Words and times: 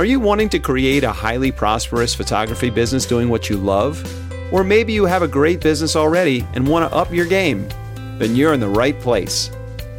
Are 0.00 0.06
you 0.06 0.18
wanting 0.18 0.48
to 0.48 0.58
create 0.58 1.04
a 1.04 1.12
highly 1.12 1.52
prosperous 1.52 2.14
photography 2.14 2.70
business 2.70 3.04
doing 3.04 3.28
what 3.28 3.50
you 3.50 3.58
love? 3.58 4.02
Or 4.50 4.64
maybe 4.64 4.94
you 4.94 5.04
have 5.04 5.20
a 5.20 5.28
great 5.28 5.60
business 5.60 5.94
already 5.94 6.46
and 6.54 6.66
want 6.66 6.90
to 6.90 6.96
up 6.96 7.12
your 7.12 7.26
game? 7.26 7.68
Then 8.16 8.34
you're 8.34 8.54
in 8.54 8.60
the 8.60 8.66
right 8.66 8.98
place. 8.98 9.50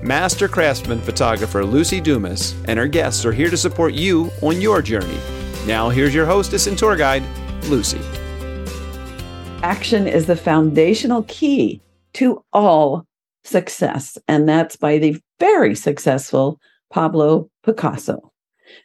Master 0.02 0.48
craftsman 0.48 1.02
photographer 1.02 1.64
Lucy 1.64 2.02
Dumas 2.02 2.56
and 2.66 2.80
her 2.80 2.88
guests 2.88 3.26
are 3.28 3.32
here 3.32 3.52
to 3.52 3.58
support 3.58 3.94
you 3.94 4.32
on 4.42 4.60
your 4.60 4.82
journey. 4.82 5.20
Now, 5.68 5.90
here's 5.90 6.16
your 6.16 6.26
hostess 6.26 6.66
and 6.66 6.76
tour 6.76 6.96
guide, 6.96 7.22
Lucy. 7.66 8.02
Action 9.62 10.08
is 10.08 10.26
the 10.26 10.36
foundational 10.36 11.22
key 11.28 11.80
to 12.14 12.44
all 12.52 13.06
success, 13.44 14.18
and 14.28 14.50
that's 14.50 14.78
by 14.78 14.98
the 14.98 15.22
very 15.40 15.76
successful 15.76 16.60
Pablo 16.90 17.52
Picasso. 17.64 18.31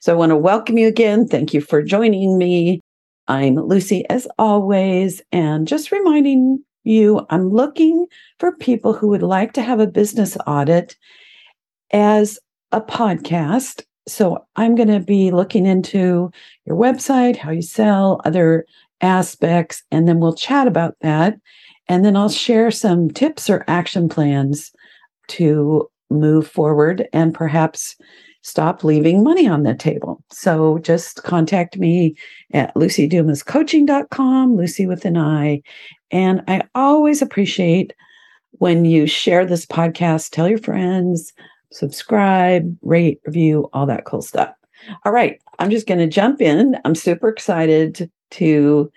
So 0.06 0.12
I 0.12 0.16
want 0.16 0.30
to 0.30 0.36
welcome 0.36 0.78
you 0.78 0.86
again. 0.86 1.26
Thank 1.26 1.52
you 1.52 1.60
for 1.60 1.82
joining 1.82 2.38
me. 2.38 2.80
I'm 3.26 3.56
Lucy, 3.56 4.08
as 4.08 4.28
always, 4.38 5.20
and 5.32 5.66
just 5.66 5.90
reminding 5.90 6.62
you 6.84 7.26
I'm 7.28 7.50
looking 7.50 8.06
for 8.38 8.52
people 8.52 8.92
who 8.92 9.08
would 9.08 9.24
like 9.24 9.52
to 9.54 9.62
have 9.62 9.80
a 9.80 9.86
business 9.88 10.36
audit 10.46 10.96
as 11.90 12.38
a 12.70 12.80
podcast. 12.80 13.82
So 14.06 14.46
I'm 14.54 14.76
going 14.76 14.90
to 14.90 15.00
be 15.00 15.32
looking 15.32 15.66
into 15.66 16.30
your 16.66 16.76
website, 16.76 17.34
how 17.34 17.50
you 17.50 17.60
sell, 17.60 18.20
other 18.24 18.64
aspects, 19.00 19.82
and 19.90 20.06
then 20.06 20.20
we'll 20.20 20.36
chat 20.36 20.68
about 20.68 20.94
that. 21.00 21.36
And 21.88 22.04
then 22.04 22.16
I'll 22.16 22.28
share 22.28 22.70
some 22.70 23.10
tips 23.10 23.50
or 23.50 23.64
action 23.66 24.08
plans 24.08 24.70
to 25.30 25.90
move 26.10 26.46
forward 26.46 27.08
and 27.12 27.34
perhaps 27.34 27.96
stop 28.46 28.84
leaving 28.84 29.24
money 29.24 29.48
on 29.48 29.64
the 29.64 29.74
table. 29.74 30.22
So 30.30 30.78
just 30.78 31.24
contact 31.24 31.78
me 31.78 32.14
at 32.52 32.72
lucydumascoaching.com, 32.76 34.56
Lucy 34.56 34.86
with 34.86 35.04
an 35.04 35.16
I. 35.16 35.62
And 36.12 36.44
I 36.46 36.62
always 36.76 37.20
appreciate 37.20 37.92
when 38.52 38.84
you 38.84 39.08
share 39.08 39.44
this 39.44 39.66
podcast, 39.66 40.30
tell 40.30 40.48
your 40.48 40.60
friends, 40.60 41.32
subscribe, 41.72 42.76
rate, 42.82 43.20
review, 43.26 43.68
all 43.72 43.84
that 43.86 44.04
cool 44.04 44.22
stuff. 44.22 44.54
All 45.04 45.10
right, 45.10 45.42
I'm 45.58 45.70
just 45.70 45.88
going 45.88 45.98
to 45.98 46.06
jump 46.06 46.40
in. 46.40 46.78
I'm 46.84 46.94
super 46.94 47.28
excited 47.28 48.08
to 48.30 48.92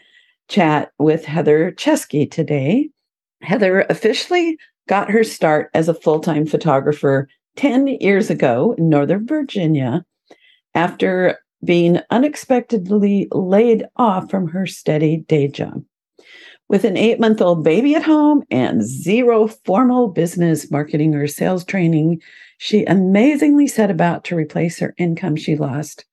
chat 0.47 0.91
with 0.99 1.25
Heather 1.25 1.71
Chesky 1.71 2.29
today. 2.29 2.91
Heather 3.41 3.81
officially 3.89 4.59
got 4.87 5.09
her 5.09 5.23
start 5.23 5.71
as 5.73 5.89
a 5.89 5.95
full 5.95 6.19
time 6.19 6.45
photographer 6.45 7.27
10 7.59 7.87
years 7.99 8.29
ago 8.29 8.73
in 8.77 8.87
Northern 8.87 9.27
Virginia 9.27 10.05
after 10.75 11.37
being 11.61 11.99
unexpectedly 12.09 13.27
laid 13.33 13.85
off 13.97 14.31
from 14.31 14.47
her 14.47 14.65
steady 14.65 15.17
day 15.27 15.49
job. 15.49 15.83
With 16.69 16.85
an 16.85 16.95
eight 16.95 17.19
month 17.19 17.41
old 17.41 17.65
baby 17.65 17.95
at 17.95 18.03
home 18.03 18.43
and 18.49 18.81
zero 18.81 19.47
formal 19.47 20.07
business 20.07 20.71
marketing 20.71 21.13
or 21.15 21.27
sales 21.27 21.65
training, 21.65 22.21
she 22.59 22.85
amazingly 22.85 23.67
set 23.67 23.91
about 23.91 24.23
to 24.25 24.37
replace 24.37 24.79
her 24.79 24.93
income 24.97 25.35
she 25.35 25.57
lost 25.57 26.05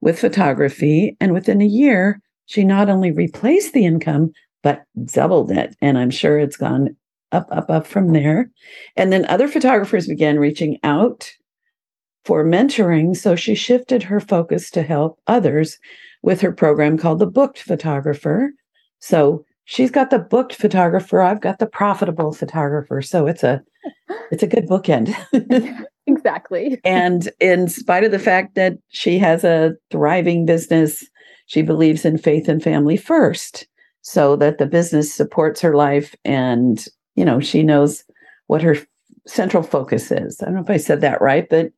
with 0.00 0.20
photography. 0.20 1.16
And 1.20 1.32
within 1.32 1.60
a 1.60 1.66
year, 1.66 2.20
she 2.46 2.62
not 2.62 2.88
only 2.88 3.10
replaced 3.10 3.72
the 3.72 3.84
income, 3.84 4.30
but 4.62 4.84
doubled 5.06 5.50
it. 5.50 5.74
And 5.80 5.98
I'm 5.98 6.10
sure 6.10 6.38
it's 6.38 6.56
gone 6.56 6.94
up, 7.32 7.48
up, 7.50 7.70
up 7.70 7.86
from 7.86 8.12
there. 8.12 8.50
And 8.96 9.12
then 9.12 9.26
other 9.26 9.48
photographers 9.48 10.06
began 10.06 10.38
reaching 10.38 10.78
out 10.82 11.32
for 12.24 12.44
mentoring. 12.44 13.16
So 13.16 13.34
she 13.34 13.54
shifted 13.54 14.02
her 14.04 14.20
focus 14.20 14.70
to 14.70 14.82
help 14.82 15.18
others 15.26 15.78
with 16.22 16.40
her 16.40 16.52
program 16.52 16.96
called 16.96 17.18
The 17.18 17.26
Booked 17.26 17.58
Photographer. 17.58 18.52
So 19.00 19.44
she's 19.64 19.90
got 19.90 20.10
the 20.10 20.18
booked 20.18 20.54
photographer, 20.54 21.20
I've 21.20 21.40
got 21.40 21.58
the 21.58 21.66
profitable 21.66 22.32
photographer. 22.32 23.02
So 23.02 23.26
it's 23.26 23.42
a 23.42 23.62
it's 24.30 24.42
a 24.42 24.46
good 24.46 24.68
bookend. 24.68 25.14
exactly. 26.06 26.80
and 26.84 27.28
in 27.40 27.68
spite 27.68 28.04
of 28.04 28.12
the 28.12 28.18
fact 28.18 28.54
that 28.54 28.74
she 28.88 29.18
has 29.18 29.44
a 29.44 29.72
thriving 29.90 30.46
business, 30.46 31.04
she 31.46 31.62
believes 31.62 32.04
in 32.04 32.18
faith 32.18 32.48
and 32.48 32.62
family 32.62 32.96
first 32.96 33.66
so 34.02 34.36
that 34.36 34.58
the 34.58 34.66
business 34.66 35.12
supports 35.12 35.60
her 35.60 35.74
life 35.74 36.14
and 36.24 36.86
you 37.14 37.24
know, 37.24 37.40
she 37.40 37.62
knows 37.62 38.04
what 38.46 38.62
her 38.62 38.76
central 39.26 39.62
focus 39.62 40.10
is. 40.10 40.40
I 40.40 40.46
don't 40.46 40.54
know 40.54 40.62
if 40.62 40.70
I 40.70 40.76
said 40.76 41.00
that 41.02 41.20
right, 41.20 41.48
but 41.48 41.72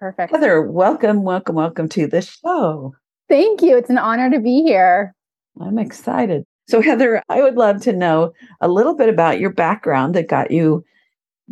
perfect. 0.00 0.32
Heather, 0.32 0.62
welcome, 0.62 1.22
welcome, 1.22 1.54
welcome 1.54 1.88
to 1.90 2.06
the 2.06 2.22
show. 2.22 2.94
Thank 3.28 3.62
you. 3.62 3.76
It's 3.76 3.90
an 3.90 3.98
honor 3.98 4.30
to 4.30 4.40
be 4.40 4.62
here. 4.62 5.14
I'm 5.60 5.78
excited. 5.78 6.44
So, 6.68 6.82
Heather, 6.82 7.22
I 7.28 7.42
would 7.42 7.56
love 7.56 7.80
to 7.82 7.92
know 7.92 8.32
a 8.60 8.68
little 8.68 8.94
bit 8.94 9.08
about 9.08 9.40
your 9.40 9.52
background 9.52 10.14
that 10.14 10.28
got 10.28 10.50
you 10.50 10.84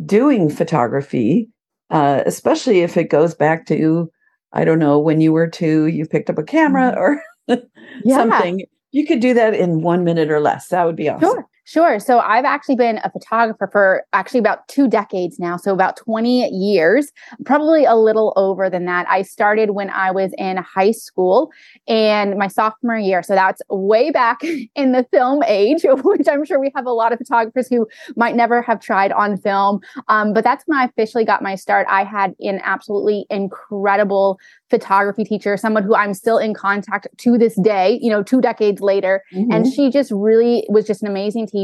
doing 0.05 0.49
photography, 0.49 1.49
uh, 1.89 2.21
especially 2.25 2.81
if 2.81 2.97
it 2.97 3.09
goes 3.09 3.33
back 3.33 3.65
to, 3.67 4.11
I 4.53 4.63
don't 4.63 4.79
know, 4.79 4.99
when 4.99 5.21
you 5.21 5.33
were 5.33 5.47
two, 5.47 5.87
you 5.87 6.05
picked 6.05 6.29
up 6.29 6.37
a 6.37 6.43
camera 6.43 6.91
mm-hmm. 6.91 7.53
or 7.53 7.61
yeah. 8.03 8.17
something. 8.17 8.65
You 8.91 9.05
could 9.05 9.19
do 9.19 9.33
that 9.33 9.53
in 9.53 9.81
one 9.81 10.03
minute 10.03 10.29
or 10.29 10.39
less. 10.39 10.67
That 10.69 10.85
would 10.85 10.95
be 10.95 11.09
awesome. 11.09 11.29
Sure. 11.29 11.47
Sure. 11.67 11.99
So 11.99 12.19
I've 12.19 12.45
actually 12.45 12.77
been 12.77 13.01
a 13.03 13.11
photographer 13.11 13.67
for 13.69 14.05
actually 14.13 14.39
about 14.39 14.65
two 14.69 14.87
decades 14.87 15.37
now. 15.37 15.57
So 15.57 15.73
about 15.73 15.97
20 15.97 16.47
years, 16.47 17.11
probably 17.43 17.83
a 17.83 17.93
little 17.93 18.31
over 18.37 18.69
than 18.69 18.85
that. 18.85 19.05
I 19.09 19.21
started 19.21 19.71
when 19.71 19.89
I 19.89 20.11
was 20.11 20.31
in 20.37 20.55
high 20.55 20.91
school 20.91 21.51
and 21.85 22.37
my 22.37 22.47
sophomore 22.47 22.97
year. 22.97 23.21
So 23.21 23.35
that's 23.35 23.61
way 23.69 24.11
back 24.11 24.39
in 24.75 24.93
the 24.93 25.05
film 25.11 25.43
age, 25.43 25.81
which 25.85 26.25
I'm 26.31 26.45
sure 26.45 26.57
we 26.57 26.71
have 26.73 26.85
a 26.85 26.91
lot 26.93 27.11
of 27.11 27.19
photographers 27.19 27.67
who 27.67 27.85
might 28.15 28.37
never 28.37 28.61
have 28.61 28.79
tried 28.79 29.11
on 29.11 29.35
film. 29.35 29.81
Um, 30.07 30.31
but 30.31 30.45
that's 30.45 30.63
when 30.67 30.79
I 30.79 30.85
officially 30.85 31.25
got 31.25 31.41
my 31.41 31.55
start. 31.55 31.85
I 31.89 32.05
had 32.05 32.33
an 32.39 32.61
absolutely 32.63 33.25
incredible 33.29 34.39
photography 34.69 35.25
teacher, 35.25 35.57
someone 35.57 35.83
who 35.83 35.95
I'm 35.95 36.13
still 36.13 36.37
in 36.37 36.53
contact 36.53 37.07
to 37.17 37.37
this 37.37 37.59
day, 37.61 37.99
you 38.01 38.09
know, 38.09 38.23
two 38.23 38.39
decades 38.39 38.79
later. 38.79 39.21
Mm-hmm. 39.33 39.51
And 39.51 39.73
she 39.73 39.91
just 39.91 40.11
really 40.11 40.65
was 40.69 40.87
just 40.87 41.01
an 41.01 41.09
amazing 41.09 41.47
teacher. 41.47 41.56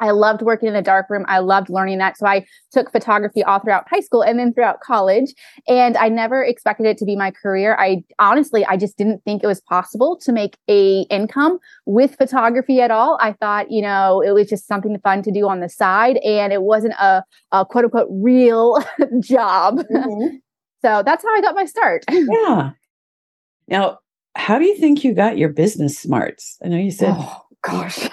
I 0.00 0.10
loved 0.10 0.42
working 0.42 0.68
in 0.68 0.74
the 0.74 0.82
darkroom. 0.82 1.24
I 1.28 1.40
loved 1.40 1.70
learning 1.70 1.98
that. 1.98 2.16
So 2.16 2.26
I 2.26 2.46
took 2.72 2.92
photography 2.92 3.42
all 3.42 3.58
throughout 3.58 3.88
high 3.90 4.00
school 4.00 4.22
and 4.22 4.38
then 4.38 4.52
throughout 4.52 4.80
college. 4.80 5.34
And 5.66 5.96
I 5.96 6.08
never 6.08 6.42
expected 6.44 6.86
it 6.86 6.98
to 6.98 7.04
be 7.04 7.16
my 7.16 7.30
career. 7.30 7.76
I 7.78 8.04
honestly, 8.18 8.64
I 8.64 8.76
just 8.76 8.96
didn't 8.96 9.24
think 9.24 9.42
it 9.42 9.46
was 9.46 9.60
possible 9.60 10.16
to 10.22 10.32
make 10.32 10.56
a 10.68 11.00
income 11.10 11.58
with 11.86 12.16
photography 12.16 12.80
at 12.80 12.90
all. 12.90 13.18
I 13.20 13.32
thought, 13.32 13.70
you 13.70 13.82
know, 13.82 14.22
it 14.22 14.32
was 14.32 14.48
just 14.48 14.66
something 14.66 14.98
fun 15.00 15.22
to 15.22 15.32
do 15.32 15.48
on 15.48 15.60
the 15.60 15.68
side 15.68 16.18
and 16.18 16.52
it 16.52 16.62
wasn't 16.62 16.94
a, 16.94 17.24
a 17.52 17.66
quote 17.66 17.84
unquote 17.84 18.08
real 18.10 18.82
job. 19.20 19.78
Mm-hmm. 19.90 20.36
So 20.80 21.02
that's 21.04 21.24
how 21.24 21.34
I 21.34 21.40
got 21.40 21.56
my 21.56 21.64
start. 21.64 22.04
yeah. 22.08 22.70
Now, 23.66 23.98
how 24.36 24.60
do 24.60 24.64
you 24.64 24.76
think 24.76 25.02
you 25.02 25.12
got 25.12 25.36
your 25.36 25.48
business 25.48 25.98
smarts? 25.98 26.56
I 26.64 26.68
know 26.68 26.76
you 26.76 26.92
said, 26.92 27.16
oh, 27.18 27.47
gosh. 27.62 28.08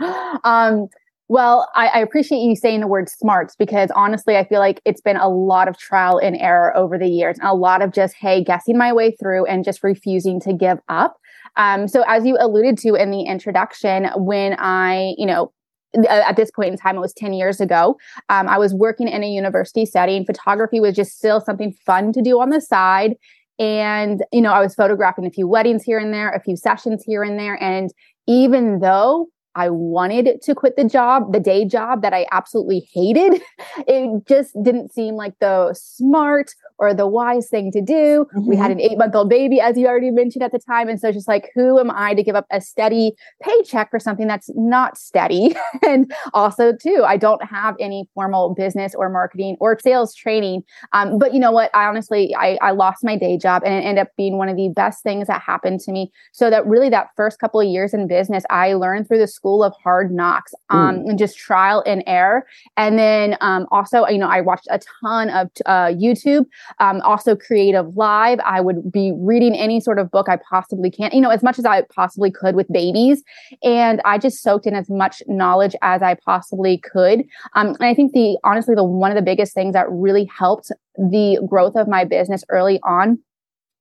um, 0.44 0.88
well, 1.28 1.68
I, 1.74 1.86
I, 1.88 1.98
appreciate 2.00 2.40
you 2.40 2.54
saying 2.54 2.80
the 2.80 2.86
word 2.86 3.08
smarts 3.08 3.56
because 3.56 3.90
honestly, 3.96 4.36
I 4.36 4.44
feel 4.44 4.60
like 4.60 4.82
it's 4.84 5.00
been 5.00 5.16
a 5.16 5.28
lot 5.28 5.68
of 5.68 5.78
trial 5.78 6.18
and 6.18 6.36
error 6.36 6.76
over 6.76 6.98
the 6.98 7.08
years, 7.08 7.38
and 7.38 7.48
a 7.48 7.54
lot 7.54 7.80
of 7.80 7.92
just, 7.92 8.14
hey, 8.14 8.44
guessing 8.44 8.76
my 8.76 8.92
way 8.92 9.10
through 9.12 9.46
and 9.46 9.64
just 9.64 9.82
refusing 9.82 10.38
to 10.40 10.52
give 10.52 10.78
up. 10.88 11.16
Um, 11.56 11.88
so, 11.88 12.04
as 12.06 12.26
you 12.26 12.36
alluded 12.38 12.76
to 12.78 12.94
in 12.94 13.10
the 13.10 13.22
introduction, 13.22 14.10
when 14.16 14.54
I, 14.58 15.14
you 15.16 15.24
know, 15.24 15.50
uh, 15.96 16.22
at 16.26 16.36
this 16.36 16.50
point 16.50 16.72
in 16.72 16.76
time, 16.76 16.96
it 16.96 17.00
was 17.00 17.14
10 17.14 17.32
years 17.32 17.60
ago. 17.60 17.96
Um, 18.28 18.48
I 18.48 18.58
was 18.58 18.74
working 18.74 19.08
in 19.08 19.22
a 19.22 19.28
university 19.28 19.86
setting. 19.86 20.26
Photography 20.26 20.80
was 20.80 20.94
just 20.94 21.16
still 21.16 21.40
something 21.40 21.72
fun 21.86 22.12
to 22.12 22.22
do 22.22 22.40
on 22.40 22.50
the 22.50 22.60
side. 22.60 23.14
And, 23.58 24.24
you 24.32 24.40
know, 24.40 24.52
I 24.52 24.60
was 24.60 24.74
photographing 24.74 25.26
a 25.26 25.30
few 25.30 25.46
weddings 25.46 25.84
here 25.84 25.98
and 25.98 26.12
there, 26.12 26.30
a 26.30 26.40
few 26.40 26.56
sessions 26.56 27.04
here 27.06 27.22
and 27.22 27.38
there. 27.38 27.62
And 27.62 27.92
even 28.26 28.80
though 28.80 29.28
I 29.54 29.70
wanted 29.70 30.42
to 30.42 30.54
quit 30.54 30.76
the 30.76 30.84
job, 30.84 31.32
the 31.32 31.40
day 31.40 31.64
job 31.64 32.02
that 32.02 32.12
I 32.12 32.26
absolutely 32.32 32.88
hated. 32.92 33.40
It 33.86 34.26
just 34.26 34.54
didn't 34.62 34.92
seem 34.92 35.14
like 35.14 35.34
the 35.40 35.74
smart 35.74 36.54
or 36.78 36.94
the 36.94 37.06
wise 37.06 37.48
thing 37.48 37.70
to 37.72 37.80
do. 37.80 38.26
Mm-hmm. 38.34 38.48
We 38.48 38.56
had 38.56 38.70
mm-hmm. 38.70 38.80
an 38.80 38.80
eight 38.80 38.98
month 38.98 39.14
old 39.14 39.28
baby, 39.28 39.60
as 39.60 39.76
you 39.76 39.86
already 39.86 40.10
mentioned 40.10 40.42
at 40.42 40.52
the 40.52 40.58
time. 40.58 40.88
And 40.88 41.00
so 41.00 41.08
it's 41.08 41.16
just 41.16 41.28
like, 41.28 41.50
who 41.54 41.78
am 41.78 41.90
I 41.90 42.14
to 42.14 42.22
give 42.22 42.34
up 42.34 42.46
a 42.50 42.60
steady 42.60 43.12
paycheck 43.42 43.90
for 43.90 43.98
something 43.98 44.26
that's 44.26 44.50
not 44.54 44.96
steady? 44.96 45.54
and 45.86 46.12
also, 46.32 46.72
too, 46.72 47.04
I 47.06 47.16
don't 47.16 47.44
have 47.44 47.76
any 47.80 48.08
formal 48.14 48.54
business 48.54 48.94
or 48.94 49.08
marketing 49.08 49.56
or 49.60 49.78
sales 49.80 50.14
training. 50.14 50.62
Um, 50.92 51.18
but 51.18 51.34
you 51.34 51.40
know 51.40 51.52
what? 51.52 51.70
I 51.74 51.86
honestly, 51.86 52.34
I, 52.36 52.58
I 52.60 52.72
lost 52.72 53.04
my 53.04 53.16
day 53.16 53.38
job 53.38 53.62
and 53.64 53.74
it 53.74 53.86
ended 53.86 54.02
up 54.02 54.08
being 54.16 54.38
one 54.38 54.48
of 54.48 54.56
the 54.56 54.68
best 54.74 55.02
things 55.02 55.26
that 55.28 55.40
happened 55.40 55.80
to 55.80 55.92
me. 55.92 56.10
So 56.32 56.50
that 56.50 56.66
really 56.66 56.88
that 56.90 57.08
first 57.16 57.38
couple 57.38 57.60
of 57.60 57.66
years 57.66 57.94
in 57.94 58.06
business, 58.06 58.44
I 58.50 58.74
learned 58.74 59.08
through 59.08 59.18
the 59.18 59.28
school 59.44 59.62
of 59.62 59.74
hard 59.82 60.10
knocks 60.10 60.54
um, 60.70 60.96
mm. 60.96 61.10
and 61.10 61.18
just 61.18 61.36
trial 61.36 61.82
and 61.86 62.02
error. 62.06 62.46
And 62.78 62.98
then 62.98 63.36
um, 63.42 63.66
also, 63.70 64.06
you 64.06 64.16
know, 64.16 64.28
I 64.28 64.40
watched 64.40 64.66
a 64.70 64.80
ton 65.02 65.28
of 65.28 65.50
uh, 65.66 65.88
YouTube, 65.88 66.46
um, 66.80 67.02
also 67.02 67.36
Creative 67.36 67.94
Live. 67.94 68.40
I 68.40 68.62
would 68.62 68.90
be 68.90 69.12
reading 69.14 69.54
any 69.54 69.80
sort 69.80 69.98
of 69.98 70.10
book 70.10 70.30
I 70.30 70.38
possibly 70.48 70.90
can, 70.90 71.10
you 71.12 71.20
know, 71.20 71.28
as 71.28 71.42
much 71.42 71.58
as 71.58 71.66
I 71.66 71.82
possibly 71.94 72.30
could 72.30 72.56
with 72.56 72.72
babies. 72.72 73.22
And 73.62 74.00
I 74.06 74.16
just 74.16 74.42
soaked 74.42 74.66
in 74.66 74.74
as 74.74 74.88
much 74.88 75.22
knowledge 75.26 75.76
as 75.82 76.00
I 76.00 76.16
possibly 76.24 76.78
could. 76.78 77.24
Um, 77.54 77.68
and 77.68 77.84
I 77.84 77.92
think 77.92 78.12
the 78.14 78.38
honestly, 78.44 78.74
the 78.74 78.82
one 78.82 79.10
of 79.10 79.16
the 79.16 79.22
biggest 79.22 79.52
things 79.52 79.74
that 79.74 79.90
really 79.90 80.24
helped 80.24 80.72
the 80.96 81.38
growth 81.46 81.76
of 81.76 81.86
my 81.86 82.04
business 82.04 82.44
early 82.48 82.80
on 82.82 83.18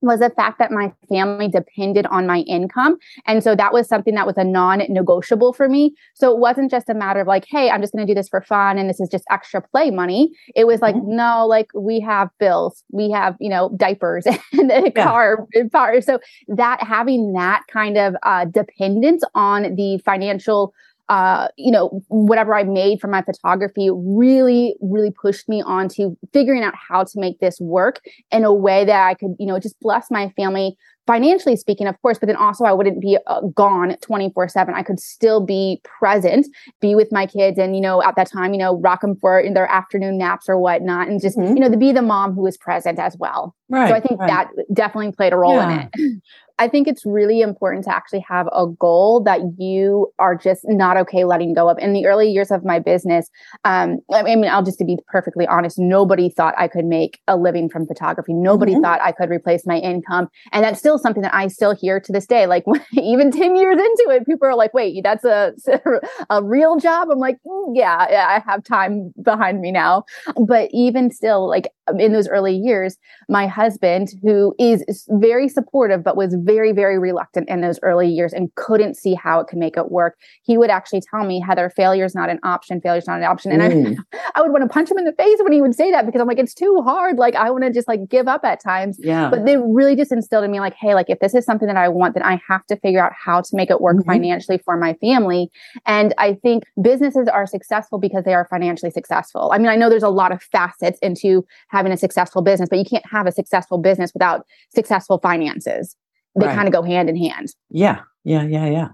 was 0.03 0.19
the 0.19 0.29
fact 0.29 0.59
that 0.59 0.71
my 0.71 0.94
family 1.09 1.47
depended 1.47 2.05
on 2.07 2.27
my 2.27 2.39
income. 2.39 2.97
And 3.25 3.44
so 3.44 3.55
that 3.55 3.73
was 3.73 3.88
something 3.88 4.13
that 4.15 4.27
was 4.27 4.38
a 4.38 4.44
non 4.44 4.79
negotiable 4.89 5.53
for 5.53 5.67
me. 5.67 5.95
So 6.13 6.31
it 6.31 6.39
wasn't 6.39 6.69
just 6.69 6.89
a 6.89 6.94
matter 6.94 7.21
of 7.21 7.27
like, 7.27 7.45
hey, 7.50 7.69
I'm 7.69 7.81
just 7.81 7.94
going 7.94 8.05
to 8.05 8.11
do 8.11 8.15
this 8.15 8.29
for 8.29 8.41
fun 8.41 8.77
and 8.77 8.89
this 8.89 9.00
is 9.00 9.09
just 9.09 9.25
extra 9.31 9.61
play 9.61 9.89
money. 9.91 10.31
It 10.55 10.67
was 10.67 10.81
like, 10.81 10.95
mm-hmm. 10.95 11.15
no, 11.15 11.47
like 11.47 11.67
we 11.73 12.00
have 12.01 12.29
bills, 12.39 12.83
we 12.91 13.09
have, 13.11 13.35
you 13.39 13.50
know, 13.50 13.71
diapers 13.77 14.25
and 14.51 14.71
a 14.71 14.91
yeah. 14.95 15.03
car, 15.03 15.47
car. 15.71 16.01
So 16.01 16.19
that 16.49 16.83
having 16.83 17.33
that 17.33 17.63
kind 17.71 17.97
of 17.97 18.15
uh, 18.23 18.45
dependence 18.45 19.23
on 19.35 19.75
the 19.75 19.99
financial 20.06 20.73
uh, 21.09 21.50
you 21.57 21.71
know, 21.71 22.01
whatever 22.07 22.55
I 22.55 22.63
made 22.63 23.01
from 23.01 23.11
my 23.11 23.21
photography 23.21 23.89
really, 23.91 24.75
really 24.81 25.11
pushed 25.11 25.50
me 25.50 25.61
onto 25.61 26.15
figuring 26.31 26.63
out 26.63 26.73
how 26.75 27.03
to 27.03 27.19
make 27.19 27.39
this 27.39 27.59
work 27.59 28.01
in 28.31 28.44
a 28.44 28.53
way 28.53 28.85
that 28.85 29.07
I 29.07 29.13
could, 29.13 29.35
you 29.38 29.45
know, 29.45 29.59
just 29.59 29.79
bless 29.79 30.09
my 30.09 30.29
family 30.38 30.77
financially 31.05 31.55
speaking, 31.55 31.88
of 31.88 32.01
course, 32.01 32.17
but 32.17 32.27
then 32.27 32.35
also 32.35 32.63
I 32.63 32.71
wouldn't 32.71 33.01
be 33.01 33.17
uh, 33.27 33.41
gone 33.53 33.95
24 34.01 34.47
seven. 34.47 34.73
I 34.73 34.83
could 34.83 35.00
still 35.00 35.45
be 35.45 35.81
present, 35.83 36.47
be 36.79 36.95
with 36.95 37.11
my 37.11 37.25
kids. 37.25 37.57
And, 37.57 37.75
you 37.75 37.81
know, 37.81 38.01
at 38.01 38.15
that 38.15 38.31
time, 38.31 38.53
you 38.53 38.59
know, 38.59 38.79
rock 38.79 39.01
them 39.01 39.15
for 39.17 39.39
in 39.39 39.53
their 39.53 39.67
afternoon 39.67 40.17
naps 40.17 40.47
or 40.47 40.57
whatnot. 40.57 41.07
And 41.07 41.21
just, 41.21 41.38
mm-hmm. 41.38 41.56
you 41.56 41.59
know, 41.59 41.69
to 41.69 41.77
be 41.77 41.91
the 41.91 42.01
mom 42.01 42.33
who 42.33 42.45
is 42.47 42.57
present 42.57 42.99
as 42.99 43.17
well. 43.17 43.56
Right. 43.69 43.89
So 43.89 43.95
I 43.95 43.99
think 43.99 44.19
right. 44.19 44.27
that 44.27 44.65
definitely 44.73 45.11
played 45.11 45.33
a 45.33 45.38
role 45.38 45.56
yeah. 45.56 45.71
in 45.71 45.89
it. 45.94 46.21
I 46.59 46.67
think 46.67 46.88
it's 46.88 47.05
really 47.05 47.41
important 47.41 47.83
to 47.85 47.95
actually 47.95 48.23
have 48.27 48.47
a 48.53 48.67
goal 48.67 49.21
that 49.23 49.41
you 49.57 50.13
are 50.19 50.35
just 50.35 50.61
not 50.65 50.97
okay 50.97 51.23
letting 51.23 51.53
go 51.53 51.69
of. 51.69 51.79
In 51.79 51.94
the 51.94 52.05
early 52.05 52.29
years 52.29 52.51
of 52.51 52.63
my 52.63 52.79
business, 52.79 53.29
um, 53.63 54.00
I 54.11 54.23
mean, 54.23 54.45
I'll 54.45 54.63
just 54.63 54.77
to 54.79 54.85
be 54.85 54.97
perfectly 55.07 55.47
honest, 55.47 55.79
nobody 55.79 56.29
thought 56.29 56.53
I 56.57 56.67
could 56.67 56.85
make 56.85 57.19
a 57.27 57.38
living 57.38 57.69
from 57.69 57.88
photography. 57.88 58.33
Nobody 58.33 58.73
mm-hmm. 58.73 58.81
thought 58.81 59.01
I 59.01 59.11
could 59.11 59.29
replace 59.29 59.65
my 59.65 59.77
income. 59.79 60.27
And 60.51 60.63
that's 60.63 60.79
still 60.79 61.00
something 61.00 61.23
that 61.23 61.33
I 61.33 61.47
still 61.47 61.75
hear 61.75 62.00
to 62.00 62.11
this 62.11 62.27
day. 62.27 62.45
Like 62.45 62.65
even 62.94 63.31
10 63.31 63.56
years 63.56 63.77
into 63.77 64.07
it, 64.11 64.25
people 64.25 64.47
are 64.47 64.56
like, 64.56 64.73
wait, 64.73 65.01
that's 65.03 65.25
a, 65.25 65.53
a 66.29 66.44
real 66.44 66.77
job? 66.77 67.09
I'm 67.11 67.19
like, 67.19 67.38
mm, 67.47 67.71
yeah, 67.73 67.95
I 67.97 68.44
have 68.45 68.63
time 68.63 69.11
behind 69.21 69.59
me 69.59 69.71
now. 69.71 70.03
But 70.45 70.69
even 70.71 71.11
still, 71.11 71.49
like 71.49 71.69
in 72.00 72.13
those 72.13 72.27
early 72.27 72.56
years, 72.56 72.97
my 73.30 73.47
husband, 73.47 74.09
who 74.21 74.56
is 74.59 74.83
very 75.09 75.50
supportive, 75.50 76.03
but 76.03 76.15
was 76.15 76.35
very, 76.39 76.71
very 76.71 76.97
reluctant 76.97 77.50
in 77.50 77.62
those 77.62 77.80
early 77.83 78.07
years 78.07 78.33
and 78.33 78.53
couldn't 78.56 78.95
see 78.95 79.13
how 79.13 79.39
it 79.39 79.47
could 79.47 79.59
make 79.59 79.77
it 79.77 79.91
work. 79.91 80.18
He 80.44 80.57
would 80.57 80.69
actually 80.69 81.01
tell 81.01 81.25
me, 81.25 81.41
Heather, 81.41 81.69
failure 81.69 82.06
is 82.06 82.15
not 82.15 82.30
an 82.30 82.39
option. 82.44 82.81
Failure 82.81 83.00
is 83.00 83.07
not 83.07 83.18
an 83.18 83.25
option. 83.25 83.51
And 83.51 83.62
mm. 83.62 83.97
I, 84.13 84.31
I 84.35 84.41
would 84.41 84.51
want 84.51 84.63
to 84.63 84.69
punch 84.69 84.89
him 84.89 84.97
in 84.97 85.06
the 85.06 85.13
face 85.13 85.39
when 85.41 85.51
he 85.51 85.62
would 85.62 85.75
say 85.75 85.91
that 85.91 86.06
because 86.06 86.21
I'm 86.21 86.27
like, 86.27 86.39
it's 86.39 86.53
too 86.53 86.81
hard. 86.83 87.18
Like, 87.18 87.35
I 87.35 87.51
want 87.51 87.63
to 87.63 87.71
just 87.71 87.88
like 87.88 88.07
give 88.09 88.27
up 88.27 88.44
at 88.44 88.62
times. 88.62 88.97
Yeah. 89.00 89.30
But 89.30 89.45
they 89.45 89.57
really 89.57 89.95
just 89.95 90.12
instilled 90.12 90.45
in 90.45 90.51
me, 90.51 90.59
like, 90.59 90.75
hey, 90.75 90.95
like, 90.95 91.09
if 91.09 91.19
this 91.19 91.33
is 91.33 91.45
something 91.45 91.68
that 91.68 91.77
I 91.77 91.89
want, 91.89 92.13
then 92.13 92.24
I 92.24 92.41
have 92.47 92.65
to 92.68 92.77
figure 92.77 93.03
out 93.03 93.12
how 93.13 93.41
to 93.41 93.50
make 93.53 93.69
it 93.69 93.81
work 93.81 93.97
mm-hmm. 93.97 94.09
financially 94.09 94.59
for 94.63 94.77
my 94.77 94.94
family. 94.95 95.50
And 95.85 96.13
I 96.18 96.35
think 96.35 96.63
businesses 96.81 97.27
are 97.27 97.45
successful 97.45 98.00
because 98.00 98.24
they 98.24 98.33
are 98.33 98.47
financially 98.50 98.91
successful. 98.91 99.51
I 99.53 99.57
mean, 99.57 99.68
I 99.68 99.75
know 99.75 99.89
there's 99.89 100.03
a 100.03 100.09
lot 100.09 100.31
of 100.31 100.41
facets 100.41 101.00
into 101.01 101.45
having 101.73 101.91
a 101.91 101.97
successful 101.97 102.41
business, 102.41 102.69
but 102.69 102.79
you 102.79 102.85
can't 102.85 103.05
have 103.05 103.27
a 103.27 103.31
successful 103.31 103.77
business 103.77 104.13
without 104.13 104.45
successful 104.73 105.19
finances 105.19 105.97
they 106.35 106.47
right. 106.47 106.55
kind 106.55 106.67
of 106.67 106.73
go 106.73 106.81
hand 106.81 107.09
in 107.09 107.17
hand. 107.17 107.53
Yeah, 107.69 108.01
yeah, 108.23 108.43
yeah, 108.43 108.65
yeah. 108.65 108.87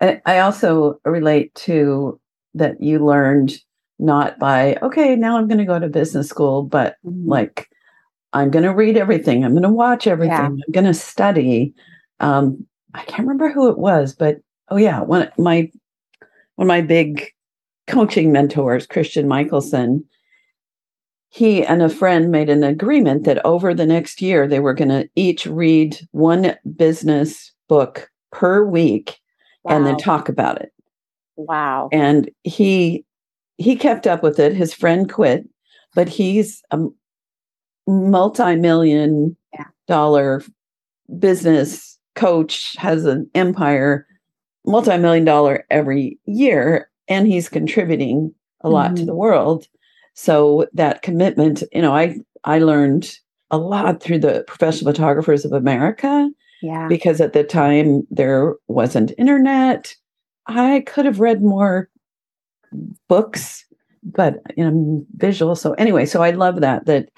And 0.00 0.20
I 0.26 0.38
also 0.40 1.00
relate 1.04 1.54
to 1.56 2.20
that 2.54 2.80
you 2.82 3.04
learned 3.04 3.54
not 3.98 4.38
by 4.38 4.76
okay, 4.82 5.16
now 5.16 5.36
I'm 5.36 5.48
going 5.48 5.58
to 5.58 5.64
go 5.64 5.78
to 5.78 5.88
business 5.88 6.28
school, 6.28 6.62
but 6.62 6.96
mm-hmm. 7.04 7.28
like 7.28 7.68
I'm 8.32 8.50
going 8.50 8.64
to 8.64 8.74
read 8.74 8.96
everything. 8.96 9.44
I'm 9.44 9.52
going 9.52 9.62
to 9.62 9.70
watch 9.70 10.06
everything. 10.06 10.36
Yeah. 10.36 10.64
I'm 10.66 10.72
going 10.72 10.86
to 10.86 10.94
study. 10.94 11.74
Um, 12.20 12.66
I 12.94 13.04
can't 13.04 13.20
remember 13.20 13.50
who 13.50 13.68
it 13.68 13.78
was, 13.78 14.14
but 14.14 14.38
oh 14.68 14.76
yeah, 14.76 15.00
one 15.00 15.30
my 15.38 15.70
one 16.56 16.66
of 16.66 16.68
my 16.68 16.82
big 16.82 17.28
coaching 17.86 18.32
mentors, 18.32 18.86
Christian 18.86 19.26
Mickelsen, 19.26 20.04
he 21.36 21.62
and 21.62 21.82
a 21.82 21.90
friend 21.90 22.30
made 22.30 22.48
an 22.48 22.64
agreement 22.64 23.24
that 23.24 23.44
over 23.44 23.74
the 23.74 23.84
next 23.84 24.22
year 24.22 24.48
they 24.48 24.58
were 24.58 24.72
going 24.72 24.88
to 24.88 25.06
each 25.16 25.44
read 25.44 25.94
one 26.12 26.56
business 26.76 27.52
book 27.68 28.10
per 28.32 28.64
week 28.64 29.20
wow. 29.62 29.76
and 29.76 29.86
then 29.86 29.98
talk 29.98 30.30
about 30.30 30.58
it 30.62 30.72
wow 31.36 31.90
and 31.92 32.30
he 32.44 33.04
he 33.58 33.76
kept 33.76 34.06
up 34.06 34.22
with 34.22 34.38
it 34.38 34.54
his 34.54 34.72
friend 34.72 35.12
quit 35.12 35.46
but 35.94 36.08
he's 36.08 36.62
a 36.70 36.78
multi-million 37.86 39.36
yeah. 39.52 39.66
dollar 39.86 40.42
business 41.18 41.98
coach 42.14 42.74
has 42.78 43.04
an 43.04 43.28
empire 43.34 44.06
multi-million 44.64 45.26
dollar 45.26 45.66
every 45.68 46.18
year 46.24 46.90
and 47.08 47.26
he's 47.26 47.50
contributing 47.50 48.34
a 48.62 48.70
lot 48.70 48.86
mm-hmm. 48.86 48.96
to 48.96 49.04
the 49.04 49.14
world 49.14 49.68
so 50.16 50.66
that 50.72 51.02
commitment, 51.02 51.62
you 51.72 51.82
know, 51.82 51.94
I 51.94 52.16
I 52.44 52.58
learned 52.58 53.18
a 53.50 53.58
lot 53.58 54.02
through 54.02 54.18
the 54.18 54.44
Professional 54.48 54.92
Photographers 54.92 55.44
of 55.44 55.52
America. 55.52 56.28
Yeah. 56.62 56.88
Because 56.88 57.20
at 57.20 57.34
the 57.34 57.44
time 57.44 58.06
there 58.10 58.54
wasn't 58.66 59.12
internet. 59.18 59.94
I 60.46 60.82
could 60.86 61.04
have 61.04 61.20
read 61.20 61.42
more 61.42 61.90
books, 63.08 63.64
but 64.02 64.40
you 64.56 64.68
know, 64.68 65.06
visual. 65.16 65.54
So 65.54 65.74
anyway, 65.74 66.06
so 66.06 66.22
I 66.22 66.30
love 66.30 66.60
that 66.62 66.86
that 66.86 67.10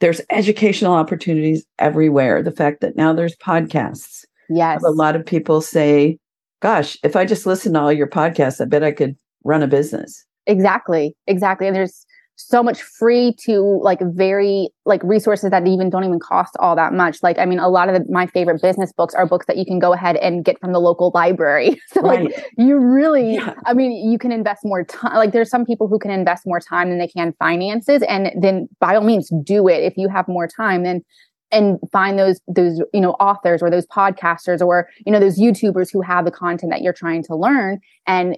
there's 0.00 0.22
educational 0.30 0.94
opportunities 0.94 1.66
everywhere. 1.78 2.42
The 2.42 2.50
fact 2.50 2.80
that 2.80 2.96
now 2.96 3.12
there's 3.12 3.36
podcasts. 3.36 4.24
Yes. 4.48 4.82
A 4.82 4.90
lot 4.90 5.14
of 5.14 5.26
people 5.26 5.60
say, 5.60 6.18
gosh, 6.60 6.96
if 7.02 7.16
I 7.16 7.26
just 7.26 7.46
listen 7.46 7.74
to 7.74 7.80
all 7.80 7.92
your 7.92 8.08
podcasts, 8.08 8.60
I 8.60 8.64
bet 8.64 8.82
I 8.82 8.92
could 8.92 9.16
run 9.44 9.62
a 9.62 9.66
business. 9.66 10.24
Exactly. 10.46 11.14
Exactly. 11.26 11.66
And 11.66 11.76
there's 11.76 12.06
so 12.36 12.62
much 12.62 12.82
free 12.82 13.34
to 13.40 13.80
like 13.82 13.98
very 14.00 14.68
like 14.84 15.02
resources 15.02 15.50
that 15.50 15.66
even 15.66 15.88
don't 15.88 16.04
even 16.04 16.20
cost 16.20 16.54
all 16.60 16.76
that 16.76 16.92
much 16.92 17.22
like 17.22 17.38
i 17.38 17.46
mean 17.46 17.58
a 17.58 17.68
lot 17.68 17.88
of 17.88 17.94
the, 17.94 18.12
my 18.12 18.26
favorite 18.26 18.60
business 18.60 18.92
books 18.92 19.14
are 19.14 19.26
books 19.26 19.46
that 19.46 19.56
you 19.56 19.64
can 19.64 19.78
go 19.78 19.92
ahead 19.92 20.16
and 20.16 20.44
get 20.44 20.60
from 20.60 20.72
the 20.72 20.78
local 20.78 21.10
library 21.14 21.80
so 21.92 22.02
right. 22.02 22.24
like 22.26 22.52
you 22.58 22.76
really 22.76 23.34
yeah. 23.34 23.54
i 23.64 23.72
mean 23.72 23.90
you 24.10 24.18
can 24.18 24.30
invest 24.30 24.64
more 24.64 24.84
time 24.84 25.14
like 25.14 25.32
there's 25.32 25.50
some 25.50 25.64
people 25.64 25.88
who 25.88 25.98
can 25.98 26.10
invest 26.10 26.46
more 26.46 26.60
time 26.60 26.90
than 26.90 26.98
they 26.98 27.08
can 27.08 27.32
finances 27.38 28.02
and 28.02 28.30
then 28.40 28.68
by 28.80 28.94
all 28.94 29.02
means 29.02 29.30
do 29.42 29.66
it 29.66 29.82
if 29.82 29.96
you 29.96 30.08
have 30.08 30.28
more 30.28 30.46
time 30.46 30.84
then 30.84 31.02
and 31.52 31.78
find 31.92 32.18
those 32.18 32.40
those 32.48 32.82
you 32.92 33.00
know 33.00 33.12
authors 33.12 33.62
or 33.62 33.70
those 33.70 33.86
podcasters 33.86 34.60
or 34.60 34.88
you 35.06 35.12
know 35.12 35.20
those 35.20 35.38
youtubers 35.38 35.90
who 35.92 36.02
have 36.02 36.24
the 36.24 36.30
content 36.30 36.70
that 36.70 36.82
you're 36.82 36.92
trying 36.92 37.22
to 37.22 37.34
learn 37.34 37.78
and 38.06 38.36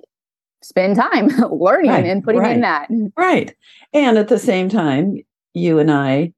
spend 0.62 0.96
time 0.96 1.28
learning 1.50 1.90
right, 1.90 2.04
and 2.04 2.24
putting 2.24 2.40
right, 2.40 2.54
in 2.54 2.60
that. 2.62 2.88
Right. 3.16 3.54
And 3.92 4.18
at 4.18 4.28
the 4.28 4.38
same 4.38 4.68
time, 4.68 5.18
you 5.54 5.78
and 5.78 5.90
I 5.90 6.32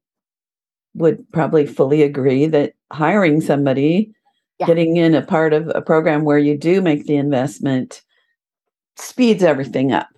would 0.94 1.24
probably 1.32 1.66
fully 1.66 2.02
agree 2.02 2.46
that 2.46 2.74
hiring 2.92 3.40
somebody, 3.40 4.12
yeah. 4.58 4.66
getting 4.66 4.96
in 4.96 5.14
a 5.14 5.22
part 5.22 5.52
of 5.52 5.70
a 5.74 5.82
program 5.82 6.24
where 6.24 6.38
you 6.38 6.56
do 6.56 6.80
make 6.80 7.06
the 7.06 7.16
investment 7.16 8.02
speeds 8.96 9.42
everything 9.42 9.92
up. 9.92 10.08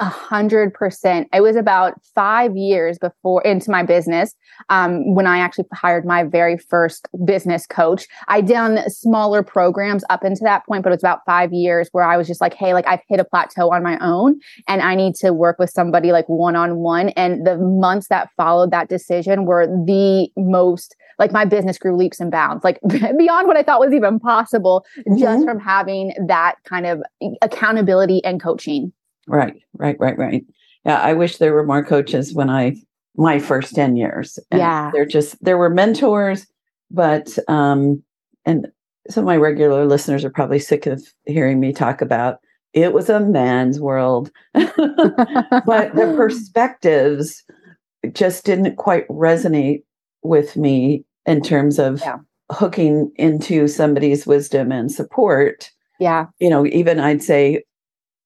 A 0.00 0.06
hundred 0.06 0.72
percent. 0.72 1.28
It 1.30 1.42
was 1.42 1.56
about 1.56 1.92
five 2.14 2.56
years 2.56 2.98
before 2.98 3.42
into 3.42 3.70
my 3.70 3.82
business 3.82 4.34
um, 4.70 5.14
when 5.14 5.26
I 5.26 5.38
actually 5.38 5.66
hired 5.74 6.06
my 6.06 6.24
very 6.24 6.56
first 6.56 7.06
business 7.22 7.66
coach. 7.66 8.06
I 8.26 8.40
done 8.40 8.88
smaller 8.88 9.42
programs 9.42 10.02
up 10.08 10.24
into 10.24 10.40
that 10.44 10.64
point, 10.64 10.84
but 10.84 10.88
it 10.88 10.96
was 10.96 11.02
about 11.02 11.20
five 11.26 11.52
years 11.52 11.90
where 11.92 12.02
I 12.02 12.16
was 12.16 12.26
just 12.26 12.40
like, 12.40 12.54
hey, 12.54 12.72
like 12.72 12.86
I've 12.88 13.02
hit 13.10 13.20
a 13.20 13.24
plateau 13.24 13.70
on 13.72 13.82
my 13.82 13.98
own, 14.00 14.40
and 14.66 14.80
I 14.80 14.94
need 14.94 15.16
to 15.16 15.34
work 15.34 15.58
with 15.58 15.68
somebody 15.68 16.12
like 16.12 16.28
one 16.30 16.56
on 16.56 16.76
one. 16.76 17.10
And 17.10 17.46
the 17.46 17.58
months 17.58 18.08
that 18.08 18.30
followed 18.38 18.70
that 18.70 18.88
decision 18.88 19.44
were 19.44 19.66
the 19.66 20.30
most 20.38 20.96
like 21.18 21.30
my 21.30 21.44
business 21.44 21.76
grew 21.76 21.94
leaps 21.94 22.18
and 22.18 22.30
bounds, 22.30 22.64
like 22.64 22.80
beyond 22.88 23.46
what 23.46 23.58
I 23.58 23.62
thought 23.62 23.80
was 23.80 23.92
even 23.92 24.18
possible, 24.18 24.86
mm-hmm. 24.98 25.18
just 25.18 25.44
from 25.44 25.60
having 25.60 26.14
that 26.26 26.54
kind 26.64 26.86
of 26.86 27.02
accountability 27.42 28.24
and 28.24 28.42
coaching. 28.42 28.94
Right, 29.30 29.62
right, 29.74 29.96
right, 29.98 30.18
right. 30.18 30.44
Yeah, 30.84 31.00
I 31.00 31.12
wish 31.12 31.36
there 31.36 31.54
were 31.54 31.66
more 31.66 31.84
coaches 31.84 32.34
when 32.34 32.50
I 32.50 32.76
my 33.16 33.38
first 33.38 33.74
10 33.74 33.96
years. 33.96 34.38
And 34.50 34.60
yeah. 34.60 34.90
They're 34.92 35.06
just 35.06 35.42
there 35.44 35.58
were 35.58 35.70
mentors, 35.70 36.46
but 36.90 37.38
um 37.48 38.02
and 38.44 38.68
some 39.08 39.24
of 39.24 39.26
my 39.26 39.36
regular 39.36 39.86
listeners 39.86 40.24
are 40.24 40.30
probably 40.30 40.58
sick 40.58 40.86
of 40.86 41.02
hearing 41.26 41.60
me 41.60 41.72
talk 41.72 42.00
about 42.00 42.38
it 42.72 42.92
was 42.92 43.08
a 43.08 43.20
man's 43.20 43.80
world. 43.80 44.30
but 44.54 44.74
the 44.76 46.12
perspectives 46.16 47.42
just 48.12 48.44
didn't 48.44 48.76
quite 48.76 49.08
resonate 49.08 49.82
with 50.22 50.56
me 50.56 51.04
in 51.26 51.42
terms 51.42 51.78
of 51.78 52.00
yeah. 52.00 52.18
hooking 52.50 53.10
into 53.16 53.68
somebody's 53.68 54.26
wisdom 54.26 54.72
and 54.72 54.90
support. 54.90 55.70
Yeah. 55.98 56.26
You 56.38 56.48
know, 56.48 56.66
even 56.66 57.00
I'd 57.00 57.22
say 57.22 57.64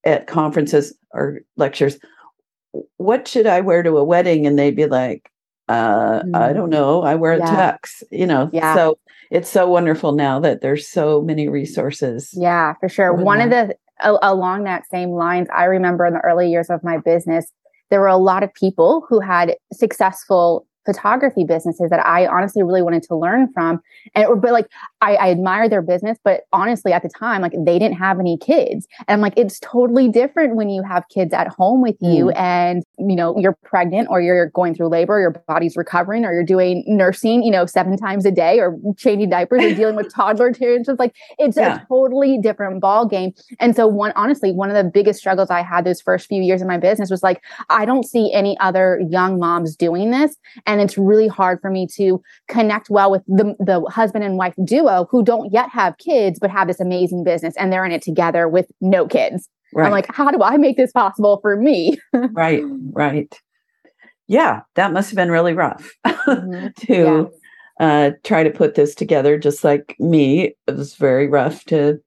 at 0.05 0.27
conferences 0.27 0.95
or 1.13 1.41
lectures, 1.57 1.99
what 2.97 3.29
should 3.29 3.47
I 3.47 3.61
wear 3.61 3.83
to 3.83 3.97
a 3.97 4.05
wedding? 4.05 4.47
And 4.47 4.59
they'd 4.59 4.77
be 4.77 4.87
like, 4.87 5.31
uh, 5.69 6.23
mm. 6.23 6.37
I 6.37 6.53
don't 6.53 6.71
know. 6.71 7.03
I 7.03 7.15
wear 7.15 7.37
yeah. 7.39 7.71
a 7.71 7.73
tux, 7.73 8.03
you 8.11 8.27
know. 8.27 8.51
Yeah. 8.53 8.75
So 8.75 8.99
it's 9.31 9.49
so 9.49 9.69
wonderful 9.69 10.13
now 10.13 10.41
that 10.41 10.61
there's 10.61 10.87
so 10.87 11.23
many 11.23 11.49
resources. 11.49 12.31
Yeah, 12.35 12.75
for 12.81 12.89
sure. 12.89 13.13
One 13.15 13.39
that. 13.39 13.45
of 13.45 13.69
the 13.69 13.77
along 14.23 14.65
that 14.65 14.89
same 14.91 15.11
lines, 15.11 15.49
I 15.55 15.65
remember 15.65 16.05
in 16.05 16.15
the 16.15 16.21
early 16.21 16.51
years 16.51 16.69
of 16.69 16.83
my 16.83 16.99
business, 16.99 17.47
there 17.91 18.01
were 18.01 18.09
a 18.09 18.17
lot 18.17 18.43
of 18.43 18.53
people 18.55 19.07
who 19.09 19.21
had 19.21 19.57
successful 19.73 20.67
photography 20.85 21.45
businesses 21.45 21.91
that 21.91 22.05
I 22.05 22.27
honestly 22.27 22.63
really 22.63 22.83
wanted 22.83 23.03
to 23.05 23.17
learn 23.17 23.53
from. 23.53 23.81
And 24.15 24.41
but 24.41 24.53
like 24.53 24.69
I, 25.01 25.15
I, 25.17 25.31
admire 25.31 25.69
their 25.69 25.83
business, 25.83 26.19
but 26.23 26.43
honestly 26.53 26.93
at 26.93 27.03
the 27.03 27.09
time, 27.09 27.43
like 27.43 27.53
they 27.59 27.79
didn't 27.79 27.97
have 27.97 28.21
any 28.21 28.37
kids. 28.39 28.87
And 29.07 29.15
I'm 29.15 29.21
like, 29.21 29.35
it's 29.37 29.59
totally 29.61 30.09
different 30.09 30.57
when 30.57 30.69
you 30.69 30.83
have 30.83 31.09
kids 31.09 31.33
at 31.33 31.49
home 31.49 31.83
with 31.83 31.97
you 32.01 32.27
mm. 32.27 32.37
and 32.37 32.85
you 32.99 33.17
know 33.17 33.39
you're 33.39 33.57
pregnant 33.65 34.09
or 34.11 34.21
you're 34.21 34.51
going 34.51 34.75
through 34.75 34.89
labor, 34.89 35.21
your 35.21 35.31
body's 35.47 35.77
recovering, 35.77 36.25
or 36.25 36.33
you're 36.33 36.45
doing 36.45 36.85
nursing, 36.87 37.43
you 37.43 37.51
know, 37.51 37.67
seven 37.67 37.97
times 37.97 38.27
a 38.27 38.31
day 38.31 38.61
or 38.61 38.77
changing 38.97 39.31
diapers 39.31 39.63
or 39.63 39.75
dealing 39.75 39.97
with 39.97 40.13
toddler 40.15 40.53
tears. 40.53 40.89
Like 40.99 41.15
it's 41.39 41.57
yeah. 41.57 41.83
a 41.83 41.87
totally 41.87 42.39
different 42.39 42.81
ball 42.81 43.07
game. 43.07 43.33
And 43.61 43.75
so 43.75 43.87
one 43.87 44.13
honestly, 44.17 44.53
one 44.53 44.71
of 44.71 44.77
the 44.77 44.89
biggest 44.89 45.19
struggles 45.19 45.51
I 45.51 45.63
had 45.63 45.85
those 45.85 46.01
first 46.01 46.27
few 46.27 46.43
years 46.43 46.61
of 46.61 46.69
my 46.69 46.79
business 46.79 47.11
was 47.11 47.23
like, 47.23 47.43
I 47.71 47.85
don't 47.85 48.05
see 48.05 48.33
any 48.33 48.59
other 48.59 49.01
young 49.09 49.39
moms 49.39 49.77
doing 49.77 50.11
this. 50.11 50.37
And 50.67 50.74
and 50.75 50.83
it's 50.83 50.99
really 50.99 51.29
hard 51.29 51.61
for 51.61 51.71
me 51.71 51.87
to 51.87 52.21
connect 52.49 52.91
well 52.91 53.11
with 53.11 53.23
the, 53.27 53.55
the 53.61 53.81
husband 53.91 54.25
and 54.25 54.37
wife 54.37 54.55
duo 54.65 55.07
who 55.11 55.25
don't 55.25 55.53
yet 55.53 55.69
have 55.71 55.97
kids 55.99 56.39
but 56.39 56.51
have 56.51 56.69
this 56.69 56.81
amazing 56.81 57.25
business 57.25 57.55
and 57.57 57.73
they're 57.73 57.85
in 57.85 57.93
it 57.93 58.03
together 58.03 58.49
with 58.49 58.67
no 58.81 59.07
kids 59.07 59.49
right. 59.73 59.87
i'm 59.87 59.93
like 59.93 60.13
how 60.13 60.31
do 60.31 60.43
i 60.43 60.57
make 60.57 60.77
this 60.77 60.93
possible 60.93 61.39
for 61.41 61.57
me 61.57 61.97
right 62.33 62.63
right 62.93 63.41
yeah 64.27 64.61
that 64.75 64.93
must 64.93 65.11
have 65.11 65.17
been 65.17 65.31
really 65.31 65.55
rough 65.55 65.93
mm-hmm. 66.07 66.69
to 66.79 67.31
yeah. 67.81 67.87
uh, 67.87 68.11
try 68.25 68.43
to 68.43 68.51
put 68.51 68.75
this 68.75 68.95
together 68.95 69.39
just 69.39 69.63
like 69.65 69.95
me 69.99 70.55
it 70.67 70.77
was 70.77 70.95
very 70.97 71.29
rough 71.29 71.65
to 71.65 72.01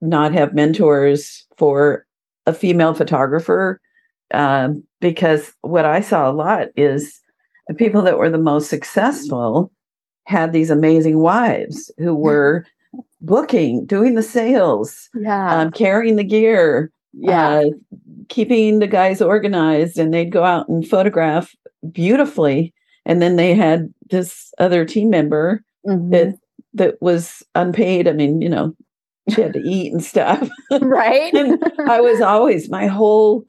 not 0.00 0.32
have 0.32 0.54
mentors 0.54 1.46
for 1.56 2.06
a 2.46 2.52
female 2.52 2.94
photographer 2.94 3.80
um, 4.32 4.84
because 5.00 5.52
what 5.62 5.84
I 5.84 6.00
saw 6.00 6.30
a 6.30 6.32
lot 6.32 6.68
is 6.76 7.20
the 7.68 7.74
people 7.74 8.02
that 8.02 8.18
were 8.18 8.30
the 8.30 8.38
most 8.38 8.68
successful 8.70 9.70
had 10.24 10.52
these 10.52 10.70
amazing 10.70 11.18
wives 11.18 11.90
who 11.98 12.14
were 12.14 12.66
booking, 13.20 13.86
doing 13.86 14.14
the 14.14 14.22
sales, 14.22 15.08
yeah. 15.14 15.60
um, 15.60 15.70
carrying 15.70 16.16
the 16.16 16.24
gear, 16.24 16.90
yeah. 17.18 17.60
Uh, 17.60 17.64
keeping 18.28 18.78
the 18.78 18.86
guys 18.86 19.22
organized, 19.22 19.98
and 19.98 20.12
they'd 20.12 20.32
go 20.32 20.44
out 20.44 20.68
and 20.68 20.86
photograph 20.86 21.54
beautifully. 21.90 22.74
And 23.06 23.22
then 23.22 23.36
they 23.36 23.54
had 23.54 23.92
this 24.10 24.52
other 24.58 24.84
team 24.84 25.08
member 25.08 25.62
mm-hmm. 25.86 26.10
that 26.10 26.38
that 26.74 27.00
was 27.00 27.42
unpaid. 27.54 28.06
I 28.06 28.12
mean, 28.12 28.42
you 28.42 28.50
know, 28.50 28.76
she 29.30 29.40
had 29.40 29.54
to 29.54 29.60
eat 29.60 29.92
and 29.92 30.04
stuff. 30.04 30.48
Right. 30.80 31.32
and 31.34 31.62
I 31.88 32.00
was 32.00 32.20
always 32.20 32.68
my 32.68 32.86
whole 32.86 33.44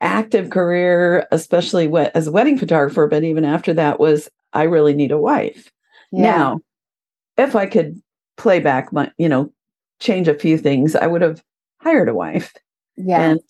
active 0.00 0.50
career, 0.50 1.26
especially 1.32 1.90
as 2.14 2.26
a 2.26 2.32
wedding 2.32 2.58
photographer, 2.58 3.06
but 3.06 3.24
even 3.24 3.44
after 3.44 3.74
that 3.74 3.98
was 3.98 4.28
I 4.52 4.64
really 4.64 4.94
need 4.94 5.12
a 5.12 5.18
wife. 5.18 5.70
Yeah. 6.12 6.22
Now, 6.22 6.60
if 7.36 7.54
I 7.56 7.66
could 7.66 8.00
play 8.36 8.60
back 8.60 8.92
my, 8.92 9.10
you 9.18 9.28
know, 9.28 9.52
change 10.00 10.28
a 10.28 10.38
few 10.38 10.58
things, 10.58 10.94
I 10.94 11.06
would 11.06 11.22
have 11.22 11.42
hired 11.80 12.08
a 12.08 12.14
wife. 12.14 12.54
Yeah. 12.96 13.30
And 13.30 13.40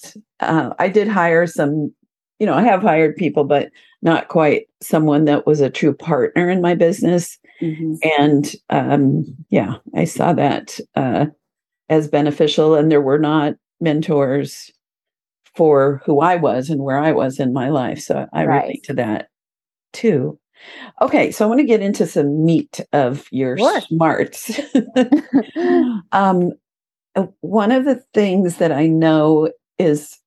uh, 0.41 0.75
I 0.79 0.89
did 0.89 1.09
hire 1.09 1.47
some, 1.47 1.95
you 2.39 2.47
know, 2.47 2.55
I 2.55 2.63
have 2.63 2.83
hired 2.83 3.17
people, 3.17 3.45
but 3.45 3.71
not 4.03 4.29
quite 4.29 4.69
someone 4.81 5.25
that 5.25 5.47
was 5.47 5.61
a 5.61 5.71
true 5.71 5.95
partner 5.95 6.49
in 6.49 6.61
my 6.61 6.75
business. 6.75 7.39
Mm-hmm. 7.61 7.95
And 8.19 8.55
um, 8.71 9.25
yeah, 9.51 9.75
I 9.95 10.05
saw 10.05 10.33
that 10.35 10.79
uh, 10.95 11.27
as 11.89 12.09
beneficial. 12.09 12.75
And 12.75 12.91
there 12.91 13.01
were 13.01 13.19
not 13.19 13.55
mentors 13.81 14.71
for 15.55 16.03
who 16.05 16.21
I 16.21 16.37
was 16.37 16.71
and 16.71 16.83
where 16.83 16.99
I 16.99 17.13
was 17.13 17.41
in 17.41 17.53
my 17.53 17.69
life. 17.69 18.01
So 18.01 18.27
I 18.33 18.45
right. 18.45 18.63
relate 18.63 18.85
to 18.85 18.95
that 18.95 19.29
too. 19.93 20.39
Okay, 21.01 21.31
so 21.31 21.45
I 21.45 21.49
want 21.49 21.61
to 21.61 21.67
get 21.67 21.83
into 21.83 22.07
some 22.07 22.45
meat 22.45 22.81
of 22.93 23.27
your 23.31 23.57
sure. 23.57 23.81
smarts. 23.83 24.61
um, 26.13 26.53
uh, 27.15 27.27
one 27.41 27.73
of 27.73 27.85
the 27.85 28.03
things 28.13 28.57
that 28.57 28.73
I 28.73 28.87
know 28.87 29.51
is 29.79 30.19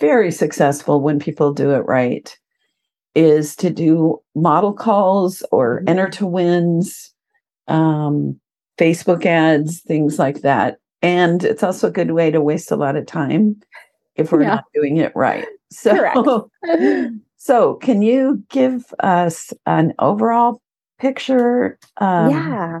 very 0.00 0.30
successful 0.30 1.00
when 1.00 1.18
people 1.18 1.52
do 1.52 1.72
it 1.72 1.80
right 1.80 2.36
is 3.14 3.56
to 3.56 3.70
do 3.70 4.20
model 4.34 4.72
calls 4.72 5.42
or 5.50 5.80
mm-hmm. 5.80 5.88
enter 5.88 6.08
to 6.08 6.26
wins, 6.26 7.12
um, 7.66 8.38
Facebook 8.78 9.26
ads, 9.26 9.80
things 9.80 10.18
like 10.18 10.42
that. 10.42 10.78
And 11.02 11.44
it's 11.44 11.62
also 11.62 11.88
a 11.88 11.92
good 11.92 12.12
way 12.12 12.30
to 12.30 12.40
waste 12.40 12.70
a 12.70 12.76
lot 12.76 12.96
of 12.96 13.06
time 13.06 13.60
if 14.18 14.32
we're 14.32 14.42
yeah. 14.42 14.48
not 14.48 14.64
doing 14.74 14.98
it 14.98 15.12
right. 15.14 15.46
So, 15.70 16.50
so 17.36 17.74
can 17.74 18.00
you 18.00 18.42
give 18.48 18.86
us 19.00 19.52
an 19.66 19.92
overall 19.98 20.62
picture? 20.98 21.78
Um, 21.98 22.30
yeah, 22.30 22.80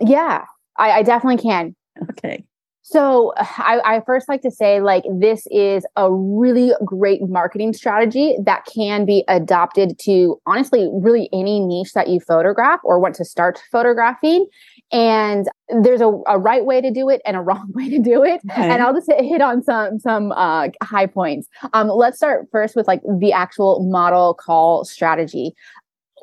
yeah, 0.00 0.44
I, 0.76 0.90
I 0.90 1.02
definitely 1.02 1.42
can. 1.42 1.74
Okay. 2.10 2.44
So 2.88 3.32
I, 3.36 3.80
I, 3.84 4.00
first 4.06 4.28
like 4.28 4.42
to 4.42 4.50
say, 4.50 4.80
like, 4.80 5.02
this 5.18 5.48
is 5.50 5.84
a 5.96 6.12
really 6.12 6.72
great 6.84 7.20
marketing 7.22 7.72
strategy 7.72 8.36
that 8.44 8.64
can 8.72 9.04
be 9.04 9.24
adopted 9.26 9.98
to 10.02 10.40
honestly, 10.46 10.88
really 10.92 11.28
any 11.32 11.58
niche 11.58 11.94
that 11.94 12.06
you 12.06 12.20
photograph 12.20 12.78
or 12.84 13.00
want 13.00 13.16
to 13.16 13.24
start 13.24 13.60
photographing. 13.72 14.46
And 14.92 15.46
there's 15.82 16.00
a, 16.00 16.12
a 16.28 16.38
right 16.38 16.64
way 16.64 16.80
to 16.80 16.92
do 16.92 17.08
it 17.08 17.20
and 17.26 17.36
a 17.36 17.40
wrong 17.40 17.70
way 17.74 17.90
to 17.90 17.98
do 17.98 18.22
it. 18.22 18.40
Okay. 18.50 18.70
And 18.70 18.82
I'll 18.82 18.94
just 18.94 19.10
hit 19.10 19.40
on 19.40 19.62
some 19.62 19.98
some 19.98 20.32
uh, 20.32 20.68
high 20.82 21.06
points. 21.06 21.48
Um, 21.72 21.88
let's 21.88 22.16
start 22.16 22.46
first 22.52 22.76
with 22.76 22.86
like 22.86 23.00
the 23.18 23.32
actual 23.32 23.82
model 23.88 24.34
call 24.34 24.84
strategy 24.84 25.54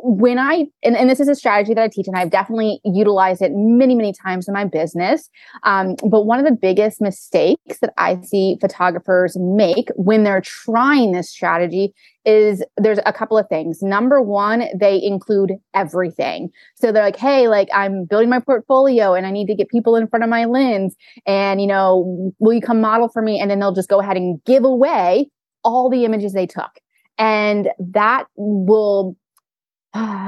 when 0.06 0.38
I, 0.38 0.66
and, 0.84 0.98
and, 0.98 1.10
this 1.10 1.22
is 1.22 1.30
a 1.30 1.36
strategy 1.36 1.74
that 1.74 1.82
I 1.82 1.88
teach, 1.88 2.08
and 2.08 2.18
I've 2.18 2.30
definitely 2.30 2.82
utilized 2.84 3.42
it 3.42 3.54
many, 3.54 3.96
many 3.96 4.12
times 4.12 4.50
in 4.50 4.54
my 4.54 4.66
business. 4.66 5.30
Um, 5.64 5.96
but 6.10 6.26
one 6.26 6.40
of 6.40 6.46
the 6.46 6.52
biggest 6.52 7.00
mistakes 7.00 7.80
that 7.80 7.94
I 7.98 8.20
see 8.22 8.58
photographers 8.60 9.38
make 9.40 9.88
when 9.96 10.24
they're 10.24 10.42
trying 10.42 11.14
this 11.14 11.30
strategy 11.30 11.94
is 12.26 12.64
there's 12.76 13.00
a 13.06 13.14
couple 13.14 13.38
of 13.38 13.48
things. 13.48 13.82
Number 13.82 14.22
one, 14.22 14.66
they 14.78 15.02
include 15.02 15.54
everything. 15.74 16.50
So 16.76 16.92
they're 16.92 17.04
like, 17.04 17.16
hey, 17.16 17.48
like 17.48 17.70
I'm 17.74 18.04
building 18.04 18.30
my 18.30 18.40
portfolio 18.40 19.14
and 19.14 19.26
I 19.26 19.32
need 19.32 19.48
to 19.48 19.56
get 19.56 19.70
people 19.70 19.96
in 19.96 20.08
front 20.08 20.24
of 20.24 20.30
my 20.30 20.46
lens. 20.46 20.96
And, 21.26 21.62
you 21.62 21.68
know, 21.68 22.34
will 22.40 22.54
you 22.54 22.62
come 22.62 22.82
model 22.82 23.08
for 23.08 23.22
me? 23.22 23.40
And 23.40 23.50
then 23.50 23.60
they'll 23.60 23.74
just 23.74 23.90
go 23.90 24.02
ahead 24.02 24.18
and 24.18 24.44
give 24.46 24.66
away 24.66 25.30
all 25.64 25.90
the 25.90 26.04
images 26.04 26.34
they 26.34 26.48
took. 26.48 26.72
And 27.18 27.70
that 27.80 28.26
will 28.36 29.16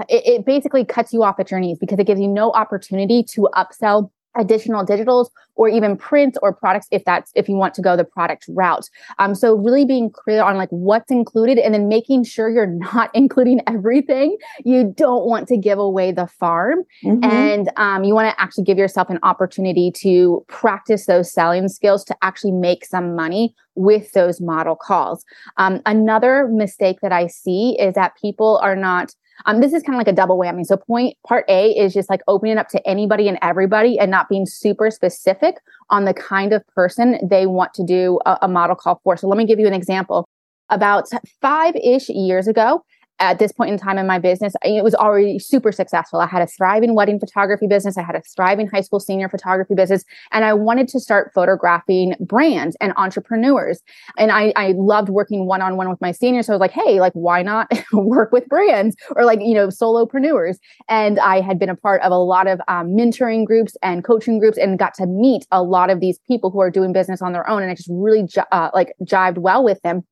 it, 0.09 0.25
it 0.25 0.45
basically 0.45 0.85
cuts 0.85 1.13
you 1.13 1.23
off 1.23 1.39
at 1.39 1.51
your 1.51 1.59
knees 1.59 1.77
because 1.79 1.99
it 1.99 2.07
gives 2.07 2.21
you 2.21 2.27
no 2.27 2.51
opportunity 2.51 3.23
to 3.23 3.49
upsell 3.55 4.09
additional 4.35 4.85
digitals 4.85 5.29
or 5.55 5.69
even 5.69 5.95
prints 5.95 6.37
or 6.41 6.53
products 6.53 6.87
if 6.91 7.03
that's 7.05 7.31
if 7.35 7.47
you 7.47 7.55
want 7.55 7.73
to 7.73 7.81
go 7.81 7.95
the 7.95 8.03
product 8.03 8.45
route. 8.49 8.89
Um 9.17 9.33
so 9.33 9.55
really 9.55 9.85
being 9.85 10.09
clear 10.09 10.43
on 10.43 10.57
like 10.57 10.69
what's 10.69 11.09
included 11.09 11.57
and 11.57 11.73
then 11.73 11.87
making 11.87 12.23
sure 12.25 12.49
you're 12.49 12.65
not 12.93 13.09
including 13.13 13.61
everything. 13.67 14.37
You 14.63 14.93
don't 14.95 15.25
want 15.25 15.47
to 15.47 15.57
give 15.57 15.79
away 15.79 16.11
the 16.11 16.27
farm 16.27 16.83
mm-hmm. 17.03 17.23
and 17.23 17.71
um, 17.77 18.03
you 18.03 18.13
want 18.13 18.33
to 18.33 18.41
actually 18.41 18.65
give 18.65 18.77
yourself 18.77 19.09
an 19.09 19.19
opportunity 19.23 19.91
to 19.97 20.45
practice 20.47 21.05
those 21.05 21.31
selling 21.31 21.67
skills 21.69 22.03
to 22.05 22.15
actually 22.21 22.51
make 22.51 22.85
some 22.85 23.15
money 23.15 23.55
with 23.75 24.11
those 24.13 24.39
model 24.39 24.75
calls. 24.75 25.25
Um, 25.57 25.81
another 25.85 26.47
mistake 26.49 26.99
that 27.01 27.11
i 27.11 27.27
see 27.27 27.77
is 27.79 27.93
that 27.95 28.13
people 28.21 28.59
are 28.63 28.75
not 28.75 29.13
um, 29.45 29.59
this 29.59 29.73
is 29.73 29.83
kind 29.83 29.95
of 29.95 29.99
like 29.99 30.07
a 30.07 30.13
double 30.13 30.37
whammy. 30.37 30.65
So 30.65 30.77
point 30.77 31.17
part 31.27 31.45
A 31.49 31.71
is 31.71 31.93
just 31.93 32.09
like 32.09 32.21
opening 32.27 32.57
up 32.57 32.69
to 32.69 32.87
anybody 32.87 33.27
and 33.27 33.37
everybody 33.41 33.99
and 33.99 34.09
not 34.09 34.29
being 34.29 34.45
super 34.45 34.89
specific 34.89 35.57
on 35.89 36.05
the 36.05 36.13
kind 36.13 36.53
of 36.53 36.65
person 36.67 37.19
they 37.27 37.45
want 37.45 37.73
to 37.75 37.83
do 37.83 38.19
a, 38.25 38.39
a 38.43 38.47
model 38.47 38.75
call 38.75 38.99
for. 39.03 39.17
So 39.17 39.27
let 39.27 39.37
me 39.37 39.45
give 39.45 39.59
you 39.59 39.67
an 39.67 39.73
example. 39.73 40.27
About 40.69 41.07
five 41.41 41.75
ish 41.75 42.09
years 42.09 42.47
ago, 42.47 42.83
at 43.19 43.39
this 43.39 43.51
point 43.51 43.71
in 43.71 43.77
time 43.77 43.97
in 43.97 44.07
my 44.07 44.19
business, 44.19 44.53
it 44.63 44.83
was 44.83 44.93
already 44.93 45.39
super 45.39 45.71
successful. 45.71 46.19
I 46.19 46.27
had 46.27 46.41
a 46.41 46.47
thriving 46.47 46.95
wedding 46.95 47.19
photography 47.19 47.67
business. 47.67 47.97
I 47.97 48.03
had 48.03 48.15
a 48.15 48.21
thriving 48.21 48.67
high 48.67 48.81
school 48.81 48.99
senior 48.99 49.29
photography 49.29 49.73
business. 49.73 50.03
And 50.31 50.43
I 50.43 50.53
wanted 50.53 50.87
to 50.89 50.99
start 50.99 51.31
photographing 51.33 52.15
brands 52.19 52.75
and 52.81 52.93
entrepreneurs. 52.97 53.81
And 54.17 54.31
I, 54.31 54.51
I 54.55 54.73
loved 54.75 55.09
working 55.09 55.45
one 55.45 55.61
on 55.61 55.77
one 55.77 55.89
with 55.89 56.01
my 56.01 56.11
seniors. 56.11 56.47
So 56.47 56.53
I 56.53 56.55
was 56.55 56.61
like, 56.61 56.71
hey, 56.71 56.99
like, 56.99 57.13
why 57.13 57.41
not 57.41 57.71
work 57.93 58.31
with 58.31 58.47
brands 58.47 58.95
or 59.15 59.23
like, 59.23 59.39
you 59.41 59.53
know, 59.53 59.67
solopreneurs? 59.67 60.57
And 60.89 61.19
I 61.19 61.41
had 61.41 61.57
been 61.57 61.69
a 61.69 61.75
part 61.75 62.01
of 62.01 62.11
a 62.11 62.17
lot 62.17 62.47
of 62.47 62.59
um, 62.67 62.87
mentoring 62.87 63.45
groups 63.45 63.77
and 63.81 64.03
coaching 64.03 64.39
groups 64.39 64.57
and 64.57 64.77
got 64.77 64.93
to 64.95 65.05
meet 65.05 65.45
a 65.51 65.63
lot 65.63 65.89
of 65.89 66.01
these 66.01 66.19
people 66.27 66.49
who 66.51 66.59
are 66.59 66.71
doing 66.71 66.91
business 66.91 67.21
on 67.21 67.31
their 67.31 67.49
own. 67.49 67.61
And 67.61 67.71
I 67.71 67.75
just 67.75 67.89
really, 67.91 68.27
uh, 68.51 68.71
like, 68.73 68.93
jived 69.03 69.37
well 69.37 69.63
with 69.63 69.81
them. 69.83 70.03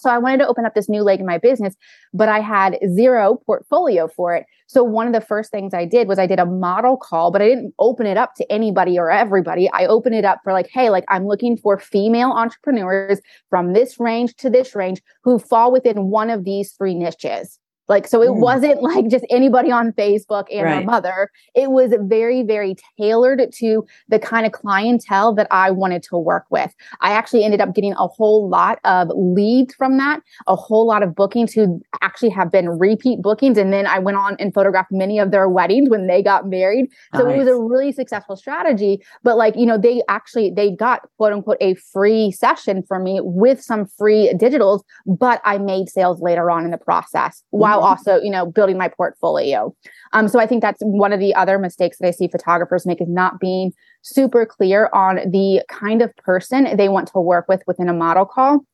So 0.00 0.10
I 0.10 0.18
wanted 0.18 0.38
to 0.38 0.46
open 0.46 0.64
up 0.64 0.74
this 0.74 0.88
new 0.88 1.02
leg 1.02 1.20
in 1.20 1.26
my 1.26 1.38
business, 1.38 1.74
but 2.12 2.28
I 2.28 2.40
had 2.40 2.78
zero 2.94 3.40
portfolio 3.46 4.08
for 4.08 4.34
it. 4.34 4.46
So 4.66 4.82
one 4.82 5.06
of 5.06 5.12
the 5.12 5.20
first 5.20 5.50
things 5.50 5.74
I 5.74 5.84
did 5.84 6.08
was 6.08 6.18
I 6.18 6.26
did 6.26 6.38
a 6.38 6.46
model 6.46 6.96
call, 6.96 7.30
but 7.30 7.42
I 7.42 7.48
didn't 7.48 7.74
open 7.78 8.06
it 8.06 8.16
up 8.16 8.34
to 8.36 8.52
anybody 8.52 8.98
or 8.98 9.10
everybody. 9.10 9.70
I 9.72 9.86
opened 9.86 10.14
it 10.14 10.24
up 10.24 10.40
for 10.42 10.52
like, 10.52 10.68
hey, 10.72 10.90
like 10.90 11.04
I'm 11.08 11.26
looking 11.26 11.56
for 11.56 11.78
female 11.78 12.30
entrepreneurs 12.30 13.20
from 13.50 13.72
this 13.72 14.00
range 14.00 14.34
to 14.36 14.50
this 14.50 14.74
range 14.74 15.02
who 15.22 15.38
fall 15.38 15.72
within 15.72 16.10
one 16.10 16.30
of 16.30 16.44
these 16.44 16.72
three 16.72 16.94
niches. 16.94 17.58
Like, 17.88 18.06
so 18.06 18.22
it 18.22 18.28
mm. 18.28 18.40
wasn't 18.40 18.82
like 18.82 19.08
just 19.08 19.24
anybody 19.30 19.70
on 19.70 19.92
Facebook 19.92 20.46
and 20.52 20.64
right. 20.64 20.84
mother. 20.84 21.30
It 21.54 21.70
was 21.70 21.92
very, 22.02 22.42
very 22.42 22.76
tailored 22.98 23.40
to 23.54 23.86
the 24.08 24.18
kind 24.18 24.46
of 24.46 24.52
clientele 24.52 25.34
that 25.34 25.46
I 25.50 25.70
wanted 25.70 26.02
to 26.04 26.18
work 26.18 26.46
with. 26.50 26.74
I 27.00 27.12
actually 27.12 27.44
ended 27.44 27.60
up 27.60 27.74
getting 27.74 27.92
a 27.94 28.06
whole 28.06 28.48
lot 28.48 28.78
of 28.84 29.08
leads 29.14 29.74
from 29.74 29.98
that, 29.98 30.20
a 30.46 30.56
whole 30.56 30.86
lot 30.86 31.02
of 31.02 31.14
bookings 31.14 31.52
who 31.52 31.80
actually 32.02 32.30
have 32.30 32.50
been 32.50 32.68
repeat 32.68 33.22
bookings. 33.22 33.58
And 33.58 33.72
then 33.72 33.86
I 33.86 33.98
went 33.98 34.16
on 34.16 34.36
and 34.38 34.52
photographed 34.52 34.92
many 34.92 35.18
of 35.18 35.30
their 35.30 35.48
weddings 35.48 35.88
when 35.88 36.06
they 36.06 36.22
got 36.22 36.48
married. 36.48 36.86
So 37.14 37.24
nice. 37.24 37.34
it 37.34 37.38
was 37.38 37.48
a 37.48 37.56
really 37.56 37.92
successful 37.92 38.36
strategy. 38.36 39.02
But 39.22 39.36
like, 39.36 39.56
you 39.56 39.66
know, 39.66 39.78
they 39.78 40.02
actually, 40.08 40.50
they 40.50 40.70
got 40.70 41.02
quote 41.16 41.32
unquote 41.32 41.58
a 41.60 41.74
free 41.74 42.32
session 42.32 42.82
from 42.82 43.04
me 43.04 43.20
with 43.22 43.62
some 43.62 43.86
free 43.86 44.32
digitals, 44.34 44.82
but 45.06 45.40
I 45.44 45.58
made 45.58 45.88
sales 45.88 46.20
later 46.20 46.50
on 46.50 46.64
in 46.64 46.70
the 46.70 46.78
process 46.78 47.42
while 47.50 47.75
while 47.78 47.88
also, 47.88 48.20
you 48.20 48.30
know, 48.30 48.46
building 48.46 48.78
my 48.78 48.88
portfolio. 48.88 49.74
Um, 50.12 50.28
so 50.28 50.40
I 50.40 50.46
think 50.46 50.62
that's 50.62 50.80
one 50.80 51.12
of 51.12 51.20
the 51.20 51.34
other 51.34 51.58
mistakes 51.58 51.98
that 51.98 52.08
I 52.08 52.10
see 52.10 52.28
photographers 52.28 52.86
make 52.86 53.00
is 53.00 53.08
not 53.08 53.40
being 53.40 53.72
super 54.02 54.46
clear 54.46 54.88
on 54.92 55.16
the 55.30 55.62
kind 55.68 56.02
of 56.02 56.14
person 56.16 56.76
they 56.76 56.88
want 56.88 57.08
to 57.08 57.20
work 57.20 57.46
with 57.48 57.62
within 57.66 57.88
a 57.88 57.94
model 57.94 58.24
call. 58.24 58.64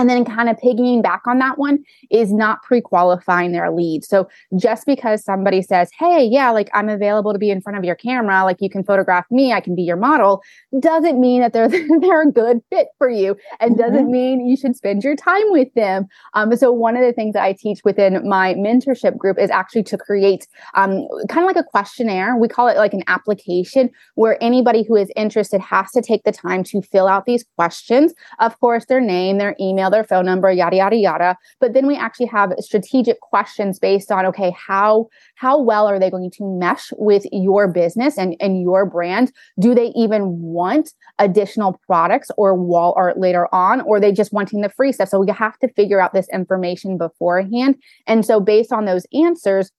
And 0.00 0.08
then 0.08 0.24
kind 0.24 0.48
of 0.48 0.56
piggying 0.56 1.02
back 1.02 1.26
on 1.26 1.40
that 1.40 1.58
one 1.58 1.84
is 2.10 2.32
not 2.32 2.62
pre-qualifying 2.62 3.52
their 3.52 3.70
lead. 3.70 4.02
So 4.02 4.30
just 4.56 4.86
because 4.86 5.22
somebody 5.22 5.60
says, 5.60 5.90
Hey, 5.98 6.24
yeah, 6.24 6.50
like 6.52 6.70
I'm 6.72 6.88
available 6.88 7.34
to 7.34 7.38
be 7.38 7.50
in 7.50 7.60
front 7.60 7.76
of 7.76 7.84
your 7.84 7.96
camera, 7.96 8.42
like 8.44 8.56
you 8.60 8.70
can 8.70 8.82
photograph 8.82 9.26
me, 9.30 9.52
I 9.52 9.60
can 9.60 9.74
be 9.74 9.82
your 9.82 9.98
model, 9.98 10.42
doesn't 10.78 11.20
mean 11.20 11.42
that 11.42 11.52
they're 11.52 11.68
they're 12.00 12.22
a 12.22 12.32
good 12.32 12.62
fit 12.70 12.88
for 12.96 13.10
you 13.10 13.36
and 13.60 13.72
mm-hmm. 13.72 13.82
doesn't 13.82 14.10
mean 14.10 14.46
you 14.46 14.56
should 14.56 14.74
spend 14.74 15.04
your 15.04 15.16
time 15.16 15.50
with 15.50 15.68
them. 15.74 16.06
Um, 16.32 16.56
so 16.56 16.72
one 16.72 16.96
of 16.96 17.02
the 17.02 17.12
things 17.12 17.34
that 17.34 17.42
I 17.42 17.52
teach 17.52 17.80
within 17.84 18.26
my 18.26 18.54
mentorship 18.54 19.18
group 19.18 19.38
is 19.38 19.50
actually 19.50 19.82
to 19.82 19.98
create 19.98 20.48
um, 20.76 21.06
kind 21.28 21.44
of 21.44 21.54
like 21.54 21.62
a 21.62 21.68
questionnaire. 21.68 22.38
We 22.38 22.48
call 22.48 22.68
it 22.68 22.78
like 22.78 22.94
an 22.94 23.04
application 23.06 23.90
where 24.14 24.42
anybody 24.42 24.82
who 24.82 24.96
is 24.96 25.10
interested 25.14 25.60
has 25.60 25.90
to 25.90 26.00
take 26.00 26.22
the 26.22 26.32
time 26.32 26.64
to 26.64 26.80
fill 26.80 27.06
out 27.06 27.26
these 27.26 27.44
questions. 27.56 28.14
Of 28.38 28.58
course, 28.60 28.86
their 28.86 29.02
name, 29.02 29.36
their 29.36 29.54
email, 29.60 29.89
their 29.90 30.04
phone 30.04 30.26
number, 30.26 30.50
yada, 30.50 30.76
yada, 30.76 30.96
yada. 30.96 31.36
But 31.60 31.72
then 31.74 31.86
we 31.86 31.96
actually 31.96 32.26
have 32.26 32.52
strategic 32.58 33.20
questions 33.20 33.78
based 33.78 34.10
on, 34.10 34.26
okay, 34.26 34.52
how, 34.52 35.08
how 35.34 35.60
well 35.60 35.86
are 35.86 35.98
they 35.98 36.10
going 36.10 36.30
to 36.30 36.44
mesh 36.44 36.92
with 36.96 37.26
your 37.32 37.68
business 37.68 38.16
and, 38.16 38.36
and 38.40 38.62
your 38.62 38.86
brand? 38.86 39.32
Do 39.58 39.74
they 39.74 39.92
even 39.96 40.40
want 40.40 40.92
additional 41.18 41.80
products 41.86 42.30
or 42.36 42.54
wall 42.54 42.94
art 42.96 43.18
later 43.18 43.52
on, 43.54 43.80
or 43.82 44.00
they 44.00 44.12
just 44.12 44.32
wanting 44.32 44.60
the 44.60 44.70
free 44.70 44.92
stuff? 44.92 45.08
So 45.08 45.20
we 45.20 45.30
have 45.30 45.58
to 45.58 45.68
figure 45.74 46.00
out 46.00 46.14
this 46.14 46.28
information 46.32 46.96
beforehand. 46.96 47.76
And 48.06 48.24
so 48.24 48.40
based 48.40 48.72
on 48.72 48.84
those 48.84 49.06
answers, 49.12 49.72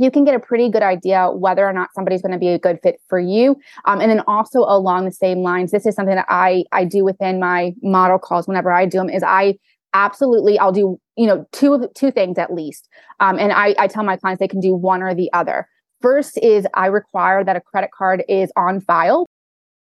you 0.00 0.10
can 0.10 0.24
get 0.24 0.34
a 0.34 0.40
pretty 0.40 0.68
good 0.68 0.82
idea 0.82 1.30
whether 1.30 1.66
or 1.66 1.72
not 1.72 1.92
somebody's 1.94 2.22
going 2.22 2.32
to 2.32 2.38
be 2.38 2.48
a 2.48 2.58
good 2.58 2.78
fit 2.82 3.00
for 3.08 3.18
you. 3.18 3.56
Um, 3.84 4.00
and 4.00 4.10
then 4.10 4.20
also 4.26 4.60
along 4.60 5.04
the 5.04 5.12
same 5.12 5.38
lines, 5.38 5.70
this 5.70 5.86
is 5.86 5.94
something 5.94 6.14
that 6.14 6.26
I 6.28 6.64
I 6.72 6.84
do 6.84 7.04
within 7.04 7.40
my 7.40 7.74
model 7.82 8.18
calls 8.18 8.46
whenever 8.46 8.72
I 8.72 8.86
do 8.86 8.98
them. 8.98 9.10
Is 9.10 9.22
I 9.22 9.54
absolutely 9.94 10.58
I'll 10.58 10.72
do 10.72 10.98
you 11.16 11.26
know 11.26 11.46
two 11.52 11.88
two 11.94 12.10
things 12.10 12.38
at 12.38 12.52
least. 12.52 12.88
Um, 13.20 13.38
and 13.38 13.52
I 13.52 13.74
I 13.78 13.86
tell 13.86 14.04
my 14.04 14.16
clients 14.16 14.40
they 14.40 14.48
can 14.48 14.60
do 14.60 14.74
one 14.74 15.02
or 15.02 15.14
the 15.14 15.32
other. 15.32 15.68
First 16.02 16.38
is 16.38 16.66
I 16.74 16.86
require 16.86 17.42
that 17.42 17.56
a 17.56 17.60
credit 17.60 17.90
card 17.96 18.22
is 18.28 18.52
on 18.56 18.80
file 18.80 19.26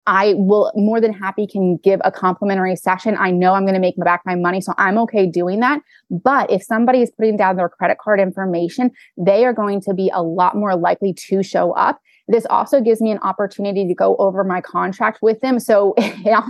I 0.06 0.34
will 0.36 0.70
more 0.74 1.00
than 1.00 1.12
happy 1.12 1.46
can 1.46 1.78
give 1.78 2.00
a 2.04 2.12
complimentary 2.12 2.76
session. 2.76 3.16
I 3.18 3.30
know 3.30 3.54
I'm 3.54 3.64
going 3.64 3.74
to 3.74 3.80
make 3.80 3.96
back 3.96 4.22
my 4.26 4.34
money, 4.34 4.60
so 4.60 4.74
I'm 4.76 4.98
okay 4.98 5.26
doing 5.26 5.60
that. 5.60 5.80
But 6.10 6.50
if 6.50 6.62
somebody 6.62 7.00
is 7.00 7.10
putting 7.10 7.36
down 7.36 7.56
their 7.56 7.68
credit 7.68 7.98
card 7.98 8.20
information, 8.20 8.90
they 9.16 9.44
are 9.44 9.52
going 9.52 9.80
to 9.82 9.94
be 9.94 10.10
a 10.12 10.22
lot 10.22 10.56
more 10.56 10.76
likely 10.76 11.14
to 11.28 11.42
show 11.42 11.72
up. 11.72 12.00
This 12.26 12.46
also 12.48 12.80
gives 12.80 13.00
me 13.02 13.10
an 13.10 13.18
opportunity 13.18 13.86
to 13.86 13.94
go 13.94 14.16
over 14.16 14.44
my 14.44 14.60
contract 14.60 15.18
with 15.20 15.40
them. 15.40 15.60
So 15.60 15.94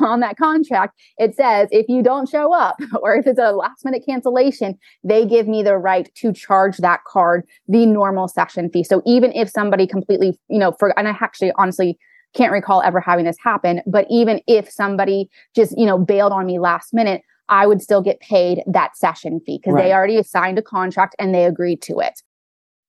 on 0.03 0.21
that 0.21 0.37
contract, 0.37 0.99
it 1.19 1.35
says 1.35 1.69
if 1.71 1.88
you 1.88 2.03
don't 2.03 2.29
show 2.29 2.55
up 2.55 2.77
or 3.03 3.17
if 3.17 3.27
it's 3.27 3.40
a 3.40 3.53
last 3.53 3.85
minute 3.85 4.05
cancellation, 4.07 4.79
they 5.03 5.27
give 5.27 5.49
me 5.49 5.62
the 5.62 5.77
right 5.77 6.12
to 6.17 6.33
charge 6.33 6.79
that 6.79 7.05
card 7.05 7.45
the 7.69 7.87
normal 7.87 8.29
session 8.29 8.71
fee. 8.71 8.85
So 8.85 9.03
even 9.05 9.33
if 9.33 9.49
somebody 9.49 9.87
completely, 9.87 10.38
you 10.49 10.59
know, 10.59 10.73
for, 10.73 10.97
and 10.99 11.09
I 11.09 11.17
actually 11.21 11.53
honestly, 11.57 11.99
can't 12.35 12.53
recall 12.53 12.83
ever 12.83 13.01
having 13.01 13.25
this 13.25 13.38
happen. 13.42 13.81
But 13.87 14.07
even 14.11 14.40
if 14.47 14.70
somebody 14.70 15.29
just, 15.55 15.77
you 15.79 15.87
know, 15.87 15.99
bailed 15.99 16.33
on 16.33 16.47
me 16.47 16.59
last 16.59 16.92
minute, 16.92 17.23
I 17.49 17.66
would 17.66 17.83
still 17.83 18.01
get 18.01 18.20
paid 18.20 18.62
that 18.66 18.97
session 18.97 19.40
fee 19.40 19.59
because 19.59 19.75
right. 19.75 19.85
they 19.85 19.92
already 19.92 20.23
signed 20.23 20.59
a 20.59 20.62
contract 20.62 21.14
and 21.18 21.35
they 21.35 21.44
agreed 21.44 21.83
to 21.83 22.01
it. 22.01 22.20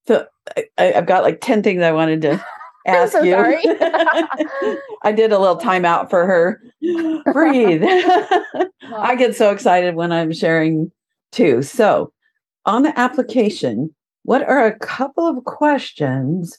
So 0.06 0.26
I, 0.78 0.84
have 0.84 1.06
got 1.06 1.22
like 1.22 1.40
10 1.40 1.62
things 1.62 1.82
I 1.82 1.92
wanted 1.92 2.22
to 2.22 2.44
ask 2.86 3.12
so 3.12 3.22
you. 3.22 3.34
I 5.02 5.12
did 5.12 5.32
a 5.32 5.38
little 5.38 5.58
timeout 5.58 6.10
for 6.10 6.26
her. 6.26 6.62
Breathe. 7.32 7.82
I 7.84 9.14
get 9.16 9.36
so 9.36 9.50
excited 9.50 9.94
when 9.94 10.12
I'm 10.12 10.32
sharing 10.32 10.90
too. 11.32 11.62
So 11.62 12.12
on 12.64 12.82
the 12.82 12.98
application, 12.98 13.94
what 14.22 14.42
are 14.42 14.64
a 14.64 14.78
couple 14.78 15.26
of 15.26 15.44
questions 15.44 16.58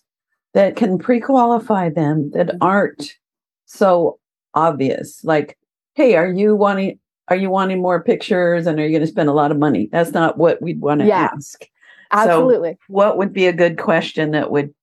that 0.58 0.76
can 0.76 0.98
pre-qualify 0.98 1.88
them 1.88 2.32
that 2.32 2.48
mm-hmm. 2.48 2.58
aren't 2.62 3.14
so 3.66 4.18
obvious. 4.56 5.24
Like 5.24 5.56
hey 5.94 6.16
are 6.16 6.32
you 6.32 6.56
wanting 6.56 7.00
are 7.28 7.36
you 7.36 7.52
wanting 7.52 7.80
more 7.80 8.04
pictures 8.04 8.66
and 8.66 8.80
are 8.80 8.84
you 8.84 8.90
going 8.90 9.02
to 9.02 9.08
spend 9.08 9.30
a 9.30 9.34
lot 9.34 9.52
of 9.52 9.60
money? 9.60 9.88
That's 9.92 10.14
not 10.14 10.40
what 10.40 10.60
we'd 10.60 10.82
want 10.82 11.02
to 11.02 11.08
yeah, 11.08 11.30
ask. 11.32 11.68
Absolutely. 12.12 12.72
so 12.72 12.78
what 12.88 13.20
would 13.20 13.34
be 13.34 13.46
a 13.46 13.54
good 13.54 13.78
question 13.78 14.32
that 14.32 14.50
would 14.50 14.74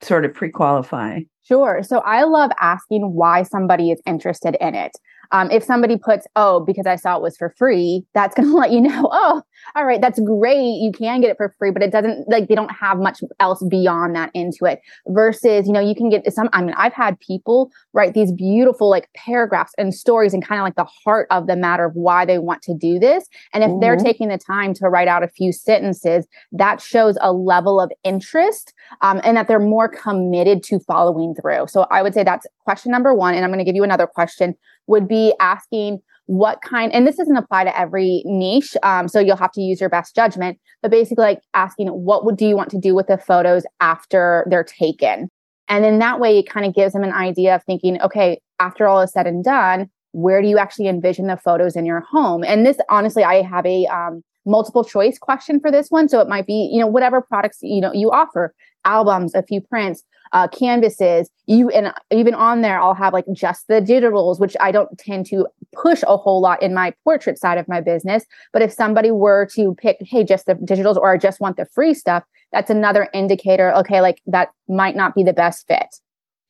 sort 0.00 0.24
of 0.24 0.32
pre-qualify? 0.32 1.20
Sure. 1.42 1.82
So 1.82 1.98
i 1.98 2.22
love 2.24 2.50
asking 2.58 3.12
why 3.12 3.42
somebody 3.42 3.90
is 3.90 4.00
interested 4.06 4.56
in 4.58 4.74
it 4.74 4.92
um, 5.32 5.50
if 5.50 5.62
somebody 5.62 5.96
puts, 5.96 6.26
oh, 6.36 6.60
because 6.60 6.86
I 6.86 6.96
saw 6.96 7.16
it 7.16 7.22
was 7.22 7.36
for 7.36 7.54
free, 7.56 8.04
that's 8.14 8.34
going 8.36 8.48
to 8.48 8.56
let 8.56 8.72
you 8.72 8.80
know, 8.80 9.08
oh, 9.10 9.42
all 9.76 9.84
right, 9.84 10.00
that's 10.00 10.18
great. 10.20 10.80
You 10.80 10.92
can 10.92 11.20
get 11.20 11.30
it 11.30 11.36
for 11.36 11.54
free, 11.58 11.70
but 11.70 11.82
it 11.82 11.92
doesn't 11.92 12.28
like 12.28 12.48
they 12.48 12.54
don't 12.54 12.70
have 12.70 12.98
much 12.98 13.20
else 13.38 13.62
beyond 13.68 14.14
that 14.16 14.30
into 14.34 14.64
it. 14.64 14.80
Versus, 15.08 15.66
you 15.66 15.72
know, 15.72 15.80
you 15.80 15.94
can 15.94 16.08
get 16.08 16.30
some. 16.32 16.48
I 16.52 16.62
mean, 16.62 16.74
I've 16.76 16.92
had 16.92 17.18
people 17.20 17.70
write 17.92 18.14
these 18.14 18.32
beautiful 18.32 18.88
like 18.88 19.08
paragraphs 19.14 19.72
and 19.78 19.94
stories 19.94 20.34
and 20.34 20.44
kind 20.44 20.60
of 20.60 20.64
like 20.64 20.76
the 20.76 20.88
heart 21.04 21.26
of 21.30 21.46
the 21.46 21.56
matter 21.56 21.84
of 21.84 21.94
why 21.94 22.24
they 22.24 22.38
want 22.38 22.62
to 22.62 22.74
do 22.74 22.98
this. 22.98 23.26
And 23.52 23.62
if 23.62 23.70
mm-hmm. 23.70 23.80
they're 23.80 23.96
taking 23.96 24.28
the 24.28 24.38
time 24.38 24.74
to 24.74 24.88
write 24.88 25.08
out 25.08 25.22
a 25.22 25.28
few 25.28 25.52
sentences, 25.52 26.26
that 26.52 26.80
shows 26.80 27.16
a 27.20 27.32
level 27.32 27.80
of 27.80 27.90
interest 28.04 28.72
um, 29.02 29.20
and 29.24 29.36
that 29.36 29.48
they're 29.48 29.58
more 29.58 29.88
committed 29.88 30.62
to 30.64 30.80
following 30.80 31.34
through. 31.34 31.66
So 31.68 31.86
I 31.90 32.02
would 32.02 32.14
say 32.14 32.24
that's 32.24 32.46
question 32.70 32.92
number 32.92 33.12
one. 33.12 33.34
And 33.34 33.44
I'm 33.44 33.50
going 33.50 33.58
to 33.58 33.64
give 33.64 33.74
you 33.74 33.82
another 33.82 34.06
question 34.06 34.54
would 34.86 35.08
be 35.08 35.34
asking 35.40 35.98
what 36.26 36.62
kind, 36.62 36.92
and 36.92 37.04
this 37.04 37.16
doesn't 37.16 37.36
apply 37.36 37.64
to 37.64 37.76
every 37.76 38.22
niche. 38.24 38.76
Um, 38.84 39.08
so 39.08 39.18
you'll 39.18 39.36
have 39.36 39.50
to 39.52 39.60
use 39.60 39.80
your 39.80 39.90
best 39.90 40.14
judgment, 40.14 40.56
but 40.80 40.92
basically 40.92 41.24
like 41.24 41.40
asking 41.52 41.88
what 41.88 42.24
would 42.24 42.36
do 42.36 42.46
you 42.46 42.54
want 42.54 42.70
to 42.70 42.78
do 42.78 42.94
with 42.94 43.08
the 43.08 43.18
photos 43.18 43.64
after 43.80 44.46
they're 44.48 44.62
taken? 44.62 45.28
And 45.66 45.82
then 45.82 45.98
that 45.98 46.20
way 46.20 46.38
it 46.38 46.48
kind 46.48 46.64
of 46.64 46.72
gives 46.72 46.92
them 46.92 47.02
an 47.02 47.12
idea 47.12 47.56
of 47.56 47.64
thinking, 47.64 48.00
okay, 48.02 48.40
after 48.60 48.86
all 48.86 49.00
is 49.00 49.12
said 49.12 49.26
and 49.26 49.42
done, 49.42 49.90
where 50.12 50.40
do 50.40 50.46
you 50.46 50.58
actually 50.58 50.86
envision 50.86 51.26
the 51.26 51.36
photos 51.36 51.74
in 51.74 51.84
your 51.84 52.00
home? 52.00 52.44
And 52.44 52.64
this, 52.64 52.78
honestly, 52.88 53.24
I 53.24 53.42
have 53.42 53.66
a 53.66 53.86
um, 53.86 54.22
multiple 54.46 54.84
choice 54.84 55.18
question 55.18 55.58
for 55.58 55.72
this 55.72 55.88
one. 55.88 56.08
So 56.08 56.20
it 56.20 56.28
might 56.28 56.46
be, 56.46 56.70
you 56.72 56.80
know, 56.80 56.86
whatever 56.86 57.20
products, 57.20 57.58
you 57.62 57.80
know, 57.80 57.92
you 57.92 58.12
offer. 58.12 58.54
Albums, 58.84 59.34
a 59.34 59.42
few 59.42 59.60
prints, 59.60 60.02
uh, 60.32 60.48
canvases. 60.48 61.30
You 61.46 61.70
and 61.70 61.92
even 62.10 62.34
on 62.34 62.60
there, 62.60 62.80
I'll 62.80 62.94
have 62.94 63.12
like 63.12 63.26
just 63.32 63.66
the 63.68 63.80
digitals, 63.80 64.38
which 64.38 64.56
I 64.60 64.70
don't 64.72 64.96
tend 64.98 65.26
to 65.26 65.46
push 65.74 66.02
a 66.06 66.16
whole 66.16 66.40
lot 66.40 66.62
in 66.62 66.74
my 66.74 66.94
portrait 67.04 67.38
side 67.38 67.58
of 67.58 67.68
my 67.68 67.80
business. 67.80 68.24
But 68.52 68.62
if 68.62 68.72
somebody 68.72 69.10
were 69.10 69.46
to 69.54 69.74
pick, 69.74 69.98
hey, 70.00 70.24
just 70.24 70.46
the 70.46 70.54
digitals, 70.54 70.96
or 70.96 71.12
I 71.12 71.18
just 71.18 71.40
want 71.40 71.56
the 71.56 71.66
free 71.66 71.94
stuff, 71.94 72.24
that's 72.52 72.70
another 72.70 73.08
indicator. 73.12 73.72
Okay, 73.74 74.00
like 74.00 74.20
that 74.26 74.50
might 74.68 74.96
not 74.96 75.14
be 75.14 75.22
the 75.22 75.32
best 75.32 75.66
fit. 75.66 75.96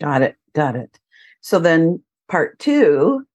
Got 0.00 0.22
it. 0.22 0.36
Got 0.54 0.76
it. 0.76 0.98
So 1.40 1.58
then 1.58 2.02
part 2.28 2.58
two 2.58 3.26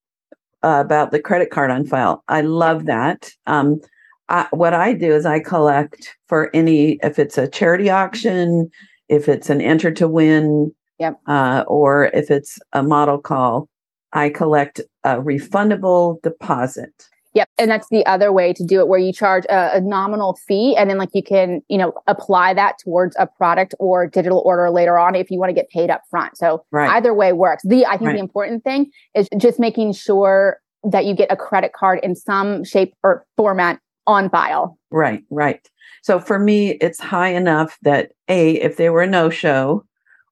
uh, 0.63 0.81
about 0.83 1.11
the 1.11 1.19
credit 1.19 1.49
card 1.49 1.71
on 1.71 1.85
file. 1.85 2.23
I 2.27 2.41
love 2.41 2.85
that. 2.85 3.31
Um, 3.45 3.81
I, 4.29 4.47
what 4.51 4.73
I 4.73 4.93
do 4.93 5.13
is 5.13 5.25
I 5.25 5.39
collect 5.39 6.15
for 6.27 6.49
any, 6.53 6.99
if 7.03 7.19
it's 7.19 7.37
a 7.37 7.47
charity 7.47 7.89
auction, 7.89 8.69
if 9.09 9.29
it's 9.29 9.49
an 9.49 9.61
enter 9.61 9.91
to 9.91 10.07
win, 10.07 10.73
yep. 10.99 11.19
uh, 11.27 11.63
or 11.67 12.05
if 12.05 12.31
it's 12.31 12.57
a 12.73 12.81
model 12.81 13.19
call, 13.19 13.69
I 14.13 14.29
collect 14.29 14.79
a 15.03 15.17
refundable 15.17 16.21
deposit. 16.21 17.07
Yep. 17.35 17.49
And 17.57 17.69
that's 17.69 17.89
the 17.89 18.05
other 18.05 18.31
way 18.31 18.53
to 18.53 18.63
do 18.63 18.79
it 18.79 18.87
where 18.87 18.97
you 18.97 19.11
charge 19.11 19.43
a, 19.45 19.75
a, 19.75 19.81
nominal 19.81 20.39
fee 20.47 20.73
and 20.77 20.89
then 20.89 20.97
like 20.97 21.09
you 21.13 21.21
can, 21.21 21.61
you 21.67 21.77
know, 21.77 21.91
apply 22.07 22.53
that 22.53 22.75
towards 22.81 23.13
a 23.19 23.27
product 23.27 23.75
or 23.77 24.07
digital 24.07 24.41
order 24.45 24.71
later 24.71 24.97
on 24.97 25.15
if 25.15 25.29
you 25.29 25.37
want 25.37 25.49
to 25.49 25.53
get 25.53 25.69
paid 25.69 25.89
up 25.89 26.01
front. 26.09 26.37
So 26.37 26.63
right. 26.71 26.89
either 26.91 27.13
way 27.13 27.33
works. 27.33 27.61
The 27.65 27.85
I 27.85 27.97
think 27.97 28.07
right. 28.07 28.13
the 28.13 28.21
important 28.21 28.63
thing 28.63 28.89
is 29.13 29.27
just 29.37 29.59
making 29.59 29.91
sure 29.91 30.61
that 30.89 31.03
you 31.03 31.13
get 31.13 31.29
a 31.29 31.35
credit 31.35 31.73
card 31.73 31.99
in 32.03 32.15
some 32.15 32.63
shape 32.63 32.93
or 33.03 33.25
format 33.35 33.81
on 34.07 34.29
file. 34.29 34.77
Right, 34.91 35.23
right. 35.29 35.67
So 36.03 36.19
for 36.19 36.39
me, 36.39 36.71
it's 36.81 36.99
high 36.99 37.29
enough 37.29 37.77
that 37.81 38.11
A, 38.27 38.61
if 38.61 38.77
they 38.77 38.89
were 38.89 39.01
a 39.01 39.07
no-show 39.07 39.83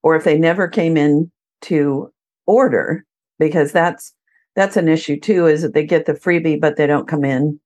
or 0.04 0.16
if 0.16 0.24
they 0.24 0.38
never 0.38 0.68
came 0.68 0.98
in 0.98 1.32
to 1.62 2.12
order, 2.46 3.06
because 3.40 3.72
that's 3.72 4.14
that's 4.56 4.78
an 4.78 4.88
issue 4.88 5.20
too 5.20 5.48
is 5.48 5.62
that 5.62 5.74
they 5.74 5.86
get 5.86 6.06
the 6.06 6.14
freebie 6.14 6.60
but 6.60 6.78
they 6.78 6.88
don't 6.88 7.08
come 7.08 7.24
in 7.24 7.60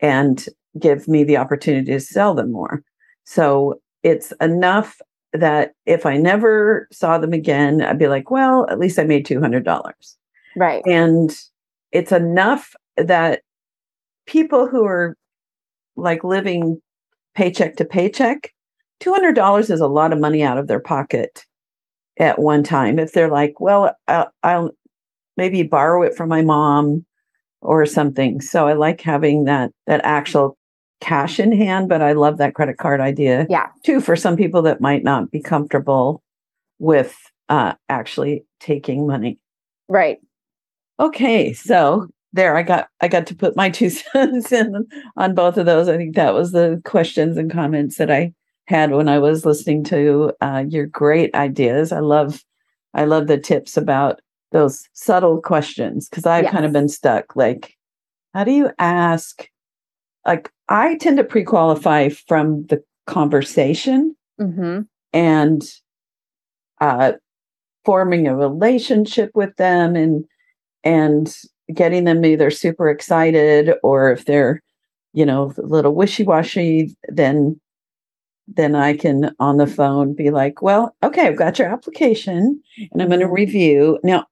and 0.00 0.46
give 0.78 1.06
me 1.08 1.24
the 1.24 1.36
opportunity 1.36 1.92
to 1.92 2.00
sell 2.00 2.34
them 2.34 2.50
more 2.50 2.82
so 3.24 3.80
it's 4.02 4.32
enough 4.40 5.00
that 5.32 5.72
if 5.86 6.04
i 6.06 6.16
never 6.16 6.88
saw 6.92 7.18
them 7.18 7.32
again 7.32 7.82
i'd 7.82 7.98
be 7.98 8.08
like 8.08 8.30
well 8.30 8.66
at 8.68 8.78
least 8.78 8.98
i 8.98 9.04
made 9.04 9.26
$200 9.26 9.92
right 10.56 10.82
and 10.86 11.38
it's 11.92 12.12
enough 12.12 12.74
that 12.96 13.42
people 14.26 14.68
who 14.68 14.84
are 14.84 15.16
like 15.96 16.24
living 16.24 16.80
paycheck 17.34 17.76
to 17.76 17.84
paycheck 17.84 18.52
$200 19.02 19.70
is 19.70 19.80
a 19.80 19.86
lot 19.86 20.12
of 20.12 20.20
money 20.20 20.42
out 20.42 20.58
of 20.58 20.68
their 20.68 20.80
pocket 20.80 21.44
at 22.18 22.38
one 22.38 22.62
time 22.62 22.98
if 22.98 23.12
they're 23.12 23.30
like 23.30 23.58
well 23.58 23.94
I'll, 24.06 24.30
I'll 24.42 24.70
maybe 25.36 25.62
borrow 25.62 26.02
it 26.02 26.14
from 26.14 26.28
my 26.28 26.42
mom 26.42 27.04
or 27.60 27.86
something. 27.86 28.40
So 28.40 28.66
I 28.66 28.74
like 28.74 29.00
having 29.00 29.44
that 29.44 29.70
that 29.86 30.00
actual 30.04 30.58
cash 31.00 31.40
in 31.40 31.52
hand, 31.52 31.88
but 31.88 32.02
I 32.02 32.12
love 32.12 32.38
that 32.38 32.54
credit 32.54 32.76
card 32.76 33.00
idea. 33.00 33.46
Yeah. 33.48 33.68
Too 33.84 34.00
for 34.00 34.16
some 34.16 34.36
people 34.36 34.62
that 34.62 34.80
might 34.80 35.02
not 35.02 35.30
be 35.30 35.40
comfortable 35.40 36.22
with 36.78 37.16
uh 37.48 37.74
actually 37.88 38.44
taking 38.60 39.06
money. 39.06 39.38
Right. 39.88 40.18
Okay, 41.00 41.52
so 41.52 42.08
there 42.32 42.56
I 42.56 42.62
got 42.62 42.88
I 43.00 43.08
got 43.08 43.26
to 43.28 43.34
put 43.34 43.56
my 43.56 43.70
two 43.70 43.90
cents 43.90 44.52
in 44.52 44.86
on 45.16 45.34
both 45.34 45.56
of 45.56 45.66
those. 45.66 45.88
I 45.88 45.96
think 45.96 46.14
that 46.16 46.34
was 46.34 46.52
the 46.52 46.80
questions 46.84 47.36
and 47.36 47.50
comments 47.50 47.96
that 47.96 48.10
I 48.10 48.32
had 48.66 48.92
when 48.92 49.08
I 49.08 49.18
was 49.18 49.44
listening 49.44 49.84
to 49.84 50.32
uh, 50.40 50.64
your 50.68 50.86
great 50.86 51.34
ideas. 51.34 51.92
I 51.92 52.00
love 52.00 52.44
I 52.94 53.04
love 53.04 53.26
the 53.26 53.38
tips 53.38 53.76
about 53.76 54.20
those 54.52 54.88
subtle 54.92 55.40
questions 55.40 56.08
because 56.08 56.26
I've 56.26 56.44
yes. 56.44 56.52
kind 56.52 56.64
of 56.64 56.72
been 56.72 56.88
stuck. 56.88 57.36
Like, 57.36 57.76
how 58.34 58.44
do 58.44 58.52
you 58.52 58.70
ask? 58.78 59.48
Like, 60.26 60.50
I 60.68 60.96
tend 60.96 61.16
to 61.16 61.24
pre 61.24 61.44
qualify 61.44 62.10
from 62.10 62.64
the 62.66 62.82
conversation 63.06 64.14
mm-hmm. 64.40 64.82
and 65.12 65.62
uh, 66.80 67.12
forming 67.84 68.26
a 68.26 68.36
relationship 68.36 69.30
with 69.34 69.54
them 69.56 69.96
and 69.96 70.24
and 70.84 71.34
getting 71.74 72.04
them 72.04 72.24
either 72.24 72.50
super 72.50 72.88
excited 72.88 73.72
or 73.82 74.10
if 74.10 74.24
they're 74.24 74.60
you 75.12 75.24
know 75.24 75.52
a 75.58 75.62
little 75.62 75.94
wishy-washy 75.94 76.94
then 77.08 77.60
then 78.48 78.74
I 78.74 78.96
can 78.96 79.34
on 79.38 79.56
the 79.56 79.66
phone 79.66 80.14
be 80.14 80.30
like, 80.30 80.62
well, 80.62 80.94
okay, 81.02 81.26
I've 81.26 81.38
got 81.38 81.58
your 81.58 81.68
application 81.68 82.60
and 82.90 83.00
I'm 83.00 83.08
going 83.08 83.20
to 83.20 83.26
mm-hmm. 83.26 83.34
review. 83.34 83.98
Now, 84.02 84.26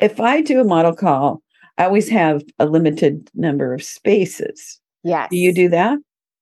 if 0.00 0.20
I 0.20 0.40
do 0.40 0.60
a 0.60 0.64
model 0.64 0.94
call, 0.94 1.42
I 1.78 1.84
always 1.84 2.08
have 2.08 2.42
a 2.58 2.66
limited 2.66 3.30
number 3.34 3.74
of 3.74 3.82
spaces. 3.82 4.80
Yes. 5.04 5.28
Do 5.30 5.36
you 5.36 5.52
do 5.54 5.68
that? 5.70 5.98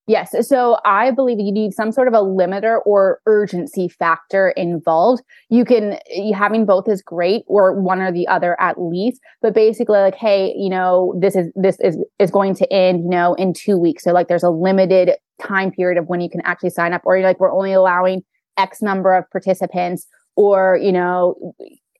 Yes. 0.07 0.35
So 0.47 0.77
I 0.85 1.09
believe 1.09 1.39
you 1.39 1.51
need 1.51 1.73
some 1.73 1.91
sort 1.91 2.07
of 2.07 2.13
a 2.13 2.21
limiter 2.21 2.79
or 2.85 3.21
urgency 3.25 3.87
factor 3.87 4.49
involved. 4.49 5.23
You 5.49 5.65
can, 5.65 5.97
having 6.33 6.65
both 6.65 6.87
is 6.87 7.01
great 7.01 7.43
or 7.47 7.73
one 7.73 8.01
or 8.01 8.11
the 8.11 8.27
other 8.27 8.55
at 8.61 8.79
least, 8.79 9.19
but 9.41 9.55
basically 9.55 9.97
like, 9.97 10.13
Hey, 10.13 10.53
you 10.55 10.69
know, 10.69 11.15
this 11.19 11.35
is, 11.35 11.51
this 11.55 11.77
is, 11.79 11.97
is 12.19 12.29
going 12.29 12.53
to 12.55 12.71
end, 12.71 13.03
you 13.03 13.09
know, 13.09 13.33
in 13.33 13.53
two 13.53 13.77
weeks. 13.77 14.03
So 14.03 14.11
like 14.11 14.27
there's 14.27 14.43
a 14.43 14.51
limited 14.51 15.13
time 15.41 15.71
period 15.71 15.97
of 15.97 16.07
when 16.07 16.21
you 16.21 16.29
can 16.29 16.41
actually 16.45 16.69
sign 16.69 16.93
up 16.93 17.01
or 17.03 17.17
you're 17.17 17.27
like, 17.27 17.39
we're 17.39 17.51
only 17.51 17.73
allowing 17.73 18.21
X 18.57 18.83
number 18.83 19.15
of 19.15 19.29
participants 19.31 20.05
or, 20.35 20.79
you 20.81 20.91
know, 20.91 21.55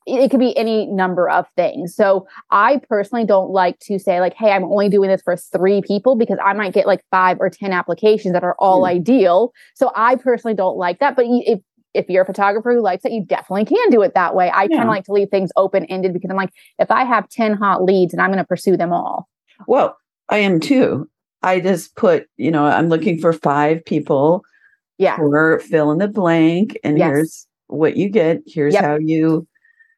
it 0.06 0.30
could 0.30 0.40
be 0.40 0.56
any 0.56 0.86
number 0.86 1.30
of 1.30 1.46
things. 1.56 1.96
So 1.96 2.28
I 2.52 2.80
personally 2.88 3.26
don't 3.26 3.50
like 3.50 3.80
to 3.80 3.98
say 3.98 4.20
like, 4.20 4.34
Hey, 4.34 4.52
I'm 4.52 4.64
only 4.64 4.90
doing 4.90 5.10
this 5.10 5.22
for 5.22 5.36
three 5.36 5.82
people 5.82 6.16
because 6.16 6.38
I 6.44 6.54
might 6.54 6.74
get 6.74 6.86
like 6.86 7.04
five 7.10 7.38
or 7.40 7.50
10 7.50 7.72
applications 7.72 8.34
that 8.34 8.44
are 8.44 8.56
all 8.60 8.84
mm. 8.84 8.90
ideal. 8.90 9.52
So 9.74 9.92
I 9.96 10.16
personally 10.16 10.56
don't 10.56 10.78
like 10.78 11.00
that. 11.00 11.16
But 11.16 11.26
if, 11.28 11.60
if 11.94 12.10
you're 12.10 12.24
a 12.24 12.26
photographer 12.26 12.74
who 12.74 12.82
likes 12.82 13.04
it, 13.06 13.14
you 13.14 13.26
definitely 13.26 13.66
can 13.66 13.90
do 13.90 14.02
it 14.04 14.14
that 14.14 14.36
way. 14.36 14.50
I 14.50 14.64
yeah. 14.64 14.78
kind 14.78 14.84
of 14.84 14.90
like 14.90 15.06
to 15.06 15.14
leave 15.14 15.30
things 15.30 15.52
open 15.56 15.86
ended 15.86 16.14
because 16.14 16.30
I'm 16.30 16.38
like, 16.38 16.52
if 16.78 16.92
I 16.92 17.04
have 17.04 17.28
10 17.30 17.54
hot 17.54 17.84
leads 17.84 18.14
and 18.14 18.22
I'm 18.22 18.30
going 18.30 18.38
to 18.38 18.48
pursue 18.48 18.78
them 18.78 18.94
all. 18.94 19.28
Well, 19.68 19.98
I 20.30 20.38
am 20.40 20.60
too. 20.60 21.10
I 21.42 21.60
just 21.60 21.96
put, 21.96 22.28
you 22.38 22.52
know, 22.52 22.66
I'm 22.66 22.90
looking 22.90 23.20
for 23.20 23.34
five 23.34 23.84
people. 23.86 24.44
Yeah. 24.98 25.18
For 25.18 25.60
fill 25.60 25.92
in 25.92 25.98
the 25.98 26.08
blank. 26.08 26.78
And 26.84 26.98
yes. 26.98 27.08
here's 27.08 27.48
what 27.68 27.98
you 27.98 28.10
get. 28.10 28.42
Here's 28.46 28.74
yep. 28.74 28.84
how 28.84 28.98
you 28.98 29.46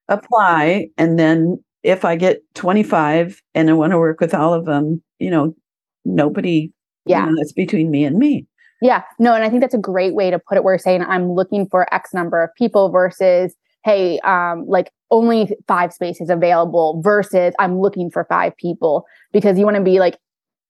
apply 0.09 0.87
and 0.97 1.17
then 1.19 1.59
if 1.83 2.03
I 2.03 2.15
get 2.15 2.41
25 2.55 3.41
and 3.55 3.69
I 3.69 3.73
want 3.73 3.91
to 3.91 3.97
work 3.97 4.19
with 4.19 4.33
all 4.33 4.53
of 4.53 4.65
them, 4.65 5.01
you 5.19 5.31
know, 5.31 5.55
nobody, 6.03 6.71
yeah, 7.05 7.25
you 7.25 7.31
know, 7.31 7.37
that's 7.37 7.53
between 7.53 7.89
me 7.89 8.03
and 8.03 8.17
me. 8.17 8.45
Yeah, 8.81 9.03
no, 9.19 9.33
and 9.33 9.43
I 9.43 9.49
think 9.49 9.61
that's 9.61 9.73
a 9.73 9.79
great 9.79 10.13
way 10.13 10.29
to 10.29 10.37
put 10.37 10.57
it. 10.57 10.63
We're 10.63 10.77
saying 10.77 11.03
I'm 11.03 11.31
looking 11.31 11.67
for 11.69 11.91
X 11.93 12.13
number 12.13 12.43
of 12.43 12.49
people 12.55 12.89
versus, 12.89 13.55
hey, 13.85 14.19
um, 14.19 14.65
like 14.67 14.91
only 15.09 15.55
five 15.67 15.93
spaces 15.93 16.29
available 16.29 17.01
versus 17.03 17.53
I'm 17.57 17.79
looking 17.79 18.11
for 18.11 18.25
five 18.25 18.55
people 18.57 19.05
because 19.31 19.57
you 19.57 19.63
want 19.63 19.77
to 19.77 19.83
be 19.83 19.99
like 19.99 20.17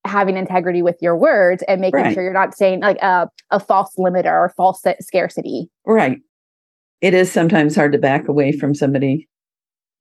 having 0.04 0.36
integrity 0.36 0.82
with 0.82 0.96
your 1.02 1.16
words 1.16 1.62
and 1.66 1.80
making 1.80 2.00
right. 2.00 2.14
sure 2.14 2.22
you're 2.22 2.32
not 2.32 2.56
saying 2.56 2.80
like 2.80 2.98
a, 3.02 3.28
a 3.50 3.58
false 3.58 3.94
limiter 3.98 4.32
or 4.32 4.54
false 4.56 4.82
scarcity. 5.00 5.68
Right 5.84 6.20
it 7.00 7.14
is 7.14 7.30
sometimes 7.30 7.74
hard 7.74 7.92
to 7.92 7.98
back 7.98 8.28
away 8.28 8.52
from 8.52 8.74
somebody 8.74 9.28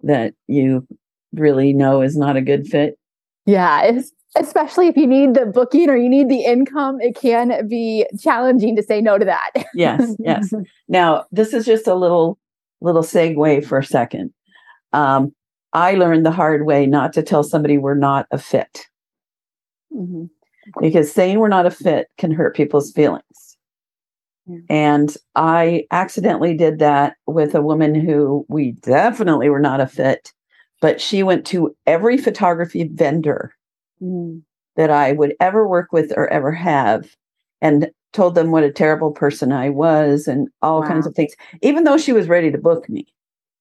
that 0.04 0.34
you 0.48 0.88
really 1.34 1.74
know 1.74 2.02
is 2.02 2.18
not 2.18 2.38
a 2.38 2.42
good 2.42 2.68
fit. 2.68 2.98
Yeah, 3.46 4.00
especially 4.36 4.88
if 4.88 4.98
you 4.98 5.08
need 5.08 5.34
the 5.34 5.46
booking 5.46 5.90
or 5.90 5.96
you 5.96 6.10
need 6.10 6.30
the 6.30 6.44
income, 6.44 7.00
it 7.00 7.16
can 7.16 7.68
be 7.68 8.06
challenging 8.20 8.76
to 8.76 8.84
say 8.84 9.02
no 9.02 9.18
to 9.18 9.26
that. 9.26 9.52
yes, 9.74 10.16
yes. 10.20 10.54
Now, 10.88 11.26
this 11.32 11.54
is 11.54 11.66
just 11.66 11.88
a 11.88 11.96
little 11.96 12.38
little 12.82 13.02
segue 13.02 13.66
for 13.66 13.80
a 13.80 13.84
second. 13.84 14.34
Um, 14.94 15.34
I 15.74 15.94
learned 15.96 16.26
the 16.26 16.32
hard 16.32 16.66
way 16.66 16.86
not 16.86 17.14
to 17.14 17.24
tell 17.24 17.44
somebody 17.44 17.78
we're 17.78 17.96
not 17.96 18.28
a 18.32 18.38
fit. 18.38 18.86
Mm-hmm. 19.94 20.26
Because 20.82 21.12
saying 21.12 21.40
we're 21.40 21.48
not 21.48 21.66
a 21.66 21.72
fit 21.72 22.08
can 22.18 22.32
hurt 22.32 22.56
people's 22.56 22.92
feelings. 22.92 23.47
And 24.70 25.16
I 25.36 25.86
accidentally 25.92 26.56
did 26.56 26.80
that 26.80 27.16
with 27.26 27.56
a 27.56 27.62
woman 27.62 27.96
who 27.96 28.46
we 28.48 28.72
definitely 28.72 29.50
were 29.50 29.60
not 29.60 29.82
a 29.82 29.88
fit, 29.88 30.32
but 30.82 31.02
she 31.02 31.24
went 31.24 31.46
to 31.48 31.76
every 31.86 32.18
photography 32.18 32.90
vendor 32.92 33.54
mm. 34.02 34.42
that 34.76 34.90
I 34.90 35.12
would 35.12 35.36
ever 35.40 35.68
work 35.68 35.92
with 35.92 36.14
or 36.16 36.28
ever 36.30 36.52
have 36.52 37.10
and 37.62 37.90
told 38.14 38.36
them 38.36 38.52
what 38.52 38.64
a 38.64 38.72
terrible 38.72 39.12
person 39.12 39.52
I 39.52 39.70
was 39.70 40.28
and 40.28 40.48
all 40.62 40.82
wow. 40.82 40.88
kinds 40.88 41.06
of 41.06 41.14
things, 41.14 41.34
even 41.62 41.84
though 41.84 41.98
she 41.98 42.14
was 42.14 42.30
ready 42.30 42.52
to 42.52 42.58
book 42.58 42.90
me. 42.90 43.06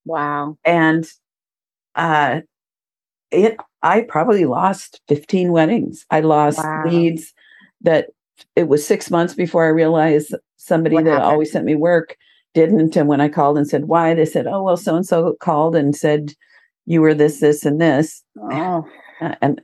Wow. 0.05 0.57
And 0.65 1.07
uh 1.95 2.41
it 3.31 3.57
I 3.83 4.03
probably 4.03 4.45
lost 4.45 5.01
15 5.09 5.53
weddings. 5.53 6.07
I 6.11 6.21
lost 6.21 6.59
wow. 6.59 6.85
leads 6.87 7.33
that 7.83 8.09
it 8.55 8.69
was 8.69 8.87
six 8.87 9.11
months 9.11 9.35
before 9.35 9.65
I 9.65 9.69
realized 9.69 10.35
somebody 10.57 10.95
what 10.95 11.05
that 11.05 11.11
happened? 11.13 11.31
always 11.31 11.53
sent 11.53 11.65
me 11.65 11.75
work 11.75 12.17
didn't. 12.55 12.97
And 12.97 13.09
when 13.09 13.21
I 13.21 13.29
called 13.29 13.59
and 13.59 13.69
said 13.69 13.85
why, 13.85 14.15
they 14.15 14.25
said, 14.25 14.47
oh, 14.47 14.63
well, 14.63 14.77
so 14.79 14.97
and 14.97 15.07
so 15.07 15.37
called 15.41 15.77
and 15.77 15.95
said 15.95 16.33
you 16.87 17.01
were 17.03 17.13
this, 17.15 17.41
this, 17.41 17.65
and 17.67 17.81
this. 17.81 18.23
Oh, 18.41 18.85
And 19.43 19.61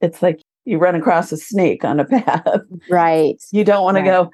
it's 0.00 0.22
like 0.22 0.40
you 0.64 0.78
run 0.78 0.94
across 0.94 1.32
a 1.32 1.36
snake 1.36 1.84
on 1.84 1.98
a 1.98 2.04
path. 2.06 2.46
right. 2.88 3.42
You 3.50 3.64
don't 3.64 3.82
want 3.82 3.96
Right. 3.96 4.04
to 4.04 4.10
go, 4.10 4.30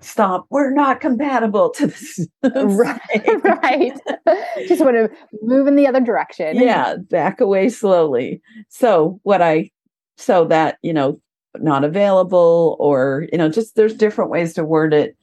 stop, 0.00 0.44
we're 0.50 0.70
not 0.74 1.00
compatible 1.00 1.70
to 1.70 1.86
this. 1.86 2.26
right. 2.54 3.00
right. 3.44 3.98
Just 4.68 4.84
want 4.84 4.96
to 4.96 5.08
move 5.42 5.66
in 5.66 5.76
the 5.76 5.86
other 5.86 6.00
direction. 6.00 6.56
yeah, 6.56 6.96
back 7.08 7.40
away 7.40 7.68
slowly. 7.70 8.42
So 8.68 9.20
what 9.22 9.40
I 9.40 9.70
so 10.18 10.44
that, 10.46 10.76
you 10.82 10.92
know, 10.92 11.18
not 11.58 11.84
available 11.84 12.76
or, 12.80 13.26
you 13.32 13.38
know, 13.38 13.48
just 13.48 13.76
there's 13.76 13.94
different 13.94 14.30
ways 14.30 14.54
to 14.54 14.64
word 14.64 14.94
it 14.94 15.16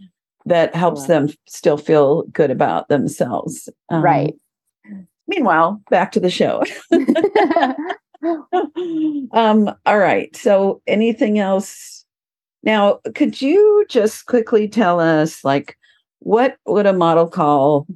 that 0.45 0.75
helps 0.75 1.07
them 1.07 1.29
still 1.47 1.77
feel 1.77 2.23
good 2.31 2.51
about 2.51 2.87
themselves. 2.89 3.69
Um, 3.89 4.03
Right. 4.03 4.33
Meanwhile, 5.27 5.79
back 5.91 6.11
to 6.13 6.19
the 6.19 6.29
show. 6.31 6.63
um, 9.31 9.73
all 9.85 9.97
right. 9.99 10.35
So 10.35 10.81
anything 10.87 11.39
else? 11.39 12.05
Now, 12.63 12.99
could 13.15 13.41
you 13.41 13.85
just 13.89 14.25
quickly 14.25 14.67
tell 14.67 14.99
us 14.99 15.43
like 15.43 15.77
what 16.19 16.57
would 16.65 16.85
a 16.85 16.93
model 16.93 17.27
call? 17.27 17.87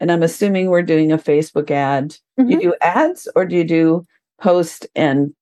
And 0.00 0.10
I'm 0.10 0.22
assuming 0.22 0.68
we're 0.68 0.82
doing 0.82 1.12
a 1.12 1.18
Facebook 1.18 1.70
ad. 1.70 2.16
Do 2.36 2.44
Mhm. 2.44 2.50
you 2.50 2.60
do 2.60 2.74
ads 2.80 3.28
or 3.36 3.44
do 3.46 3.56
you 3.56 3.64
do 3.64 4.06
post 4.40 4.86
and 4.96 5.34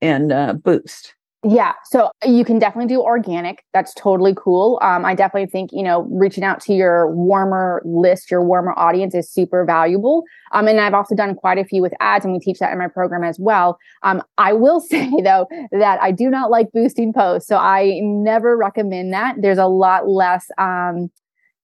and 0.00 0.32
uh, 0.32 0.54
boost? 0.54 1.14
Yeah, 1.44 1.72
so 1.86 2.12
you 2.24 2.44
can 2.44 2.60
definitely 2.60 2.86
do 2.86 3.00
organic. 3.00 3.64
That's 3.74 3.92
totally 3.94 4.32
cool. 4.36 4.78
Um, 4.80 5.04
I 5.04 5.16
definitely 5.16 5.50
think 5.50 5.70
you 5.72 5.82
know 5.82 6.02
reaching 6.08 6.44
out 6.44 6.60
to 6.62 6.72
your 6.72 7.12
warmer 7.12 7.82
list, 7.84 8.30
your 8.30 8.44
warmer 8.44 8.72
audience 8.76 9.12
is 9.12 9.28
super 9.28 9.64
valuable. 9.64 10.22
Um, 10.52 10.68
and 10.68 10.78
I've 10.78 10.94
also 10.94 11.16
done 11.16 11.34
quite 11.34 11.58
a 11.58 11.64
few 11.64 11.82
with 11.82 11.94
ads, 11.98 12.24
and 12.24 12.32
we 12.32 12.38
teach 12.38 12.60
that 12.60 12.70
in 12.70 12.78
my 12.78 12.86
program 12.86 13.24
as 13.24 13.40
well. 13.40 13.76
Um, 14.04 14.22
I 14.38 14.52
will 14.52 14.78
say 14.88 15.10
though 15.24 15.48
that 15.72 16.00
I 16.00 16.12
do 16.12 16.30
not 16.30 16.52
like 16.52 16.70
boosting 16.72 17.12
posts, 17.12 17.48
so 17.48 17.56
I 17.56 17.98
never 18.02 18.56
recommend 18.56 19.12
that. 19.12 19.34
There's 19.40 19.58
a 19.58 19.66
lot 19.66 20.08
less. 20.08 20.46
Um, 20.58 21.10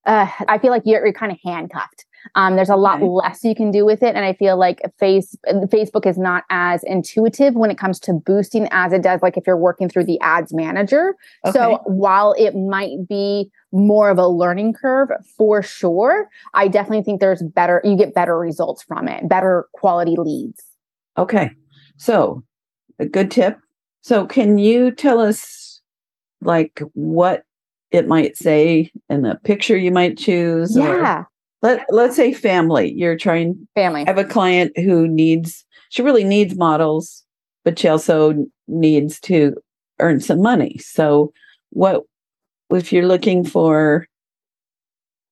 uh, 0.05 0.27
I 0.49 0.59
feel 0.59 0.71
like 0.71 0.83
you're, 0.87 1.05
you're 1.05 1.12
kind 1.12 1.31
of 1.31 1.38
handcuffed. 1.45 2.05
Um, 2.35 2.57
there's 2.57 2.68
a 2.68 2.76
lot 2.76 2.96
Okay. 2.98 3.07
less 3.07 3.44
you 3.44 3.54
can 3.54 3.70
do 3.70 3.85
with 3.87 4.02
it, 4.02 4.14
and 4.14 4.24
I 4.24 4.33
feel 4.33 4.57
like 4.57 4.81
face 4.98 5.37
Facebook 5.46 6.07
is 6.07 6.18
not 6.18 6.44
as 6.50 6.83
intuitive 6.85 7.54
when 7.54 7.70
it 7.70 7.78
comes 7.78 7.98
to 8.00 8.12
boosting 8.12 8.68
as 8.70 8.92
it 8.92 9.02
does 9.02 9.22
like 9.22 9.37
if 9.37 9.46
you're 9.46 9.57
working 9.57 9.88
through 9.88 10.04
the 10.04 10.20
ads 10.20 10.52
manager. 10.52 11.14
So 11.52 11.81
while 11.85 12.35
it 12.38 12.54
might 12.54 13.09
be 13.09 13.50
more 13.72 14.11
of 14.11 14.18
a 14.18 14.26
learning 14.26 14.72
curve 14.74 15.09
for 15.37 15.62
sure, 15.62 16.28
I 16.54 16.68
definitely 16.68 17.02
think 17.04 17.20
there's 17.20 17.42
better. 17.42 17.81
You 17.85 17.96
get 17.96 18.14
better 18.14 18.38
results 18.38 18.83
from 18.83 19.09
it, 19.09 19.28
better 19.28 19.66
quality 19.72 20.16
leads. 20.18 20.62
Okay. 21.16 21.50
So, 21.96 22.44
a 22.98 23.07
good 23.07 23.31
tip. 23.31 23.59
So, 24.02 24.26
can 24.26 24.59
you 24.59 24.90
tell 24.90 25.20
us 25.20 25.81
like 26.40 26.81
what 26.94 27.42
it 27.90 28.07
might 28.07 28.37
say 28.37 28.90
in 29.09 29.22
the 29.22 29.38
picture 29.44 29.76
you 29.76 29.90
might 29.90 30.16
choose? 30.16 30.76
or- 30.76 30.96
Yeah, 31.00 31.24
let, 31.62 31.85
let's 31.90 32.16
say 32.16 32.33
family. 32.33 32.92
You're 32.92 33.16
trying, 33.16 33.68
family. 33.75 34.03
I 34.03 34.11
have 34.11 34.18
a 34.18 34.25
client 34.25 34.73
who 34.77 35.09
needs, 35.09 35.64
she 35.90 36.03
really 36.03 36.25
needs 36.25 36.57
models, 36.57 37.25
but 37.64 37.79
she 37.79 37.88
also 37.88 38.47
needs 38.66 39.21
to 39.21 39.57
earn 40.01 40.21
some 40.21 40.40
money. 40.40 40.79
So, 40.79 41.33
what, 41.71 42.05
if 42.71 42.92
you're 42.92 43.07
looking 43.07 43.44
for 43.44 44.07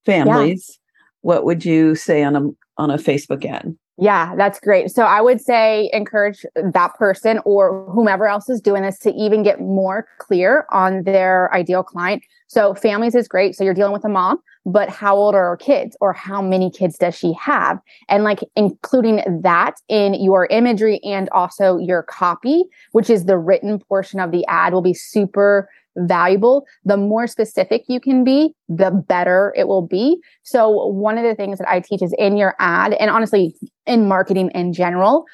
families, 0.05 0.79
what 1.21 1.45
would 1.45 1.65
you 1.65 1.95
say 1.95 2.23
on 2.23 2.37
a, 2.37 2.43
on 2.79 2.91
a 2.91 2.99
Facebook 2.99 3.45
ad? 3.45 3.77
Yeah, 3.99 4.35
that's 4.37 4.61
great. 4.61 4.91
So 4.91 5.05
I 5.05 5.23
would 5.23 5.41
say 5.41 5.89
encourage 5.93 6.45
that 6.55 6.95
person 6.97 7.41
or 7.47 7.91
whomever 7.91 8.27
else 8.27 8.49
is 8.51 8.61
doing 8.61 8.83
this 8.83 8.99
to 9.01 9.11
even 9.13 9.43
get 9.43 9.59
more 9.59 10.07
clear 10.19 10.67
on 10.71 11.05
their 11.05 11.53
ideal 11.55 11.83
client. 11.83 12.23
So 12.47 12.75
families 12.75 13.15
is 13.15 13.27
great. 13.27 13.55
So 13.57 13.65
you're 13.65 13.73
dealing 13.73 13.95
with 13.95 14.05
a 14.05 14.11
mom, 14.11 14.39
but 14.67 14.91
how 14.91 15.17
old 15.17 15.35
are 15.35 15.49
her 15.49 15.57
kids 15.57 15.97
or 16.03 16.13
how 16.13 16.43
many 16.43 16.71
kids 16.71 16.99
does 16.99 17.15
she 17.15 17.33
have? 17.41 17.81
And 18.11 18.23
like 18.23 18.41
including 18.55 19.23
that 19.43 19.77
in 19.89 20.13
your 20.15 20.45
imagery 20.47 21.01
and 21.03 21.31
also 21.31 21.79
your 21.79 22.03
copy, 22.03 22.65
which 22.93 23.09
is 23.09 23.25
the 23.25 23.39
written 23.39 23.79
portion 23.79 24.21
of 24.21 24.31
the 24.31 24.45
ad 24.47 24.75
will 24.75 24.83
be 24.83 24.95
super 24.95 25.71
valuable. 25.97 26.67
The 26.85 26.97
more 26.97 27.27
specific 27.27 27.85
you 27.89 28.01
can 28.01 28.25
be, 28.25 28.55
the 28.69 28.91
better 28.91 29.55
it 29.57 29.69
will 29.69 29.87
be. 29.87 30.19
So 30.43 30.87
one 30.87 31.19
of 31.19 31.25
the 31.25 31.35
things 31.35 31.59
that 31.59 31.71
I 31.71 31.81
teach 31.81 32.03
is 32.03 32.15
in 32.19 32.37
your 32.37 32.55
ad 32.59 32.93
and 32.95 33.11
honestly 33.11 33.55
in 33.87 34.09
marketing 34.09 34.51
in 34.55 34.73
general, 34.73 35.25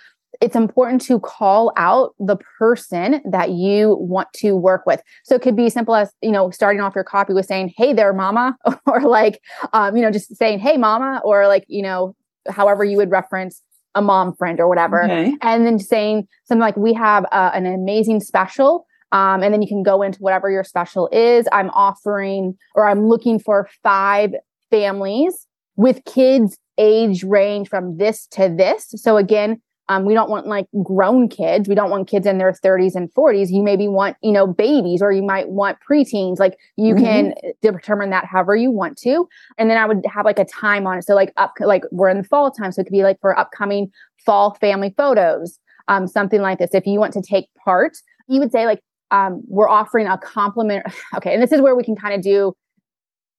it's 0.40 0.56
important 0.56 1.02
to 1.02 1.20
call 1.20 1.72
out 1.76 2.14
the 2.18 2.36
person 2.58 3.20
that 3.30 3.50
you 3.50 3.96
want 4.00 4.28
to 4.34 4.56
work 4.56 4.86
with. 4.86 5.00
So 5.24 5.34
it 5.36 5.42
could 5.42 5.54
be 5.56 5.70
simple 5.70 5.94
as, 5.94 6.10
you 6.20 6.32
know, 6.32 6.50
starting 6.50 6.80
off 6.80 6.94
your 6.94 7.04
copy 7.04 7.32
with 7.32 7.46
saying, 7.46 7.74
Hey 7.76 7.92
there, 7.92 8.12
mama, 8.12 8.56
or 8.86 9.02
like, 9.02 9.40
um, 9.72 9.96
you 9.96 10.02
know, 10.02 10.10
just 10.10 10.34
saying, 10.36 10.58
Hey 10.58 10.76
mama, 10.76 11.20
or 11.24 11.46
like, 11.46 11.64
you 11.68 11.82
know, 11.82 12.16
however 12.48 12.82
you 12.84 12.96
would 12.96 13.10
reference 13.10 13.62
a 13.94 14.02
mom 14.02 14.34
friend 14.34 14.58
or 14.58 14.68
whatever 14.68 15.04
Okay. 15.04 15.36
and 15.42 15.66
then 15.66 15.78
saying 15.78 16.26
something 16.44 16.60
like 16.60 16.76
we 16.76 16.94
have 16.94 17.24
uh, 17.30 17.50
an 17.54 17.66
amazing 17.66 18.20
special 18.20 18.86
um, 19.12 19.42
and 19.42 19.52
then 19.52 19.62
you 19.62 19.68
can 19.68 19.82
go 19.82 20.02
into 20.02 20.18
whatever 20.18 20.50
your 20.50 20.64
special 20.64 21.08
is. 21.12 21.46
I'm 21.52 21.70
offering 21.70 22.56
or 22.74 22.88
i'm 22.88 23.06
looking 23.06 23.38
for 23.38 23.68
five 23.82 24.30
families 24.70 25.46
with 25.76 26.04
kids 26.04 26.58
age 26.78 27.22
range 27.22 27.68
from 27.68 27.98
this 27.98 28.26
to 28.28 28.48
this. 28.48 28.92
So 28.96 29.16
again 29.16 29.60
um, 29.88 30.06
we 30.06 30.14
don't 30.14 30.30
want 30.30 30.46
like 30.46 30.66
grown 30.82 31.28
kids. 31.28 31.68
We 31.68 31.74
don't 31.74 31.90
want 31.90 32.08
kids 32.08 32.26
in 32.26 32.38
their 32.38 32.52
30s 32.52 32.94
and 32.94 33.12
40s 33.12 33.50
you 33.50 33.62
maybe 33.62 33.88
want 33.88 34.16
you 34.22 34.32
know 34.32 34.46
babies 34.46 35.02
or 35.02 35.12
you 35.12 35.22
might 35.22 35.50
want 35.50 35.76
preteens. 35.88 36.38
Like 36.38 36.56
you 36.76 36.94
Mhm. 36.94 37.00
can 37.00 37.34
determine 37.60 38.10
that 38.10 38.24
however 38.24 38.56
you 38.56 38.70
want 38.70 38.96
to. 38.98 39.28
And 39.58 39.68
then 39.68 39.76
i 39.76 39.84
would 39.84 40.04
have 40.06 40.24
like 40.24 40.38
a 40.38 40.44
time 40.46 40.86
on 40.86 40.98
it. 40.98 41.04
So 41.04 41.14
like 41.14 41.32
up 41.36 41.52
like 41.60 41.82
we're 41.90 42.08
in 42.08 42.18
the 42.18 42.24
fall 42.24 42.50
time. 42.50 42.72
So 42.72 42.80
it 42.80 42.84
could 42.84 42.92
be 42.92 43.02
like 43.02 43.20
for 43.20 43.38
upcoming 43.38 43.90
fall 44.24 44.54
family 44.54 44.94
photos, 44.96 45.58
um, 45.88 46.06
something 46.06 46.40
like 46.40 46.58
this. 46.58 46.70
If 46.72 46.86
you 46.86 46.98
want 47.00 47.12
to 47.14 47.22
take 47.22 47.48
part, 47.62 47.92
you 48.28 48.38
would 48.40 48.52
say 48.52 48.66
like, 48.66 48.80
um, 49.12 49.42
we're 49.46 49.68
offering 49.68 50.08
a 50.08 50.18
compliment. 50.18 50.84
Okay. 51.14 51.34
And 51.34 51.42
this 51.42 51.52
is 51.52 51.60
where 51.60 51.76
we 51.76 51.84
can 51.84 51.94
kind 51.94 52.14
of 52.14 52.22
do, 52.22 52.54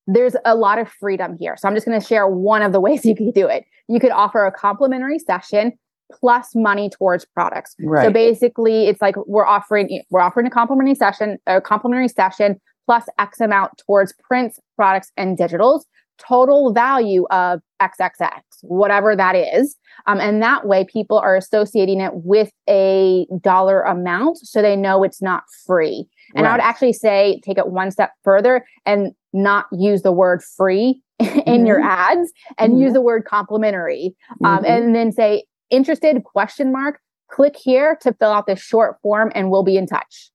there's 0.05 0.35
a 0.45 0.55
lot 0.55 0.77
of 0.77 0.87
freedom 0.87 1.35
here. 1.39 1.55
So 1.57 1.67
I'm 1.67 1.73
just 1.73 1.87
going 1.87 1.99
to 1.99 2.05
share 2.05 2.27
one 2.27 2.61
of 2.61 2.71
the 2.71 2.79
ways 2.79 3.03
you 3.05 3.15
could 3.15 3.33
do 3.33 3.47
it. 3.47 3.65
You 3.89 3.99
could 3.99 4.11
offer 4.11 4.45
a 4.45 4.51
complimentary 4.51 5.19
session 5.19 5.73
plus 6.11 6.51
money 6.53 6.89
towards 6.89 7.25
products. 7.25 7.75
Right. 7.83 8.05
So 8.05 8.11
basically 8.11 8.87
it's 8.87 9.01
like 9.01 9.15
we're 9.25 9.45
offering, 9.45 10.01
we're 10.11 10.21
offering 10.21 10.45
a 10.45 10.51
complimentary 10.51 10.95
session, 10.95 11.39
a 11.47 11.59
complimentary 11.59 12.07
session 12.07 12.61
plus 12.85 13.05
X 13.17 13.39
amount 13.41 13.71
towards 13.85 14.13
prints, 14.27 14.59
products, 14.75 15.11
and 15.17 15.37
digitals 15.37 15.83
total 16.17 16.73
value 16.73 17.25
of 17.31 17.61
XXX, 17.81 18.31
whatever 18.61 19.15
that 19.15 19.35
is. 19.35 19.75
Um, 20.07 20.19
and 20.19 20.41
that 20.41 20.65
way, 20.65 20.85
people 20.85 21.17
are 21.19 21.35
associating 21.35 21.99
it 22.01 22.11
with 22.15 22.51
a 22.69 23.25
dollar 23.41 23.81
amount 23.81 24.37
so 24.37 24.61
they 24.61 24.75
know 24.75 25.03
it's 25.03 25.21
not 25.21 25.43
free. 25.65 26.07
And 26.35 26.47
I 26.47 26.51
would 26.51 26.61
actually 26.61 26.93
say 26.93 27.39
take 27.43 27.57
it 27.57 27.67
one 27.67 27.91
step 27.91 28.11
further 28.23 28.65
and 28.85 29.11
not 29.33 29.65
use 29.71 30.01
the 30.01 30.11
word 30.11 30.43
free 30.43 31.01
in 31.45 31.65
your 31.65 31.79
ads 31.81 32.31
and 32.57 32.73
Mhm. 32.73 32.79
use 32.81 32.93
the 32.93 33.01
word 33.01 33.25
complimentary. 33.25 34.15
Um, 34.43 34.63
Mhm. 34.63 34.67
And 34.67 34.95
then 34.95 35.11
say 35.11 35.43
interested 35.69 36.23
question 36.23 36.71
mark, 36.71 36.99
click 37.29 37.55
here 37.57 37.97
to 38.01 38.13
fill 38.13 38.31
out 38.31 38.45
this 38.47 38.59
short 38.59 38.97
form 39.01 39.31
and 39.35 39.49
we'll 39.49 39.63
be 39.63 39.77
in 39.77 39.87
touch. 39.87 40.31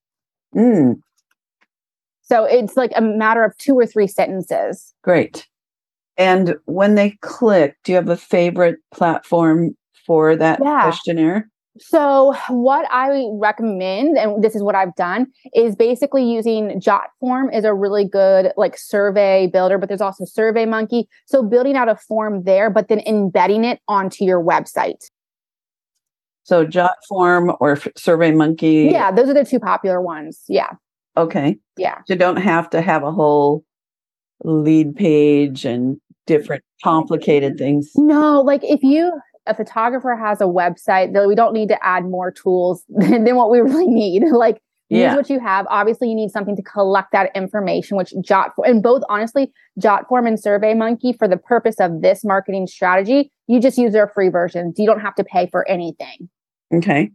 Mm, 0.55 1.01
So 2.23 2.45
it's 2.45 2.77
like 2.77 2.91
a 2.97 3.01
matter 3.01 3.43
of 3.45 3.57
two 3.59 3.75
or 3.79 3.87
three 3.87 4.07
sentences. 4.07 4.95
great. 5.03 5.47
And 6.19 6.57
when 6.65 6.97
they 6.97 7.13
click, 7.23 7.77
do 7.85 7.93
you 7.93 7.97
have 7.97 8.09
a 8.09 8.17
favorite 8.17 8.79
platform 8.93 9.77
for 10.05 10.35
that 10.37 10.59
Yeah. 10.63 10.83
questionnaire? 10.83 11.49
So, 11.81 12.35
what 12.49 12.89
I 12.91 13.29
recommend, 13.35 14.19
and 14.19 14.43
this 14.43 14.57
is 14.57 14.65
what 14.65 14.75
I've 14.75 14.97
done, 14.97 15.29
is 15.55 15.77
basically 15.77 16.25
using 16.29 16.81
Jotform 16.81 17.55
is 17.57 17.65
a 17.65 17.73
really 17.73 18.05
good 18.05 18.53
like 18.57 18.77
survey 18.77 19.47
builder, 19.47 19.79
but 19.79 19.89
there's 19.89 20.01
also 20.01 20.25
Survey 20.25 20.67
Monkey. 20.67 21.09
So, 21.27 21.41
building 21.45 21.77
out 21.77 21.89
a 21.89 21.95
form 21.95 22.43
there, 22.43 22.69
but 22.69 22.89
then 22.89 22.99
embedding 23.07 23.65
it 23.65 23.79
onto 23.87 24.25
your 24.25 24.43
website. 24.43 25.05
So 26.43 26.67
Jotform 26.67 27.57
or 27.61 27.73
F- 27.73 27.89
Survey 27.97 28.33
Monkey. 28.33 28.89
Yeah, 28.91 29.13
those 29.13 29.29
are 29.29 29.35
the 29.35 29.45
two 29.45 29.61
popular 29.61 30.01
ones. 30.01 30.43
Yeah, 30.49 30.71
Okay. 31.17 31.59
yeah. 31.77 31.99
You 32.09 32.17
don't 32.17 32.39
have 32.39 32.71
to 32.71 32.81
have 32.81 33.03
a 33.05 33.13
whole 33.13 33.65
lead 34.45 34.97
page 34.97 35.65
and 35.67 36.01
different 36.29 36.63
complicated 36.85 37.59
things. 37.59 37.91
No, 37.97 38.41
like 38.41 38.63
if 38.63 38.83
you 38.83 39.13
a 39.47 39.55
photographer 39.55 40.15
has 40.15 40.41
a 40.41 40.45
website, 40.45 41.15
then 41.15 41.27
we 41.27 41.35
don't 41.35 41.55
need 41.55 41.69
to 41.71 41.85
add 41.85 42.05
more 42.05 42.31
tools 42.31 42.85
than, 42.89 43.25
than 43.25 43.35
what 43.35 43.51
we 43.51 43.61
really 43.61 43.87
need. 43.89 44.23
Like 44.33 44.61
use 44.91 45.01
Yeah. 45.01 45.17
what 45.17 45.29
you 45.29 45.41
have. 45.41 45.67
Obviously, 45.69 46.09
you 46.09 46.15
need 46.15 46.31
something 46.31 46.55
to 46.57 46.63
collect 46.63 47.13
that 47.13 47.31
information, 47.35 47.97
which 47.97 48.13
Jot 48.23 48.53
and 48.59 48.83
both 48.83 49.03
honestly, 49.09 49.51
Jotform 49.81 50.27
and 50.29 50.39
SurveyMonkey 50.39 51.19
for 51.19 51.27
the 51.27 51.37
purpose 51.37 51.77
of 51.81 52.03
this 52.03 52.25
marketing 52.25 52.67
strategy, 52.67 53.31
you 53.49 53.61
just 53.61 53.77
use 53.79 53.93
their 53.93 54.09
free 54.09 54.29
versions. 54.29 54.79
You 54.79 54.87
don't 54.87 55.01
have 55.01 55.15
to 55.17 55.25
pay 55.25 55.47
for 55.47 55.69
anything. 55.69 56.29
Okay. 56.73 57.11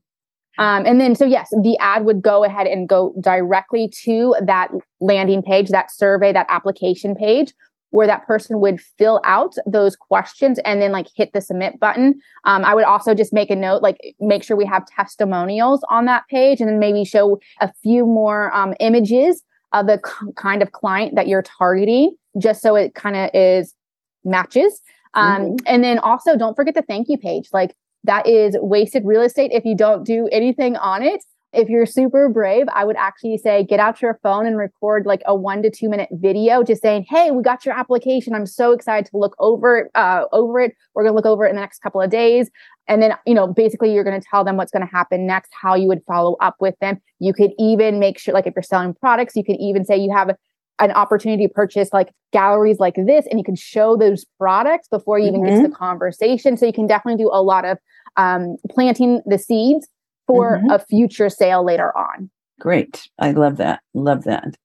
Um, 0.60 0.86
and 0.86 1.02
then, 1.02 1.16
so 1.16 1.26
yes, 1.26 1.50
the 1.50 1.76
ad 1.80 2.06
would 2.06 2.22
go 2.22 2.44
ahead 2.44 2.68
and 2.68 2.88
go 2.88 3.16
directly 3.20 3.90
to 4.04 4.36
that 4.46 4.70
landing 5.02 5.42
page, 5.42 5.70
that 5.70 5.90
survey, 5.92 6.32
that 6.32 6.46
application 6.50 7.16
page, 7.16 7.54
where 7.94 8.08
that 8.08 8.26
person 8.26 8.60
would 8.60 8.82
fill 8.98 9.22
out 9.24 9.54
those 9.68 9.96
questions 9.96 10.58
and 10.66 10.82
then 10.82 10.92
like 10.92 11.06
hit 11.16 11.32
the 11.32 11.40
submit 11.40 11.80
button. 11.80 12.20
Um, 12.44 12.66
I 12.66 12.74
would 12.74 12.86
also 12.86 13.14
just 13.14 13.32
make 13.32 13.52
a 13.52 13.56
note, 13.56 13.84
like 13.84 13.98
make 14.20 14.44
sure 14.44 14.58
we 14.58 14.66
have 14.66 14.84
testimonials 14.88 15.86
on 15.92 16.06
that 16.06 16.24
page 16.28 16.60
and 16.60 16.68
then 16.68 16.80
maybe 16.80 17.06
show 17.06 17.40
a 17.62 17.72
few 17.84 18.04
more 18.04 18.52
um, 18.52 18.74
images 18.80 19.44
of 19.74 19.86
the 19.86 20.00
k- 20.00 20.32
kind 20.36 20.64
of 20.64 20.72
client 20.72 21.14
that 21.16 21.28
you're 21.28 21.44
targeting, 21.44 22.16
just 22.40 22.64
so 22.64 22.76
it 22.76 22.96
kind 22.96 23.16
of 23.16 23.30
is 23.32 23.76
matches. 24.24 24.82
Um, 25.14 25.58
And 25.68 25.84
then 25.84 26.00
also 26.00 26.36
don't 26.36 26.56
forget 26.56 26.74
the 26.74 26.82
thank 26.82 27.10
you 27.10 27.20
page. 27.20 27.50
Like 27.54 27.76
that 28.06 28.26
is 28.28 28.58
wasted 28.60 29.06
real 29.06 29.22
estate 29.22 29.52
if 29.54 29.66
you 29.66 29.78
don't 29.78 30.04
do 30.04 30.28
anything 30.32 30.78
on 30.78 31.04
it. 31.04 31.24
If 31.54 31.70
you're 31.70 31.86
super 31.86 32.30
brave, 32.30 32.66
I 32.74 32.84
would 32.84 32.96
actually 32.96 33.38
say 33.38 33.64
get 33.64 33.80
out 33.80 34.02
your 34.02 34.20
phone 34.24 34.48
and 34.48 34.58
record 34.58 35.06
like 35.06 35.22
a 35.26 35.36
one 35.36 35.62
to 35.62 35.70
two 35.70 35.88
minute 35.88 36.10
video 36.12 36.64
just 36.64 36.82
saying, 36.82 37.06
Hey, 37.08 37.30
we 37.30 37.44
got 37.44 37.66
your 37.66 37.78
application. 37.78 38.34
I'm 38.34 38.48
so 38.48 38.72
excited 38.72 39.10
to 39.12 39.18
look 39.18 39.36
over, 39.40 39.90
uh, 39.94 40.26
over 40.32 40.60
it. 40.60 40.76
We're 40.94 41.04
going 41.04 41.14
to 41.14 41.16
look 41.16 41.26
over 41.26 41.46
it 41.46 41.50
in 41.50 41.56
the 41.56 41.62
next 41.62 41.80
couple 41.80 42.02
of 42.02 42.10
days. 42.10 42.50
And 42.88 43.02
then, 43.02 43.14
you 43.28 43.36
know, 43.36 43.48
basically 43.48 43.94
you're 43.94 44.04
going 44.04 44.20
to 44.20 44.28
tell 44.28 44.44
them 44.44 44.58
what's 44.58 44.72
going 44.72 44.86
to 44.86 44.92
happen 44.92 45.28
next, 45.28 45.52
how 45.54 45.76
you 45.76 45.88
would 45.88 46.02
follow 46.08 46.36
up 46.42 46.56
with 46.60 46.76
them. 46.82 47.00
You 47.20 47.34
could 47.34 47.52
even 47.60 48.00
make 48.00 48.18
sure, 48.18 48.34
like 48.34 48.48
if 48.48 48.54
you're 48.56 48.64
selling 48.64 48.96
products, 48.96 49.36
you 49.36 49.44
could 49.44 49.58
even 49.60 49.86
say 49.86 49.96
you 49.96 50.12
have 50.12 50.36
an 50.80 50.92
opportunity 50.92 51.48
to 51.48 51.54
purchase 51.54 51.94
like 51.94 52.10
galleries 52.32 52.80
like 52.80 52.96
this 52.96 53.28
and 53.30 53.40
you 53.40 53.44
can 53.44 53.56
show 53.56 53.96
those 53.96 54.26
products 54.40 54.88
before 54.88 55.20
you 55.20 55.28
even 55.28 55.46
get 55.46 55.62
to 55.62 55.68
the 55.68 55.74
conversation. 55.74 56.58
So 56.58 56.66
you 56.66 56.74
can 56.74 56.88
definitely 56.88 57.24
do 57.24 57.30
a 57.32 57.42
lot 57.42 57.64
of 57.64 57.78
um, 58.18 58.58
planting 58.70 59.22
the 59.26 59.38
seeds 59.38 59.88
for 60.28 60.60
Mhm. 60.64 60.74
a 60.76 60.80
future 60.80 61.30
sale 61.30 61.64
later 61.64 61.96
on. 61.98 62.30
Great. 62.60 63.08
I 63.20 63.32
love 63.32 63.58
that. 63.58 63.82
Love 63.94 64.24
that. 64.24 64.56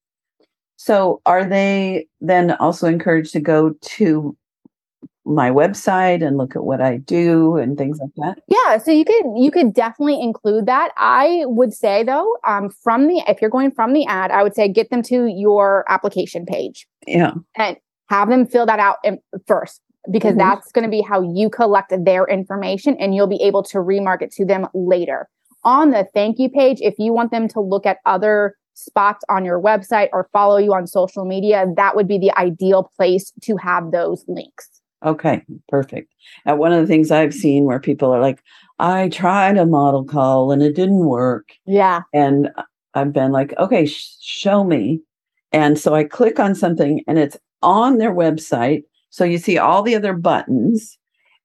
So 0.76 1.20
are 1.26 1.44
they 1.44 2.06
then 2.20 2.52
also 2.52 2.86
encouraged 2.86 3.32
to 3.32 3.40
go 3.40 3.74
to 3.80 4.36
my 5.24 5.50
website 5.50 6.26
and 6.26 6.38
look 6.38 6.56
at 6.56 6.64
what 6.64 6.80
I 6.80 6.96
do 6.98 7.56
and 7.56 7.76
things 7.76 7.98
like 8.00 8.10
that? 8.16 8.42
Yeah, 8.48 8.78
so 8.78 8.90
you 8.90 9.04
could 9.04 9.24
you 9.36 9.50
could 9.50 9.74
definitely 9.74 10.20
include 10.22 10.66
that. 10.66 10.92
I 10.96 11.42
would 11.46 11.74
say 11.74 12.02
though, 12.02 12.36
um, 12.46 12.70
from 12.70 13.08
the 13.08 13.22
if 13.28 13.40
you're 13.42 13.50
going 13.50 13.70
from 13.72 13.92
the 13.92 14.06
ad, 14.06 14.30
I 14.30 14.42
would 14.42 14.54
say 14.54 14.68
get 14.68 14.90
them 14.90 15.02
to 15.02 15.26
your 15.26 15.84
application 15.88 16.46
page 16.46 16.86
Yeah. 17.06 17.32
and 17.56 17.76
have 18.08 18.28
them 18.30 18.46
fill 18.46 18.64
that 18.66 18.78
out 18.78 18.98
first 19.46 19.82
because 20.10 20.34
Mhm. 20.34 20.38
that's 20.38 20.72
going 20.72 20.84
to 20.84 20.90
be 20.90 21.02
how 21.02 21.20
you 21.20 21.50
collect 21.50 21.92
their 22.04 22.24
information 22.26 22.96
and 22.98 23.14
you'll 23.14 23.26
be 23.26 23.42
able 23.42 23.62
to 23.64 23.78
remarket 23.78 24.30
to 24.36 24.46
them 24.46 24.66
later. 24.72 25.28
On 25.68 25.90
the 25.90 26.06
thank 26.14 26.38
you 26.38 26.48
page, 26.48 26.78
if 26.80 26.94
you 26.96 27.12
want 27.12 27.30
them 27.30 27.46
to 27.48 27.60
look 27.60 27.84
at 27.84 27.98
other 28.06 28.56
spots 28.72 29.22
on 29.28 29.44
your 29.44 29.60
website 29.60 30.08
or 30.14 30.30
follow 30.32 30.56
you 30.56 30.72
on 30.72 30.86
social 30.86 31.26
media, 31.26 31.66
that 31.76 31.94
would 31.94 32.08
be 32.08 32.16
the 32.16 32.34
ideal 32.38 32.90
place 32.96 33.34
to 33.42 33.54
have 33.58 33.90
those 33.90 34.24
links. 34.28 34.80
Okay. 35.04 35.42
Perfect. 35.68 36.10
And 36.46 36.58
one 36.58 36.72
of 36.72 36.80
the 36.80 36.86
things 36.86 37.10
I've 37.10 37.34
seen 37.34 37.64
where 37.64 37.78
people 37.78 38.10
are 38.10 38.18
like, 38.18 38.42
I 38.78 39.10
tried 39.10 39.58
a 39.58 39.66
model 39.66 40.06
call 40.06 40.52
and 40.52 40.62
it 40.62 40.74
didn't 40.74 41.04
work. 41.04 41.50
Yeah. 41.66 42.00
And 42.14 42.48
I've 42.94 43.12
been 43.12 43.32
like, 43.32 43.52
okay, 43.58 43.84
sh- 43.84 44.16
show 44.22 44.64
me. 44.64 45.02
And 45.52 45.78
so 45.78 45.94
I 45.94 46.04
click 46.04 46.40
on 46.40 46.54
something 46.54 47.04
and 47.06 47.18
it's 47.18 47.36
on 47.60 47.98
their 47.98 48.14
website. 48.14 48.84
So 49.10 49.22
you 49.22 49.36
see 49.36 49.58
all 49.58 49.82
the 49.82 49.96
other 49.96 50.14
buttons 50.14 50.96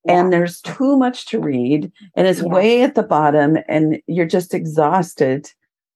and 0.08 0.34
there's 0.34 0.62
too 0.62 0.98
much 0.98 1.26
to 1.28 1.40
read 1.40 1.92
and 2.16 2.28
it's 2.28 2.42
Yeah. 2.42 2.48
way 2.48 2.82
at 2.84 2.96
the 2.96 3.04
bottom 3.04 3.58
and 3.68 4.00
you're 4.08 4.26
just 4.26 4.54
exhausted. 4.54 5.50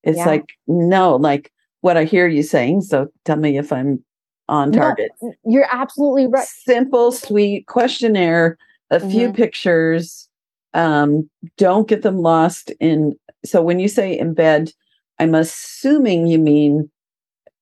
It's 0.04 0.18
Yeah. 0.18 0.28
like, 0.28 0.46
no, 0.68 1.16
like 1.16 1.52
what 1.82 1.98
I 1.98 2.04
hear 2.06 2.28
you 2.28 2.44
saying. 2.44 2.82
So 2.82 3.08
tell 3.26 3.38
me 3.38 3.58
if 3.58 3.72
I'm 3.72 4.04
on 4.50 4.72
No, 4.72 4.80
target. 4.80 5.12
You're 5.46 5.68
absolutely 5.72 6.28
right. 6.28 6.48
Simple, 6.48 7.12
sweet 7.12 7.68
questionnaire, 7.68 8.58
a 8.90 9.00
few 9.00 9.30
Mhm. 9.30 9.36
pictures. 9.36 10.30
Um, 10.74 11.30
don't 11.58 11.88
get 11.88 12.02
them 12.02 12.20
lost 12.20 12.72
in. 12.80 13.16
So 13.44 13.62
when 13.62 13.80
you 13.80 13.88
say 13.88 14.18
embed, 14.20 14.74
I'm 15.20 15.36
assuming 15.36 16.28
you 16.28 16.40
mean 16.40 16.90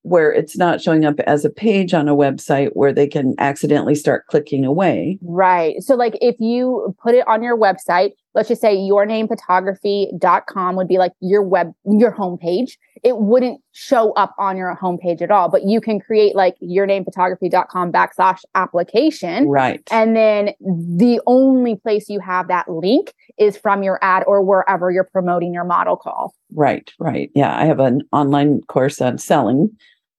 where 0.06 0.32
it's 0.32 0.56
not 0.56 0.80
showing 0.80 1.04
up 1.04 1.20
as 1.22 1.44
a 1.44 1.50
page 1.50 1.92
on 1.92 2.08
a 2.08 2.16
website 2.16 2.70
where 2.74 2.94
they 2.94 3.08
can 3.08 3.34
accidentally 3.40 3.96
start 3.96 4.28
clicking 4.28 4.64
away. 4.64 5.18
Right. 5.24 5.82
So 5.82 5.96
like 5.96 6.16
if 6.22 6.36
you 6.40 6.96
put 7.02 7.16
it 7.16 7.28
on 7.28 7.42
your 7.42 7.58
website, 7.58 8.12
let's 8.36 8.50
just 8.50 8.62
say 8.62 8.76
yournamephotography.com 8.76 10.76
would 10.76 10.88
be 10.88 11.00
like 11.00 11.14
your 11.22 11.42
web 11.42 11.74
your 11.86 12.16
homepage. 12.16 12.74
It 13.04 13.18
wouldn't 13.18 13.62
show 13.72 14.12
up 14.14 14.36
on 14.38 14.58
your 14.58 14.78
homepage 14.80 15.24
at 15.24 15.32
all, 15.32 15.50
but 15.50 15.64
you 15.64 15.82
can 15.82 16.00
create 16.00 16.36
like 16.36 16.56
yournamephotography.com 16.62 17.92
backslash 17.92 18.42
application. 18.54 19.48
Right. 19.48 19.82
And 19.90 20.16
then 20.16 20.52
the 20.60 21.20
only 21.26 21.78
place 21.78 22.10
you 22.10 22.20
have 22.20 22.48
that 22.48 22.70
link 22.70 23.12
is 23.40 23.58
from 23.58 23.82
your 23.82 23.98
ad 24.04 24.24
or 24.28 24.44
wherever 24.44 24.92
you're 24.92 25.04
promoting 25.04 25.52
your 25.54 25.66
model 25.66 25.98
call. 25.98 26.36
Right, 26.54 26.92
right. 27.00 27.32
Yeah, 27.36 27.58
I 27.58 27.66
have 27.66 27.80
an 27.80 28.02
online 28.12 28.62
course 28.68 29.02
on 29.02 29.18
selling. 29.18 29.72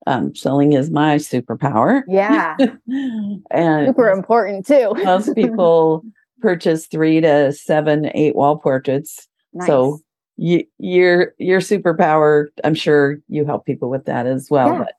Um, 0.07 0.35
selling 0.35 0.73
is 0.73 0.91
my 0.91 1.17
superpower. 1.17 2.03
Yeah. 2.07 2.57
and 3.51 3.87
Super 3.87 4.11
important 4.11 4.67
too. 4.67 4.93
most 5.05 5.35
people 5.35 6.03
purchase 6.41 6.87
three 6.87 7.21
to 7.21 7.53
seven, 7.53 8.11
eight 8.15 8.37
wall 8.37 8.59
portraits. 8.59 9.27
Nice. 9.53 9.67
So 9.67 10.01
you, 10.37 10.65
your 10.79 11.35
your 11.39 11.61
superpower, 11.61 12.47
I'm 12.63 12.75
sure 12.75 13.19
you 13.29 13.45
help 13.45 13.67
people 13.67 13.91
with 13.91 14.05
that 14.05 14.27
as 14.27 14.49
well. 14.51 14.69
Yeah. 14.69 14.79
But 14.79 14.93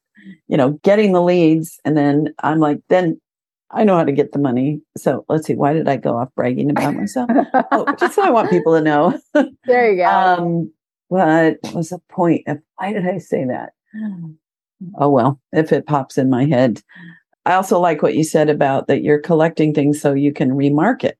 you 0.47 0.57
know, 0.57 0.71
getting 0.83 1.13
the 1.13 1.21
leads, 1.21 1.79
and 1.85 1.95
then 1.95 2.33
I'm 2.43 2.59
like, 2.59 2.81
then 2.89 3.21
I 3.71 3.83
know 3.83 3.95
how 3.95 4.03
to 4.03 4.11
get 4.11 4.31
the 4.31 4.39
money. 4.39 4.81
So 4.97 5.25
let's 5.29 5.45
see, 5.45 5.55
why 5.55 5.73
did 5.73 5.87
I 5.87 5.97
go 5.97 6.17
off 6.17 6.29
bragging 6.35 6.71
about 6.71 6.95
myself? 6.95 7.29
oh, 7.71 7.95
just 7.99 8.15
so 8.15 8.23
I 8.23 8.29
want 8.29 8.49
people 8.49 8.73
to 8.73 8.81
know. 8.81 9.19
there 9.65 9.91
you 9.91 9.97
go. 9.97 10.05
Um, 10.05 10.71
what 11.09 11.57
was 11.73 11.89
the 11.89 11.99
point? 12.09 12.43
Of, 12.47 12.59
why 12.75 12.93
did 12.93 13.07
I 13.07 13.17
say 13.17 13.45
that? 13.45 13.73
Oh 14.99 15.09
well, 15.09 15.39
if 15.51 15.71
it 15.71 15.87
pops 15.87 16.17
in 16.17 16.29
my 16.29 16.45
head. 16.45 16.81
I 17.45 17.53
also 17.53 17.79
like 17.79 18.01
what 18.01 18.15
you 18.15 18.23
said 18.23 18.49
about 18.49 18.87
that 18.87 19.03
you're 19.03 19.21
collecting 19.21 19.73
things 19.73 20.01
so 20.01 20.13
you 20.13 20.33
can 20.33 20.51
remarket. 20.51 21.13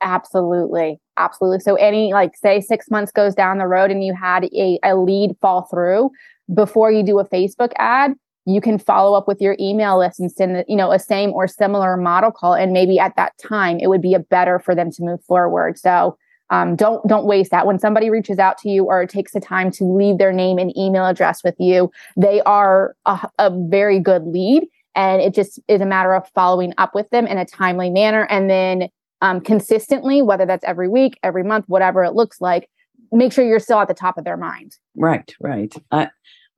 Absolutely. 0.00 1.00
Absolutely. 1.16 1.60
So 1.60 1.74
any 1.76 2.12
like 2.12 2.36
say 2.36 2.60
6 2.60 2.90
months 2.90 3.12
goes 3.12 3.34
down 3.34 3.58
the 3.58 3.66
road 3.66 3.90
and 3.90 4.04
you 4.04 4.14
had 4.14 4.44
a, 4.44 4.78
a 4.84 4.96
lead 4.96 5.36
fall 5.40 5.62
through 5.70 6.10
before 6.52 6.90
you 6.90 7.02
do 7.02 7.18
a 7.18 7.28
Facebook 7.28 7.72
ad, 7.76 8.14
you 8.46 8.60
can 8.60 8.78
follow 8.78 9.16
up 9.16 9.28
with 9.28 9.40
your 9.40 9.56
email 9.60 9.98
list 9.98 10.18
and 10.18 10.32
send 10.32 10.64
you 10.68 10.76
know 10.76 10.90
a 10.90 10.98
same 10.98 11.30
or 11.30 11.46
similar 11.46 11.96
model 11.96 12.30
call 12.30 12.54
and 12.54 12.72
maybe 12.72 12.98
at 12.98 13.14
that 13.16 13.32
time 13.38 13.78
it 13.78 13.88
would 13.88 14.02
be 14.02 14.14
a 14.14 14.18
better 14.18 14.58
for 14.58 14.74
them 14.74 14.90
to 14.90 15.02
move 15.02 15.22
forward. 15.24 15.78
So 15.78 16.16
um, 16.50 16.76
don't 16.76 17.06
don't 17.06 17.24
waste 17.24 17.50
that. 17.50 17.66
When 17.66 17.78
somebody 17.78 18.10
reaches 18.10 18.38
out 18.38 18.58
to 18.58 18.68
you 18.68 18.84
or 18.84 19.06
takes 19.06 19.32
the 19.32 19.40
time 19.40 19.70
to 19.72 19.84
leave 19.84 20.18
their 20.18 20.32
name 20.32 20.58
and 20.58 20.76
email 20.76 21.06
address 21.06 21.42
with 21.44 21.56
you, 21.58 21.90
they 22.16 22.40
are 22.42 22.94
a, 23.06 23.28
a 23.38 23.50
very 23.68 24.00
good 24.00 24.24
lead, 24.26 24.66
and 24.94 25.20
it 25.22 25.34
just 25.34 25.60
is 25.68 25.80
a 25.80 25.86
matter 25.86 26.14
of 26.14 26.28
following 26.34 26.72
up 26.78 26.94
with 26.94 27.08
them 27.10 27.26
in 27.26 27.38
a 27.38 27.44
timely 27.44 27.90
manner, 27.90 28.26
and 28.30 28.48
then 28.48 28.88
um, 29.20 29.40
consistently, 29.40 30.22
whether 30.22 30.46
that's 30.46 30.64
every 30.64 30.88
week, 30.88 31.18
every 31.22 31.42
month, 31.42 31.64
whatever 31.68 32.04
it 32.04 32.14
looks 32.14 32.40
like, 32.40 32.68
make 33.12 33.32
sure 33.32 33.44
you're 33.44 33.58
still 33.58 33.80
at 33.80 33.88
the 33.88 33.94
top 33.94 34.18
of 34.18 34.24
their 34.24 34.36
mind. 34.36 34.76
Right, 34.96 35.34
right. 35.40 35.74
I, 35.90 36.08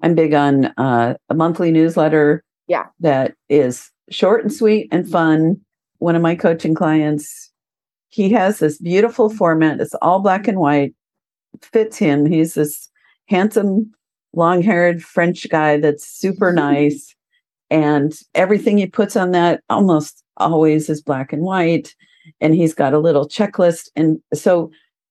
I'm 0.03 0.15
big 0.15 0.35
on 0.35 0.67
uh, 0.77 1.15
a 1.29 1.35
monthly 1.35 1.71
newsletter. 1.71 2.45
Yeah. 2.67 2.87
That 3.01 3.35
is 3.49 3.91
short 4.11 4.43
and 4.43 4.53
sweet 4.53 4.89
and 4.93 5.09
fun. 5.09 5.61
One 5.99 6.17
of 6.17 6.23
my 6.23 6.35
coaching 6.35 6.75
clients, 6.75 7.50
he 8.11 8.31
has 8.31 8.59
this 8.59 8.79
beautiful 8.79 9.31
format. 9.31 9.81
It's 9.81 9.95
all 10.03 10.21
black 10.21 10.47
and 10.49 10.59
white, 10.59 10.95
fits 11.63 11.97
him. 11.97 12.27
He's 12.27 12.55
this 12.55 12.89
handsome, 13.27 13.91
long 14.35 14.63
haired 14.63 15.03
French 15.03 15.49
guy 15.49 15.79
that's 15.79 16.07
super 16.07 16.53
nice. 16.69 17.15
And 17.71 18.13
everything 18.35 18.79
he 18.79 18.87
puts 18.87 19.17
on 19.17 19.31
that 19.31 19.63
almost 19.71 20.25
always 20.37 20.89
is 20.91 21.01
black 21.01 21.33
and 21.33 21.43
white. 21.43 21.95
And 22.41 22.55
he's 22.55 22.75
got 22.75 22.95
a 22.95 22.99
little 22.99 23.29
checklist. 23.29 23.89
And 23.95 24.21
so 24.35 24.71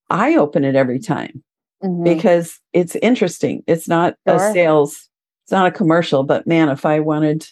I 0.09 0.35
open 0.35 0.63
it 0.63 0.75
every 0.75 0.99
time 0.99 1.43
Mhm. 1.83 2.03
because 2.03 2.59
it's 2.73 2.95
interesting. 2.97 3.63
It's 3.65 3.87
not 3.87 4.15
a 4.25 4.37
sales, 4.53 5.07
it's 5.45 5.51
not 5.51 5.67
a 5.67 5.71
commercial, 5.71 6.23
but 6.23 6.45
man, 6.45 6.67
if 6.69 6.85
I 6.85 6.99
wanted 6.99 7.47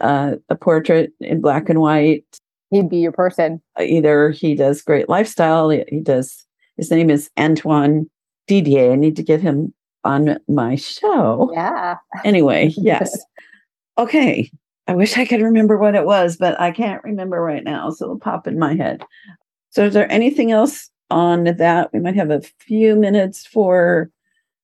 uh, 0.00 0.34
a 0.48 0.56
portrait 0.56 1.12
in 1.20 1.40
black 1.40 1.68
and 1.68 1.80
white, 1.80 2.24
He'd 2.70 2.88
be 2.88 2.98
your 2.98 3.12
person. 3.12 3.62
Uh, 3.78 3.84
either 3.84 4.30
he 4.30 4.54
does 4.54 4.82
great 4.82 5.08
lifestyle, 5.08 5.70
he 5.70 5.84
he 5.88 6.00
does, 6.00 6.46
his 6.76 6.90
name 6.90 7.10
is 7.10 7.30
Antoine 7.38 8.10
Didier. 8.46 8.92
I 8.92 8.96
need 8.96 9.16
to 9.16 9.22
get 9.22 9.40
him 9.40 9.72
on 10.04 10.38
my 10.48 10.76
show. 10.76 11.50
Yeah. 11.52 11.96
Anyway, 12.24 12.72
yes. 12.76 13.18
okay. 13.98 14.50
I 14.88 14.94
wish 14.94 15.16
I 15.16 15.24
could 15.24 15.42
remember 15.42 15.76
what 15.76 15.96
it 15.96 16.06
was, 16.06 16.36
but 16.36 16.58
I 16.60 16.70
can't 16.70 17.02
remember 17.02 17.40
right 17.40 17.64
now. 17.64 17.90
So 17.90 18.04
it'll 18.04 18.18
pop 18.20 18.46
in 18.46 18.58
my 18.58 18.74
head. 18.76 19.02
So, 19.70 19.84
is 19.84 19.94
there 19.94 20.10
anything 20.10 20.52
else 20.52 20.90
on 21.10 21.44
that? 21.44 21.92
We 21.92 22.00
might 22.00 22.14
have 22.14 22.30
a 22.30 22.40
few 22.60 22.94
minutes 22.94 23.44
for 23.44 24.10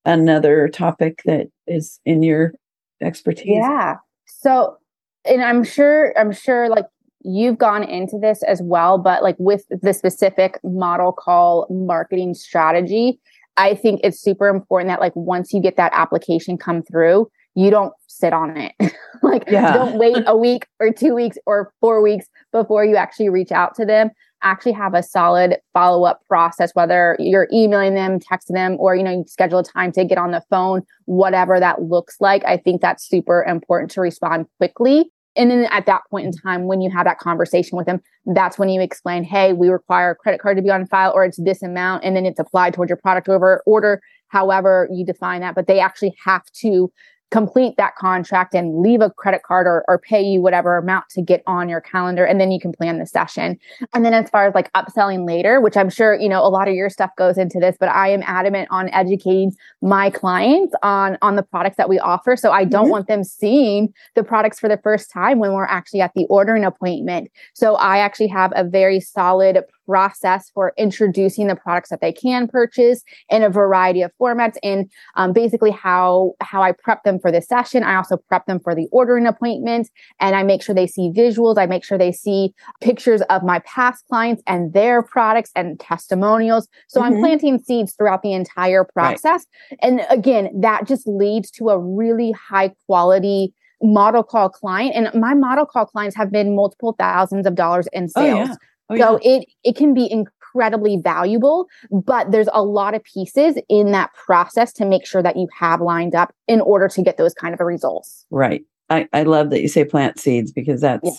another 0.05 0.69
topic 0.69 1.23
that 1.25 1.49
is 1.67 2.01
in 2.05 2.23
your 2.23 2.55
expertise. 3.01 3.49
Yeah. 3.49 3.97
So, 4.27 4.77
and 5.25 5.43
I'm 5.43 5.65
sure, 5.65 6.17
I'm 6.19 6.33
sure 6.33 6.69
like 6.69 6.87
you've 7.25 7.59
gone 7.59 7.85
into 7.85 8.19
this 8.19 8.43
as 8.43 8.61
well, 8.63 8.99
but 8.99 9.23
like 9.23 9.37
with 9.39 9.65
the 9.71 9.93
specific 9.93 10.59
model 10.65 11.13
call 11.13 11.67
marketing 11.71 12.35
strategy, 12.35 13.21
I 13.57 13.75
think 13.75 14.01
it's 14.03 14.21
super 14.21 14.49
important 14.49 14.89
that 14.89 15.01
like 15.01 15.15
once 15.15 15.53
you 15.53 15.61
get 15.61 15.77
that 15.77 15.93
application 15.95 16.57
come 16.57 16.83
through, 16.83 17.31
you 17.55 17.71
don't 17.71 17.93
sit 18.07 18.33
on 18.33 18.57
it. 18.57 18.73
like 19.23 19.45
yeah. 19.51 19.73
don't 19.75 19.99
wait 19.99 20.25
a 20.27 20.37
week 20.37 20.67
or 20.81 20.91
two 20.93 21.15
weeks 21.15 21.37
or 21.47 21.73
four 21.81 22.03
weeks 22.03 22.27
before 22.51 22.85
you 22.85 22.97
actually 22.97 23.29
reach 23.29 23.53
out 23.53 23.75
to 23.75 23.85
them. 23.85 24.11
Actually 24.43 24.73
have 24.73 24.95
a 24.95 25.03
solid 25.03 25.59
follow-up 25.73 26.21
process, 26.27 26.75
whether 26.75 27.17
you're 27.21 27.47
emailing 27.53 27.95
them, 27.95 28.19
texting 28.19 28.55
them, 28.55 28.77
or 28.81 28.97
you 28.97 29.05
know, 29.05 29.13
you 29.13 29.25
schedule 29.29 29.61
a 29.61 29.65
time 29.65 29.93
to 29.93 30.05
get 30.05 30.19
on 30.19 30.33
the 30.33 30.43
phone, 30.51 30.83
whatever 31.05 31.61
that 31.61 31.83
looks 31.83 32.17
like. 32.21 32.45
I 32.45 32.57
think 32.57 32.81
that's 32.81 33.07
super 33.07 33.45
important 33.45 33.93
to 33.93 34.01
respond 34.01 34.47
quickly 34.59 35.13
and 35.37 35.51
then 35.51 35.65
at 35.71 35.87
that 35.87 36.03
point 36.11 36.27
in 36.27 36.33
time, 36.33 36.67
when 36.67 36.81
you 36.81 36.91
have 36.91 37.07
that 37.07 37.19
conversation 37.19 37.77
with 37.77 37.87
them, 37.87 38.01
that's 38.35 38.59
when 38.59 38.69
you 38.69 38.81
explain, 38.81 39.25
hey, 39.25 39.53
we 39.53 39.69
require 39.69 40.11
a 40.11 40.15
credit 40.15 40.41
card 40.41 40.57
to 40.57 40.63
be 40.63 40.71
on 40.71 40.87
file 40.87 41.13
or 41.15 41.25
it's 41.25 41.43
this 41.43 41.63
amount. 41.63 42.05
And 42.05 42.15
then 42.15 42.27
it's 42.27 42.39
applied 42.39 42.75
towards 42.75 42.91
your 42.91 42.99
product 42.99 43.29
over 43.29 43.63
order, 43.67 44.01
however 44.29 44.89
you 44.93 45.07
define 45.07 45.41
that. 45.41 45.55
But 45.55 45.67
they 45.67 45.81
actually 45.81 46.15
have 46.25 46.45
to 46.61 46.93
complete 47.33 47.77
that 47.79 47.97
contract 47.97 48.55
and 48.55 48.83
leave 48.83 49.01
a 49.01 49.11
credit 49.11 49.43
card 49.43 49.67
or, 49.67 49.85
or 49.89 49.99
pay 49.99 50.23
you 50.23 50.43
whatever 50.43 50.77
amount 50.77 51.09
to 51.09 51.23
get 51.23 51.43
on 51.47 51.67
your 51.67 51.81
calendar 51.81 52.27
and 52.27 52.39
then 52.39 52.53
you 52.53 52.61
can 52.61 52.73
plan 52.73 52.99
the 52.99 53.07
session. 53.07 53.59
And 53.95 54.05
then 54.05 54.13
as 54.13 54.29
far 54.29 54.47
as 54.47 54.55
like 54.55 54.71
upselling 54.75 55.27
later 55.27 55.61
which 55.61 55.77
i'm 55.77 55.89
sure 55.89 56.15
you 56.15 56.29
know 56.29 56.45
a 56.47 56.49
lot 56.49 56.69
of 56.69 56.75
your 56.75 56.91
stuff 56.91 57.11
goes 57.17 57.39
into 57.39 57.59
this 57.59 57.77
but 57.81 57.89
i 57.89 58.09
am 58.09 58.23
adamant 58.27 58.69
on 58.71 58.91
educating 58.91 59.53
my 59.81 60.11
clients 60.11 60.75
on 60.83 61.17
on 61.23 61.37
the 61.37 61.43
products 61.43 61.77
that 61.79 61.89
we 61.89 61.99
offer. 61.99 62.37
So 62.37 62.53
i 62.53 62.65
don't 62.65 62.85
mm-hmm. 62.85 62.91
want 62.91 63.09
them 63.09 63.25
seeing 63.25 63.93
the 64.15 64.23
products 64.23 64.61
for 64.61 64.69
the 64.69 64.79
first 64.83 65.11
time 65.11 65.39
when 65.39 65.55
we're 65.55 65.65
actually 65.65 66.03
at 66.03 66.13
the 66.15 66.27
ordering 66.29 66.65
appointment. 66.65 67.31
So 67.55 67.77
i 67.77 67.99
actually 67.99 68.29
have 68.29 68.53
a 68.55 68.65
very 68.65 69.01
solid 69.01 69.65
process 69.87 70.51
for 70.55 70.73
introducing 70.77 71.47
the 71.47 71.57
products 71.57 71.91
that 71.91 72.01
they 72.01 72.13
can 72.13 72.49
purchase 72.49 73.03
in 73.29 73.43
a 73.43 73.51
variety 73.51 74.03
of 74.03 74.11
formats 74.21 74.57
and 74.63 74.91
um, 75.17 75.33
basically 75.33 75.71
how 75.71 76.33
how 76.41 76.63
i 76.63 76.73
prep 76.73 77.03
them 77.05 77.19
for 77.19 77.31
the 77.31 77.43
session 77.43 77.83
i 77.83 77.95
also 77.95 78.17
prep 78.17 78.47
them 78.47 78.61
for 78.61 78.75
the 78.75 78.89
ordering 78.93 79.27
appointment 79.27 79.91
and 80.21 80.37
i 80.37 80.43
make 80.43 80.63
sure 80.63 80.75
they 80.75 80.87
see 80.87 81.11
visuals 81.11 81.59
i 81.59 81.67
make 81.67 81.85
sure 81.85 81.99
they 81.99 82.13
see 82.13 82.53
pictures 82.81 83.23
of 83.31 83.43
my 83.43 83.59
past 83.61 84.05
clients 84.09 84.43
and 84.47 84.73
their 84.73 85.03
products 85.03 85.51
and 85.57 85.79
testimonials 85.81 86.69
so 86.89 87.01
mm-hmm. 87.01 87.15
i'm 87.15 87.21
planting 87.21 87.59
seeds 87.59 87.95
throughout 87.95 88.23
the 88.23 88.33
entire 88.33 88.85
process 88.85 89.47
right. 89.71 89.79
and 89.83 90.01
again 90.11 90.51
that 90.61 90.87
just 90.87 91.07
leads 91.07 91.51
to 91.51 91.69
a 91.69 91.79
really 91.79 92.33
high 92.33 92.71
quality 92.87 93.53
model 93.83 94.23
call 94.23 94.49
client 94.49 94.95
and 94.95 95.21
my 95.21 95.35
model 95.35 95.67
call 95.67 95.85
clients 95.85 96.17
have 96.17 96.31
been 96.31 96.55
multiple 96.55 96.95
thousands 96.99 97.47
of 97.47 97.55
dollars 97.55 97.89
in 97.93 98.09
sales 98.09 98.49
oh, 98.49 98.53
yeah. 98.53 98.57
Oh, 98.91 98.97
so 98.97 99.19
it 99.23 99.47
it 99.65 99.77
can 99.77 99.95
be 99.95 100.11
incredibly 100.11 100.97
valuable, 100.97 101.67
but 101.91 102.31
there's 102.31 102.49
a 102.53 102.63
lot 102.63 102.95
of 102.95 103.03
pieces 103.05 103.59
in 103.69 103.93
that 103.93 104.13
process 104.15 104.73
to 104.75 104.85
make 104.85 105.07
sure 105.07 105.23
that 105.23 105.37
you 105.37 105.49
have 105.59 105.81
lined 105.81 106.15
up 106.15 106.35
in 106.49 106.61
order 106.61 106.89
to 106.89 107.03
get 107.03 107.17
those 107.17 107.35
kind 107.35 107.55
of 107.55 107.61
results. 107.61 108.27
Right. 108.31 108.63
I, 108.91 109.09
I 109.13 109.23
love 109.23 109.51
that 109.51 109.63
you 109.63 109.69
say 109.69 109.85
plant 109.85 110.19
seeds 110.19 110.53
because 110.53 110.81
that's 110.83 111.05
yeah. 111.05 111.13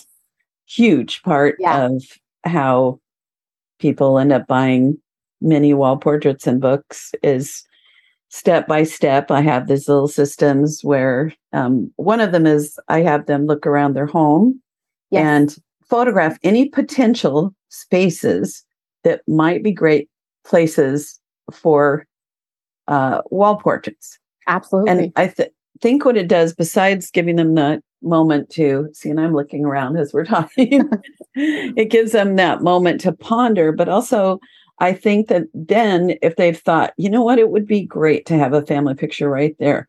huge 0.66 1.22
part 1.22 1.56
yeah. 1.58 1.86
of 1.86 2.04
how 2.44 3.00
people 3.80 4.18
end 4.18 4.32
up 4.32 4.46
buying 4.46 4.98
mini 5.40 5.74
wall 5.74 5.96
portraits 5.96 6.46
and 6.46 6.60
books 6.60 7.12
is 7.22 7.64
step 8.28 8.66
by 8.66 8.84
step. 8.84 9.30
I 9.30 9.40
have 9.40 9.66
these 9.66 9.88
little 9.88 10.08
systems 10.08 10.82
where 10.82 11.32
um, 11.52 11.92
one 11.96 12.20
of 12.20 12.32
them 12.32 12.46
is 12.46 12.78
I 12.88 13.00
have 13.02 13.26
them 13.26 13.46
look 13.46 13.66
around 13.66 13.94
their 13.94 14.06
home 14.06 14.60
yes. 15.10 15.22
and 15.24 15.63
photograph 15.88 16.38
any 16.42 16.68
potential 16.68 17.54
spaces 17.68 18.64
that 19.02 19.22
might 19.28 19.62
be 19.62 19.72
great 19.72 20.08
places 20.44 21.20
for 21.52 22.06
uh, 22.88 23.22
wall 23.30 23.56
portraits. 23.56 24.18
Absolutely. 24.46 24.90
And 24.90 25.12
I 25.16 25.28
th- 25.28 25.52
think 25.80 26.04
what 26.04 26.16
it 26.16 26.28
does, 26.28 26.54
besides 26.54 27.10
giving 27.10 27.36
them 27.36 27.54
the 27.54 27.82
moment 28.02 28.50
to 28.50 28.88
see, 28.92 29.10
and 29.10 29.20
I'm 29.20 29.34
looking 29.34 29.64
around 29.64 29.96
as 29.96 30.12
we're 30.12 30.24
talking, 30.26 30.88
it 31.34 31.90
gives 31.90 32.12
them 32.12 32.36
that 32.36 32.62
moment 32.62 33.00
to 33.02 33.12
ponder, 33.12 33.72
but 33.72 33.88
also 33.88 34.40
I 34.80 34.92
think 34.92 35.28
that 35.28 35.44
then 35.54 36.16
if 36.20 36.36
they've 36.36 36.58
thought, 36.58 36.94
you 36.96 37.08
know 37.08 37.22
what, 37.22 37.38
it 37.38 37.50
would 37.50 37.66
be 37.66 37.82
great 37.82 38.26
to 38.26 38.36
have 38.36 38.52
a 38.52 38.66
family 38.66 38.94
picture 38.94 39.28
right 39.28 39.56
there, 39.58 39.88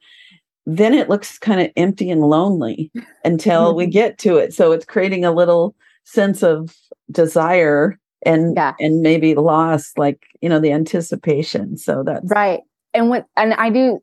then 0.65 0.93
it 0.93 1.09
looks 1.09 1.37
kind 1.37 1.61
of 1.61 1.71
empty 1.75 2.09
and 2.09 2.21
lonely 2.21 2.91
until 3.25 3.75
we 3.75 3.87
get 3.87 4.17
to 4.19 4.37
it. 4.37 4.53
So 4.53 4.71
it's 4.71 4.85
creating 4.85 5.25
a 5.25 5.33
little 5.33 5.75
sense 6.05 6.43
of 6.43 6.75
desire 7.11 7.99
and 8.25 8.55
yeah. 8.55 8.73
and 8.79 9.01
maybe 9.01 9.35
loss 9.35 9.91
like 9.97 10.25
you 10.41 10.49
know 10.49 10.59
the 10.59 10.71
anticipation 10.71 11.77
so 11.77 12.03
that's 12.03 12.29
right 12.29 12.61
and 12.95 13.09
what 13.09 13.27
and 13.35 13.53
I 13.55 13.69
do 13.69 13.99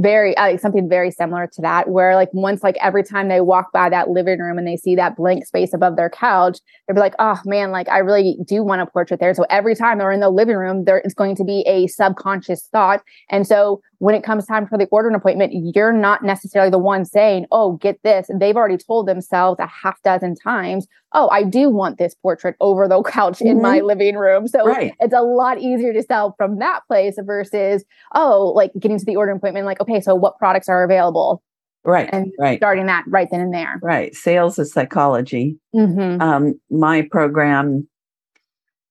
very 0.00 0.34
something 0.58 0.88
very 0.88 1.10
similar 1.10 1.48
to 1.48 1.62
that 1.62 1.88
where 1.88 2.14
like 2.14 2.30
once 2.32 2.62
like 2.62 2.76
every 2.80 3.02
time 3.02 3.28
they 3.28 3.40
walk 3.40 3.72
by 3.72 3.90
that 3.90 4.10
living 4.10 4.38
room 4.38 4.56
and 4.56 4.66
they 4.66 4.76
see 4.76 4.94
that 4.96 5.16
blank 5.16 5.44
space 5.44 5.74
above 5.74 5.96
their 5.96 6.08
couch 6.08 6.58
they'll 6.86 6.94
be 6.94 7.00
like 7.00 7.14
oh 7.18 7.38
man 7.44 7.70
like 7.72 7.88
I 7.88 7.98
really 7.98 8.38
do 8.46 8.62
want 8.62 8.80
a 8.80 8.86
portrait 8.86 9.20
there 9.20 9.34
so 9.34 9.44
every 9.50 9.74
time 9.74 9.98
they're 9.98 10.12
in 10.12 10.20
the 10.20 10.30
living 10.30 10.56
room 10.56 10.84
there 10.84 11.00
is 11.00 11.12
going 11.12 11.36
to 11.36 11.44
be 11.44 11.62
a 11.66 11.88
subconscious 11.88 12.68
thought 12.72 13.02
and 13.30 13.46
so 13.46 13.82
when 13.98 14.14
it 14.14 14.22
comes 14.22 14.46
time 14.46 14.66
for 14.66 14.76
the 14.76 14.86
order 14.86 15.06
ordering 15.06 15.14
appointment 15.14 15.52
you're 15.74 15.92
not 15.92 16.22
necessarily 16.22 16.70
the 16.70 16.78
one 16.78 17.04
saying 17.04 17.46
oh 17.50 17.72
get 17.72 18.02
this 18.02 18.28
they've 18.38 18.56
already 18.56 18.76
told 18.76 19.06
themselves 19.06 19.58
a 19.60 19.66
half 19.66 20.00
dozen 20.02 20.34
times 20.34 20.86
oh 21.12 21.28
I 21.30 21.42
do 21.42 21.70
want 21.70 21.98
this 21.98 22.14
portrait 22.14 22.56
over 22.60 22.86
the 22.86 23.02
couch 23.06 23.38
mm-hmm. 23.38 23.48
in 23.48 23.62
my 23.62 23.78
mm-hmm. 23.78 23.86
living 23.86 24.16
room 24.16 24.46
so 24.46 24.64
right. 24.64 24.94
it's 25.00 25.14
a 25.14 25.22
lot 25.22 25.58
easier 25.58 25.92
to 25.92 26.02
sell 26.02 26.34
from 26.36 26.58
that 26.58 26.80
place 26.86 27.16
versus 27.24 27.84
oh 28.14 28.35
like 28.42 28.72
getting 28.78 28.98
to 28.98 29.04
the 29.04 29.16
order 29.16 29.32
appointment, 29.32 29.66
like, 29.66 29.80
okay, 29.80 30.00
so 30.00 30.14
what 30.14 30.38
products 30.38 30.68
are 30.68 30.84
available? 30.84 31.42
Right. 31.84 32.08
And 32.12 32.32
right. 32.38 32.58
starting 32.58 32.86
that 32.86 33.04
right 33.06 33.28
then 33.30 33.40
and 33.40 33.54
there. 33.54 33.78
Right. 33.82 34.14
Sales 34.14 34.58
is 34.58 34.72
psychology. 34.72 35.56
Mm-hmm. 35.74 36.20
Um, 36.20 36.60
my 36.68 37.02
program, 37.10 37.86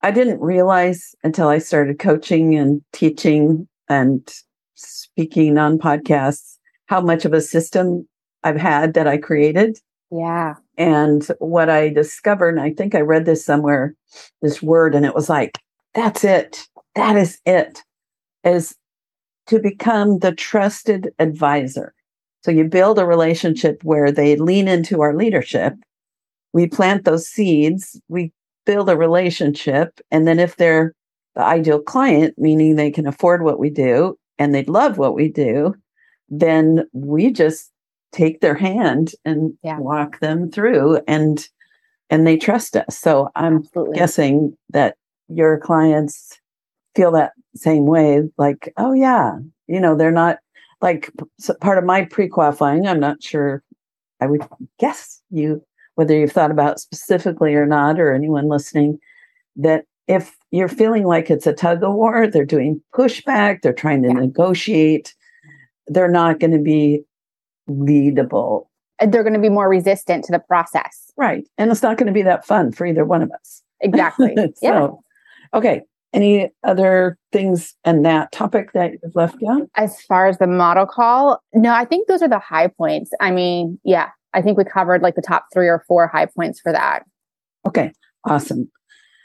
I 0.02 0.12
didn't 0.12 0.40
realize 0.40 1.14
until 1.24 1.50
I 1.50 1.58
started 1.58 2.00
coaching 2.00 2.56
and 2.56 2.82
teaching 2.94 3.68
and 3.90 4.34
speaking 4.76 5.58
on 5.58 5.78
podcasts 5.78 6.58
how 6.86 7.02
much 7.02 7.26
of 7.26 7.34
a 7.34 7.42
system 7.42 8.08
I've 8.44 8.56
had 8.58 8.94
that 8.94 9.08
I 9.08 9.18
created. 9.18 9.78
Yeah. 10.12 10.56
And 10.78 11.26
what 11.40 11.70
I 11.70 11.90
discovered, 11.90 12.50
and 12.50 12.62
I 12.62 12.72
think 12.72 12.96
I 12.96 13.02
read 13.02 13.26
this 13.26 13.44
somewhere, 13.44 13.96
this 14.42 14.62
word, 14.62 14.96
and 14.96 15.06
it 15.06 15.16
was 15.16 15.30
like, 15.30 15.58
that's 15.94 16.24
it. 16.24 16.66
That 16.96 17.18
is 17.18 17.40
it. 17.46 17.82
Is 18.44 18.76
to 19.48 19.60
become 19.60 20.20
the 20.20 20.34
trusted 20.34 21.14
advisor. 21.20 21.94
So 22.44 22.52
you 22.52 22.64
build 22.66 23.00
a 23.00 23.06
relationship 23.06 23.84
where 23.84 24.12
they 24.12 24.36
lean 24.36 24.68
into 24.68 25.02
our 25.02 25.16
leadership. 25.16 25.74
We 26.54 26.68
plant 26.68 27.04
those 27.04 27.28
seeds, 27.28 28.00
we 28.08 28.32
build 28.66 28.90
a 28.90 28.98
relationship. 28.98 30.00
And 30.12 30.28
then 30.28 30.40
if 30.40 30.58
they're 30.58 30.94
the 31.36 31.44
ideal 31.44 31.82
client, 31.82 32.36
meaning 32.38 32.76
they 32.76 32.92
can 32.92 33.08
afford 33.08 33.44
what 33.44 33.60
we 33.60 33.70
do 33.70 34.18
and 34.38 34.54
they 34.54 34.64
love 34.64 34.98
what 34.98 35.16
we 35.16 35.28
do, 35.28 35.76
then 36.30 36.88
we 36.94 37.32
just 37.32 37.72
take 38.12 38.40
their 38.40 38.56
hand 38.56 39.12
and 39.26 39.54
yeah. 39.64 39.78
walk 39.78 40.20
them 40.20 40.50
through 40.50 41.00
and 41.08 41.48
and 42.10 42.28
they 42.28 42.38
trust 42.38 42.76
us. 42.78 42.98
So 42.98 43.30
I'm 43.36 43.58
Absolutely. 43.58 43.98
guessing 43.98 44.58
that 44.70 44.96
your 45.28 45.58
clients 45.58 46.40
feel 46.96 47.12
that 47.12 47.34
same 47.56 47.86
way 47.86 48.22
like 48.38 48.74
oh 48.78 48.94
yeah 48.94 49.38
you 49.68 49.80
know 49.80 49.96
they're 49.96 50.12
not 50.12 50.38
like 50.82 51.12
part 51.62 51.78
of 51.78 51.84
my 51.84 52.06
pre-qualifying 52.06 52.86
i'm 52.88 53.00
not 53.00 53.22
sure 53.24 53.64
i 54.22 54.26
would 54.26 54.46
guess 54.80 55.22
you 55.30 55.64
whether 55.96 56.18
you've 56.18 56.32
thought 56.32 56.52
about 56.52 56.80
specifically 56.80 57.56
or 57.56 57.66
not 57.66 58.00
or 58.00 58.14
anyone 58.14 58.50
listening 58.50 59.00
that 59.56 59.86
if 60.08 60.36
you're 60.52 60.68
feeling 60.68 61.06
like 61.06 61.32
it's 61.32 61.48
a 61.48 61.54
tug 61.54 61.84
of 61.84 61.94
war 61.94 62.28
they're 62.28 62.46
doing 62.46 62.82
pushback 62.94 63.62
they're 63.62 63.74
trying 63.74 64.02
to 64.02 64.10
yeah. 64.10 64.16
negotiate 64.16 65.16
they're 65.88 66.12
not 66.12 66.40
going 66.40 66.52
to 66.52 66.60
be 66.60 67.02
readable 67.68 68.70
they're 69.08 69.24
going 69.24 69.34
to 69.34 69.40
be 69.40 69.50
more 69.50 69.68
resistant 69.68 70.24
to 70.24 70.32
the 70.32 70.40
process. 70.40 71.12
Right 71.18 71.46
and 71.58 71.72
it's 71.72 71.84
not 71.84 71.98
going 71.98 72.08
to 72.08 72.14
be 72.14 72.22
that 72.24 72.46
fun 72.46 72.72
for 72.72 72.86
either 72.86 73.06
one 73.06 73.22
of 73.22 73.32
us. 73.32 73.62
Exactly. 73.82 74.36
So, 74.56 74.56
yeah. 74.62 74.88
okay 75.58 75.82
Any 76.16 76.50
other 76.64 77.18
things 77.32 77.76
and 77.84 78.06
that 78.06 78.32
topic 78.32 78.72
that 78.74 78.94
you've 78.94 79.16
left 79.16 79.38
out? 79.50 79.70
As 79.76 80.02
far 80.04 80.28
as 80.28 80.38
the 80.38 80.48
model 80.48 80.86
call, 80.86 81.44
no, 81.54 81.74
I 81.74 81.86
think 81.86 82.08
those 82.08 82.22
are 82.22 82.30
the 82.30 82.40
high 82.40 82.68
points. 82.68 83.12
I 83.20 83.32
mean, 83.32 83.80
yeah, 83.84 84.10
I 84.34 84.42
think 84.42 84.58
we 84.58 84.64
covered 84.64 85.02
like 85.02 85.16
the 85.16 85.22
top 85.22 85.46
three 85.54 85.68
or 85.68 85.84
four 85.88 86.08
high 86.08 86.28
points 86.28 86.60
for 86.62 86.72
that. 86.72 87.04
Okay, 87.68 87.92
awesome. 88.24 88.72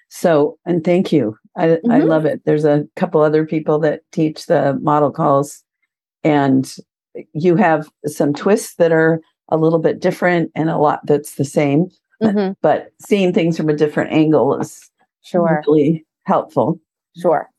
So, 0.09 0.59
and 0.66 0.82
thank 0.82 1.12
you. 1.12 1.36
I, 1.57 1.66
mm-hmm. 1.66 1.91
I 1.91 2.01
love 2.01 2.26
it. 2.26 2.43
There's 2.45 2.64
a 2.64 2.84
couple 2.97 3.20
other 3.20 3.47
people 3.47 3.78
that 3.80 4.01
teach 4.11 4.47
the 4.47 4.76
model 4.82 5.12
calls, 5.12 5.62
and 6.24 6.74
you 7.32 7.57
have 7.57 7.88
some 8.07 8.34
twists 8.34 8.74
that 8.76 8.93
are 8.93 9.20
a 9.49 9.57
little 9.57 9.78
bit 9.78 10.01
different 10.01 10.51
and 10.55 10.70
a 10.70 10.78
lot 10.78 11.01
that's 11.05 11.36
the 11.36 11.45
same. 11.45 11.88
Mm-hmm. 12.22 12.53
But 12.61 12.93
seeing 13.01 13.32
things 13.32 13.57
from 13.57 13.68
a 13.68 13.76
different 13.76 14.12
angle 14.12 14.59
is 14.61 14.91
sure 15.22 15.62
really 15.66 16.05
helpful. 16.31 16.81
Sure. 17.20 17.51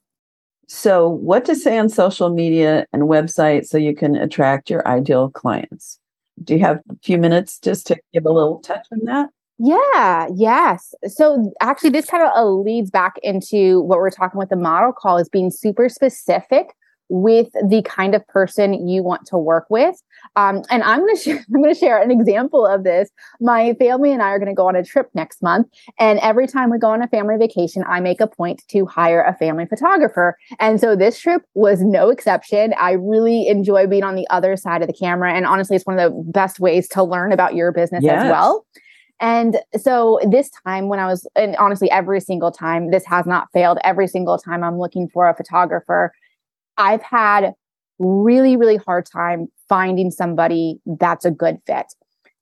So, 0.68 1.10
what 1.10 1.44
to 1.46 1.56
say 1.56 1.78
on 1.78 1.90
social 1.90 2.30
media 2.30 2.86
and 2.94 3.04
websites 3.04 3.68
so 3.68 3.78
you 3.78 3.94
can 3.94 4.16
attract 4.16 4.70
your 4.70 4.88
ideal 4.88 5.30
clients? 5.30 6.00
Do 6.42 6.54
you 6.54 6.62
have 6.62 6.78
a 6.90 6.96
few 7.04 7.18
minutes 7.18 7.60
just 7.60 7.86
to 7.88 7.98
give 8.14 8.26
a 8.26 8.32
little 8.32 8.60
touch 8.60 8.88
on 8.94 9.00
that? 9.04 9.30
Yeah, 9.64 10.28
yes. 10.34 10.96
So 11.08 11.54
actually, 11.62 11.92
this 11.92 12.08
kind 12.08 12.24
of 12.24 12.66
leads 12.66 12.90
back 12.90 13.20
into 13.22 13.82
what 13.82 14.00
we're 14.00 14.10
talking 14.10 14.40
with 14.40 14.50
the 14.50 14.56
model 14.56 14.92
call 14.92 15.18
is 15.18 15.30
being 15.30 15.52
super 15.52 15.90
specific 15.90 16.68
with 17.12 17.50
the 17.68 17.82
kind 17.84 18.16
of 18.16 18.26
person 18.28 18.88
you 18.88 19.04
want 19.04 19.28
to 19.28 19.38
work 19.38 19.66
with. 19.70 20.02
Um, 20.38 20.64
and 20.70 20.82
I'm 20.82 21.00
going 21.00 21.16
to 21.16 21.22
share, 21.22 21.46
I'm 21.54 21.62
going 21.62 21.74
to 21.74 21.80
share 21.80 22.02
an 22.02 22.10
example 22.10 22.66
of 22.66 22.84
this. 22.84 23.10
My 23.42 23.74
family 23.74 24.14
and 24.14 24.22
I 24.22 24.30
are 24.30 24.40
going 24.40 24.50
to 24.50 24.56
go 24.56 24.68
on 24.68 24.78
a 24.78 24.84
trip 24.84 25.10
next 25.14 25.44
month, 25.44 25.68
and 26.00 26.20
every 26.20 26.48
time 26.48 26.72
we 26.72 26.80
go 26.80 26.88
on 26.88 27.04
a 27.04 27.08
family 27.08 27.36
vacation, 27.38 27.84
I 27.88 28.00
make 28.00 28.22
a 28.22 28.28
point 28.28 28.64
to 28.70 28.86
hire 28.86 29.22
a 29.24 29.36
family 29.36 29.66
photographer. 29.66 30.38
And 30.60 30.80
so 30.80 30.96
this 30.96 31.20
trip 31.20 31.44
was 31.54 31.82
no 31.82 32.10
exception. 32.10 32.74
I 32.78 32.92
really 32.94 33.48
enjoy 33.48 33.88
being 33.88 34.04
on 34.04 34.16
the 34.16 34.28
other 34.30 34.56
side 34.56 34.82
of 34.82 34.88
the 34.88 34.94
camera, 34.94 35.34
and 35.34 35.46
honestly, 35.46 35.76
it's 35.76 35.86
one 35.86 36.00
of 36.00 36.12
the 36.12 36.32
best 36.32 36.60
ways 36.60 36.88
to 36.90 37.04
learn 37.04 37.34
about 37.34 37.56
your 37.56 37.74
business 37.74 38.04
yes. 38.04 38.24
as 38.24 38.32
well. 38.32 38.66
And 39.20 39.60
so 39.78 40.20
this 40.28 40.50
time 40.66 40.88
when 40.88 41.00
I 41.00 41.06
was, 41.06 41.28
and 41.36 41.56
honestly, 41.58 41.92
every 41.92 42.20
single 42.20 42.52
time, 42.52 42.90
this 42.90 43.06
has 43.06 43.28
not 43.28 43.50
failed. 43.54 43.78
Every 43.84 44.08
single 44.08 44.40
time 44.40 44.64
I'm 44.64 44.80
looking 44.80 45.08
for 45.10 45.30
a 45.30 45.36
photographer, 45.36 46.12
I've 46.78 47.02
had 47.02 47.54
really, 48.00 48.58
really 48.58 48.78
hard 48.78 49.06
time 49.06 49.48
finding 49.70 50.12
somebody 50.12 50.80
that's 50.86 51.26
a 51.26 51.32
good 51.32 51.58
fit. 51.66 51.86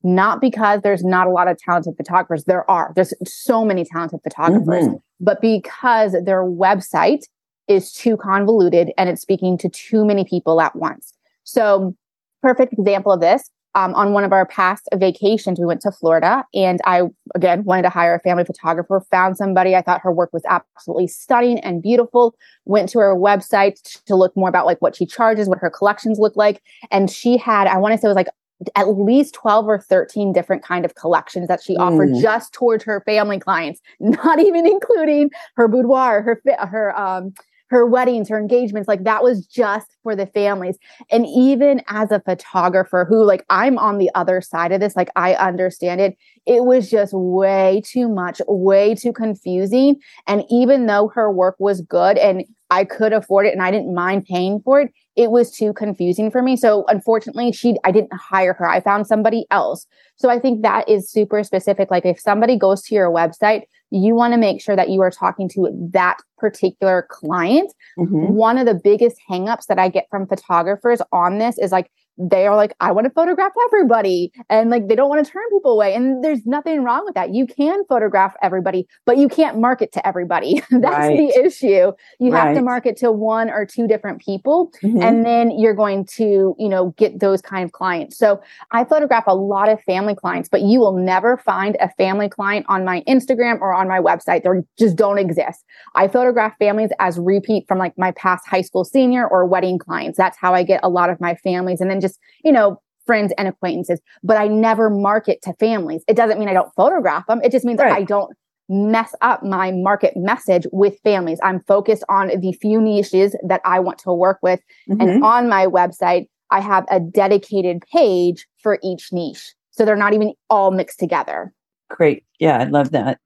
Not 0.02 0.40
because 0.40 0.82
there's 0.82 1.04
not 1.04 1.28
a 1.28 1.30
lot 1.30 1.50
of 1.50 1.58
talented 1.58 1.96
photographers. 1.98 2.46
There 2.46 2.70
are. 2.72 2.94
There's 2.96 3.14
so 3.26 3.66
many 3.66 3.84
talented 3.84 4.22
photographers, 4.24 4.86
mm-hmm. 4.86 4.96
but 5.20 5.42
because 5.42 6.16
their 6.24 6.44
website 6.44 7.24
is 7.68 7.92
too 7.92 8.16
convoluted 8.16 8.92
and 8.98 9.10
it's 9.10 9.22
speaking 9.22 9.58
to 9.58 9.70
too 9.70 10.06
many 10.06 10.24
people 10.24 10.62
at 10.62 10.74
once. 10.76 11.14
So, 11.44 11.96
perfect 12.42 12.74
example 12.74 13.12
of 13.12 13.20
this 13.20 13.52
um, 13.76 13.94
on 13.94 14.14
one 14.14 14.24
of 14.24 14.34
our 14.34 14.46
past 14.46 14.88
vacations, 14.96 15.60
we 15.60 15.66
went 15.66 15.82
to 15.82 15.92
Florida 15.92 16.44
and 16.54 16.80
I, 16.86 17.04
again, 17.36 17.64
wanted 17.64 17.84
to 17.84 17.90
hire 17.90 18.16
a 18.16 18.20
family 18.20 18.44
photographer, 18.44 19.04
found 19.12 19.38
somebody. 19.38 19.76
I 19.76 19.82
thought 19.82 20.02
her 20.02 20.12
work 20.12 20.34
was 20.34 20.44
absolutely 20.48 21.08
stunning 21.08 21.60
and 21.60 21.82
beautiful. 21.82 22.36
Went 22.66 22.90
to 22.90 23.00
her 23.00 23.16
website 23.16 24.04
to 24.06 24.16
look 24.16 24.36
more 24.36 24.50
about 24.50 24.66
like 24.66 24.82
what 24.82 24.96
she 24.96 25.06
charges, 25.06 25.48
what 25.48 25.60
her 25.60 25.70
collections 25.70 26.20
look 26.20 26.36
like. 26.36 26.62
And 26.92 27.10
she 27.10 27.38
had, 27.38 27.68
I 27.68 27.78
want 27.78 27.94
to 27.94 27.98
say 27.98 28.08
it 28.08 28.10
was 28.10 28.16
like 28.16 28.30
at 28.76 28.90
least 28.90 29.36
12 29.36 29.68
or 29.68 29.80
13 29.80 30.34
different 30.34 30.64
kind 30.64 30.84
of 30.84 30.96
collections 30.96 31.48
that 31.48 31.62
she 31.64 31.78
offered 31.78 32.10
mm. 32.10 32.22
just 32.22 32.54
towards 32.54 32.84
her 32.84 33.02
family 33.06 33.40
clients, 33.40 33.80
not 34.00 34.40
even 34.40 34.66
including 34.66 35.30
her 35.56 35.68
boudoir, 35.68 36.22
her, 36.22 36.42
her, 36.68 37.00
um, 37.00 37.34
her 37.70 37.86
weddings, 37.86 38.30
her 38.30 38.40
engagements, 38.40 38.88
like 38.88 39.04
that 39.04 39.24
was 39.24 39.46
just 39.46 39.88
for 40.04 40.16
the 40.16 40.26
families. 40.26 40.78
And 41.12 41.26
even 41.28 41.82
as 41.88 42.12
a 42.12 42.20
photographer 42.20 43.06
who, 43.08 43.24
like, 43.24 43.46
I'm 43.50 43.78
on 43.78 44.00
the 44.00 44.10
other 44.16 44.42
side 44.42 44.72
of 44.72 44.82
this, 44.82 44.96
like, 44.96 45.10
I 45.16 45.36
understand 45.36 46.02
it, 46.02 46.18
it 46.46 46.66
was 46.66 46.90
just 46.90 47.14
way 47.14 47.82
too 47.86 48.10
much, 48.10 48.42
way 48.48 48.96
too 48.96 49.14
confusing. 49.14 49.98
And 50.28 50.44
even 50.50 50.88
though 50.88 51.10
her 51.10 51.32
work 51.32 51.56
was 51.60 51.82
good 51.82 52.18
and 52.18 52.44
I 52.72 52.86
could 52.86 53.14
afford 53.14 53.46
it 53.46 53.54
and 53.54 53.62
I 53.62 53.72
didn't 53.72 53.94
mind 53.94 54.26
paying 54.26 54.62
for 54.62 54.82
it, 54.82 54.92
it 55.16 55.32
was 55.32 55.52
too 55.52 55.74
confusing 55.74 56.32
for 56.32 56.42
me. 56.42 56.56
So 56.56 56.86
unfortunately, 56.88 57.52
she 57.52 57.76
I 57.84 57.92
didn't 57.92 58.14
hire 58.14 58.54
her. 58.54 58.68
I 58.68 58.80
found 58.80 59.06
somebody 59.06 59.46
else. 59.52 59.86
So 60.16 60.30
I 60.30 60.40
think 60.40 60.62
that 60.62 60.88
is 60.88 61.12
super 61.12 61.44
specific. 61.44 61.92
Like 61.92 62.06
if 62.06 62.20
somebody 62.20 62.58
goes 62.58 62.84
to 62.84 62.96
your 62.96 63.12
website, 63.12 63.64
you 63.92 64.14
want 64.16 64.34
to 64.34 64.40
make 64.40 64.62
sure 64.62 64.76
that 64.76 64.90
you 64.90 65.02
are 65.02 65.12
talking 65.12 65.50
to 65.50 65.70
that 65.94 66.18
particular 66.38 67.08
client. 67.10 67.74
Mm-hmm. 67.98 68.34
One 68.34 68.58
of 68.58 68.66
the 68.66 68.76
biggest 68.76 69.18
hangups 69.30 69.66
that 69.68 69.80
I 69.80 69.90
get 69.90 70.08
from 70.10 70.28
photographers 70.28 71.02
on 71.12 71.40
this 71.40 71.58
is 71.58 71.72
like 71.72 71.92
they 72.20 72.46
are 72.46 72.56
like, 72.56 72.74
I 72.82 72.92
want 72.92 73.06
to 73.06 73.12
photograph 73.12 73.54
everybody. 73.66 74.34
And 74.50 74.70
like, 74.70 74.88
they 74.88 74.96
don't 74.96 75.10
want 75.10 75.26
to 75.26 75.32
turn 75.32 75.44
people 75.52 75.72
away. 75.72 75.96
And 75.96 76.22
there's 76.24 76.46
nothing 76.46 76.84
wrong 76.84 77.06
with 77.06 77.16
that. 77.16 77.34
You 77.34 77.48
can 77.48 77.86
photograph 77.86 78.36
everybody, 78.42 78.88
but 79.06 79.18
you 79.18 79.30
can't 79.30 79.60
market 79.60 79.94
to 79.94 80.06
everybody. 80.06 80.62
That's 80.70 80.84
right. 80.84 81.18
the 81.18 81.42
issue. 81.46 81.94
You 82.20 82.32
right. 82.32 82.48
have 82.48 82.56
to 82.56 82.62
market 82.62 82.98
to 82.98 83.12
one 83.12 83.50
or 83.50 83.66
two 83.66 83.88
different 83.88 84.20
people. 84.22 84.72
Mm-hmm. 84.84 85.02
And 85.02 85.26
then 85.26 85.58
you're 85.58 85.74
going 85.74 86.06
to, 86.18 86.56
you 86.60 86.70
know, 86.70 86.94
get 86.98 87.22
those 87.22 87.42
kind 87.42 87.64
of 87.64 87.72
clients. 87.72 88.18
So 88.18 88.42
I 88.72 88.84
photograph 88.84 89.24
a 89.28 89.36
lot 89.36 89.70
of 89.70 89.82
family 89.84 90.16
clients, 90.16 90.50
but 90.50 90.62
you 90.62 90.80
will 90.80 90.98
never 90.98 91.38
find 91.38 91.78
a 91.80 91.90
family 91.92 92.28
client 92.28 92.66
on 92.68 92.84
my 92.84 93.02
Instagram 93.08 93.62
or 93.62 93.74
on 93.74 93.88
my 93.88 94.00
website. 94.00 94.44
They 94.44 94.50
just 94.78 94.98
don't 94.98 95.20
exist. 95.20 95.64
I 95.96 96.10
photograph 96.10 96.58
families 96.60 96.90
as 97.00 97.18
repeat 97.18 97.66
from 97.68 97.78
like 97.78 97.98
my 97.98 98.12
past 98.12 98.46
high 98.46 98.62
school 98.62 98.84
senior 98.84 99.26
or 99.26 99.46
wedding 99.46 99.78
clients. 99.78 100.18
That's 100.18 100.38
how 100.38 100.54
I 100.54 100.64
get 100.64 100.82
a 100.84 100.90
lot 100.90 101.10
of 101.10 101.22
my 101.22 101.36
families. 101.36 101.80
And 101.80 101.90
then 101.90 102.02
just 102.02 102.09
just, 102.10 102.20
you 102.43 102.51
know, 102.51 102.82
friends 103.05 103.34
and 103.38 103.47
acquaintances, 103.47 103.99
but 104.24 104.38
I 104.38 104.47
never 104.47 104.89
market 104.89 105.41
to 105.43 105.53
families. 105.53 106.03
It 106.07 106.16
doesn't 106.16 106.39
mean 106.39 106.49
I 106.49 106.53
don't 106.53 106.74
photograph 106.76 107.26
them. 107.28 107.41
It 107.43 107.51
just 107.51 107.66
means 107.66 107.80
right. 107.80 107.91
I 107.91 108.03
don't 108.03 108.36
mess 108.70 109.16
up 109.22 109.43
my 109.43 109.72
market 109.72 110.16
message 110.16 110.68
with 110.72 110.99
families. 111.03 111.39
I'm 111.43 111.62
focused 111.62 112.03
on 112.07 112.28
the 112.39 112.53
few 112.53 112.80
niches 112.80 113.36
that 113.47 113.62
I 113.66 113.80
want 113.80 113.97
to 113.99 114.14
work 114.14 114.38
with. 114.43 114.60
Mm-hmm. 114.88 115.01
And 115.01 115.24
on 115.24 115.49
my 115.49 115.66
website, 115.66 116.28
I 116.51 116.60
have 116.60 116.86
a 116.91 116.99
dedicated 116.99 117.84
page 117.91 118.47
for 118.62 118.78
each 118.84 119.12
niche. 119.12 119.55
So 119.72 119.86
they're 119.86 119.95
not 119.95 120.14
even 120.14 120.34
all 120.49 120.72
mixed 120.72 120.99
together. 120.99 121.53
Great. 121.89 122.26
Yeah, 122.39 122.60
I 122.60 122.66
love 122.66 122.91
that. 122.91 123.20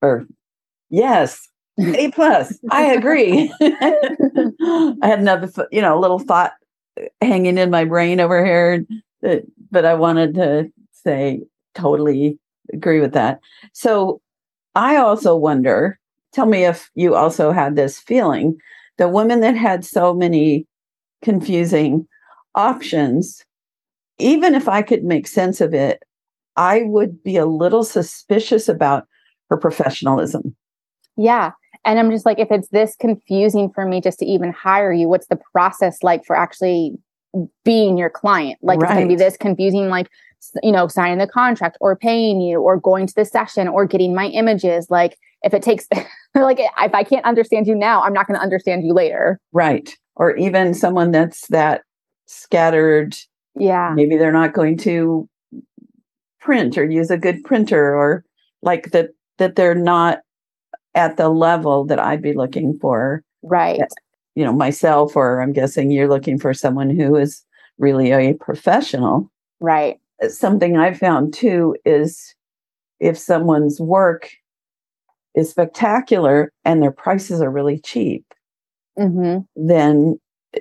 Or 0.00 0.26
yes, 0.88 1.46
A 1.78 2.10
plus. 2.12 2.58
I 2.70 2.92
agree. 2.92 3.52
I 3.60 4.96
had 5.02 5.20
another, 5.20 5.50
you 5.70 5.82
know, 5.82 5.98
little 5.98 6.18
thought 6.18 6.52
hanging 7.20 7.58
in 7.58 7.70
my 7.70 7.84
brain 7.84 8.20
over 8.20 8.44
here. 8.44 8.84
But 9.70 9.84
I 9.84 9.94
wanted 9.94 10.34
to 10.34 10.70
say, 10.92 11.42
totally 11.74 12.38
agree 12.72 13.00
with 13.00 13.12
that. 13.12 13.40
So 13.72 14.20
I 14.74 14.96
also 14.96 15.36
wonder, 15.36 15.98
tell 16.32 16.46
me 16.46 16.64
if 16.64 16.90
you 16.94 17.14
also 17.14 17.52
had 17.52 17.76
this 17.76 17.98
feeling 17.98 18.58
the 18.98 19.08
women 19.08 19.40
that 19.40 19.56
had 19.56 19.84
so 19.84 20.14
many 20.14 20.66
confusing 21.22 22.06
options, 22.54 23.44
even 24.18 24.54
if 24.54 24.68
I 24.68 24.82
could 24.82 25.04
make 25.04 25.26
sense 25.26 25.60
of 25.60 25.72
it, 25.72 26.02
I 26.56 26.82
would 26.82 27.22
be 27.22 27.36
a 27.36 27.46
little 27.46 27.84
suspicious 27.84 28.68
about 28.68 29.06
her 29.48 29.56
professionalism. 29.56 30.54
Yeah. 31.16 31.52
And 31.84 31.98
I'm 31.98 32.10
just 32.10 32.26
like, 32.26 32.38
if 32.38 32.50
it's 32.50 32.68
this 32.68 32.94
confusing 32.96 33.70
for 33.70 33.86
me 33.86 34.00
just 34.00 34.18
to 34.18 34.26
even 34.26 34.52
hire 34.52 34.92
you, 34.92 35.08
what's 35.08 35.28
the 35.28 35.38
process 35.52 36.02
like 36.02 36.24
for 36.24 36.36
actually 36.36 36.92
being 37.64 37.96
your 37.96 38.10
client? 38.10 38.58
Like, 38.62 38.80
right. 38.80 38.90
it's 38.90 38.94
going 38.94 39.08
to 39.08 39.12
be 39.14 39.16
this 39.16 39.36
confusing, 39.36 39.88
like, 39.88 40.08
you 40.62 40.72
know, 40.72 40.88
signing 40.88 41.18
the 41.18 41.26
contract 41.26 41.78
or 41.80 41.96
paying 41.96 42.40
you 42.40 42.60
or 42.60 42.78
going 42.78 43.06
to 43.06 43.14
the 43.14 43.24
session 43.24 43.68
or 43.68 43.86
getting 43.86 44.14
my 44.14 44.26
images. 44.26 44.90
Like, 44.90 45.16
if 45.42 45.54
it 45.54 45.62
takes, 45.62 45.86
like, 46.34 46.58
if 46.60 46.94
I 46.94 47.02
can't 47.02 47.24
understand 47.24 47.66
you 47.66 47.74
now, 47.74 48.02
I'm 48.02 48.12
not 48.12 48.26
going 48.26 48.38
to 48.38 48.42
understand 48.42 48.84
you 48.84 48.92
later. 48.92 49.40
Right. 49.52 49.96
Or 50.16 50.36
even 50.36 50.74
someone 50.74 51.12
that's 51.12 51.46
that 51.48 51.82
scattered. 52.26 53.16
Yeah. 53.58 53.92
Maybe 53.94 54.16
they're 54.16 54.32
not 54.32 54.52
going 54.52 54.76
to 54.78 55.28
print 56.40 56.76
or 56.76 56.84
use 56.84 57.10
a 57.10 57.18
good 57.18 57.42
printer 57.44 57.94
or 57.94 58.24
like 58.62 58.90
that, 58.90 59.10
that 59.38 59.56
they're 59.56 59.74
not 59.74 60.18
at 60.94 61.16
the 61.16 61.28
level 61.28 61.84
that 61.86 61.98
I'd 61.98 62.22
be 62.22 62.32
looking 62.32 62.78
for. 62.78 63.22
Right. 63.42 63.80
You 64.34 64.44
know, 64.44 64.52
myself, 64.52 65.16
or 65.16 65.40
I'm 65.40 65.52
guessing 65.52 65.90
you're 65.90 66.08
looking 66.08 66.38
for 66.38 66.54
someone 66.54 66.90
who 66.90 67.16
is 67.16 67.44
really 67.78 68.12
a 68.12 68.34
professional. 68.34 69.30
Right. 69.60 69.98
Something 70.28 70.76
I 70.76 70.92
found 70.94 71.32
too 71.34 71.76
is 71.84 72.34
if 73.00 73.16
someone's 73.16 73.80
work 73.80 74.30
is 75.34 75.50
spectacular 75.50 76.52
and 76.64 76.82
their 76.82 76.92
prices 76.92 77.40
are 77.40 77.50
really 77.50 77.78
cheap, 77.78 78.24
mm-hmm. 78.98 79.40
then 79.56 80.18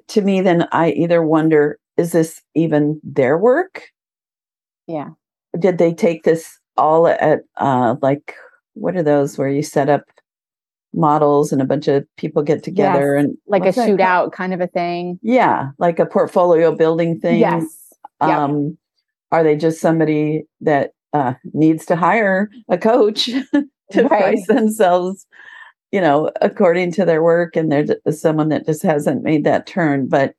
to 0.08 0.22
me, 0.22 0.42
then 0.42 0.68
I 0.72 0.92
either 0.92 1.24
wonder, 1.24 1.80
is 1.98 2.12
this 2.12 2.42
even 2.56 3.02
their 3.04 3.38
work? 3.38 3.90
Yeah. 4.88 5.10
Did 5.58 5.78
they 5.78 5.94
take 5.94 6.24
this 6.24 6.58
all 6.78 7.08
at 7.08 7.42
uh, 7.58 7.96
like 8.02 8.36
what 8.74 8.96
are 8.96 9.04
those 9.04 9.38
where 9.38 9.50
you 9.50 9.62
set 9.62 9.90
up 9.90 10.04
models 10.94 11.52
and 11.52 11.62
a 11.62 11.66
bunch 11.66 11.88
of 11.88 12.06
people 12.18 12.42
get 12.42 12.64
together 12.64 13.16
Yes, 13.16 13.26
and 13.26 13.38
like 13.48 13.66
a 13.66 13.70
shootout 13.70 14.32
kind 14.32 14.54
of 14.54 14.62
a 14.62 14.68
thing. 14.68 15.20
Yeah, 15.22 15.70
like 15.78 16.00
a 16.00 16.06
portfolio 16.06 16.76
building 16.76 17.20
thing. 17.20 17.40
Yes. 17.40 17.64
Yep. 18.22 18.30
Um, 18.30 18.78
are 19.32 19.44
they 19.44 19.56
just 19.56 19.80
somebody 19.80 20.44
that 20.62 20.94
uh, 21.14 21.34
needs 21.54 21.86
to 21.86 21.96
hire 21.96 22.50
a 22.68 22.78
coach 22.78 23.26
to 23.54 23.68
Right. 23.94 24.08
price 24.08 24.48
themselves, 24.48 25.26
you 25.92 26.02
know, 26.02 26.32
according 26.42 26.92
to 26.94 27.06
their 27.06 27.24
work? 27.24 27.56
And 27.56 27.72
they're 27.72 27.86
someone 28.12 28.50
that 28.50 28.66
just 28.66 28.84
hasn't 28.84 29.24
made 29.24 29.44
that 29.46 29.68
turn. 29.68 30.08
But 30.08 30.34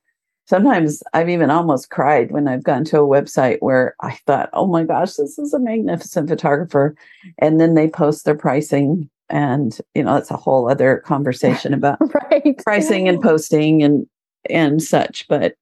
sometimes 0.46 1.02
I've 1.14 1.28
even 1.30 1.50
almost 1.50 1.90
cried 1.90 2.32
when 2.32 2.48
I've 2.48 2.64
gone 2.64 2.84
to 2.86 2.98
a 2.98 3.06
website 3.06 3.58
where 3.60 3.94
I 4.02 4.18
thought, 4.26 4.50
oh 4.52 4.66
my 4.66 4.82
gosh, 4.84 5.14
this 5.14 5.38
is 5.38 5.54
a 5.54 5.60
magnificent 5.60 6.28
photographer. 6.28 6.96
And 7.38 7.60
then 7.60 7.74
they 7.74 7.88
post 7.88 8.24
their 8.24 8.34
pricing. 8.36 9.08
And, 9.30 9.78
you 9.94 10.02
know, 10.02 10.14
that's 10.14 10.30
a 10.30 10.36
whole 10.36 10.68
other 10.70 10.98
conversation 11.06 11.72
about 11.72 11.98
right. 12.30 12.58
pricing 12.64 13.08
and 13.08 13.20
posting 13.22 13.82
and 13.82 14.06
and 14.48 14.82
such 14.82 15.28
but 15.28 15.52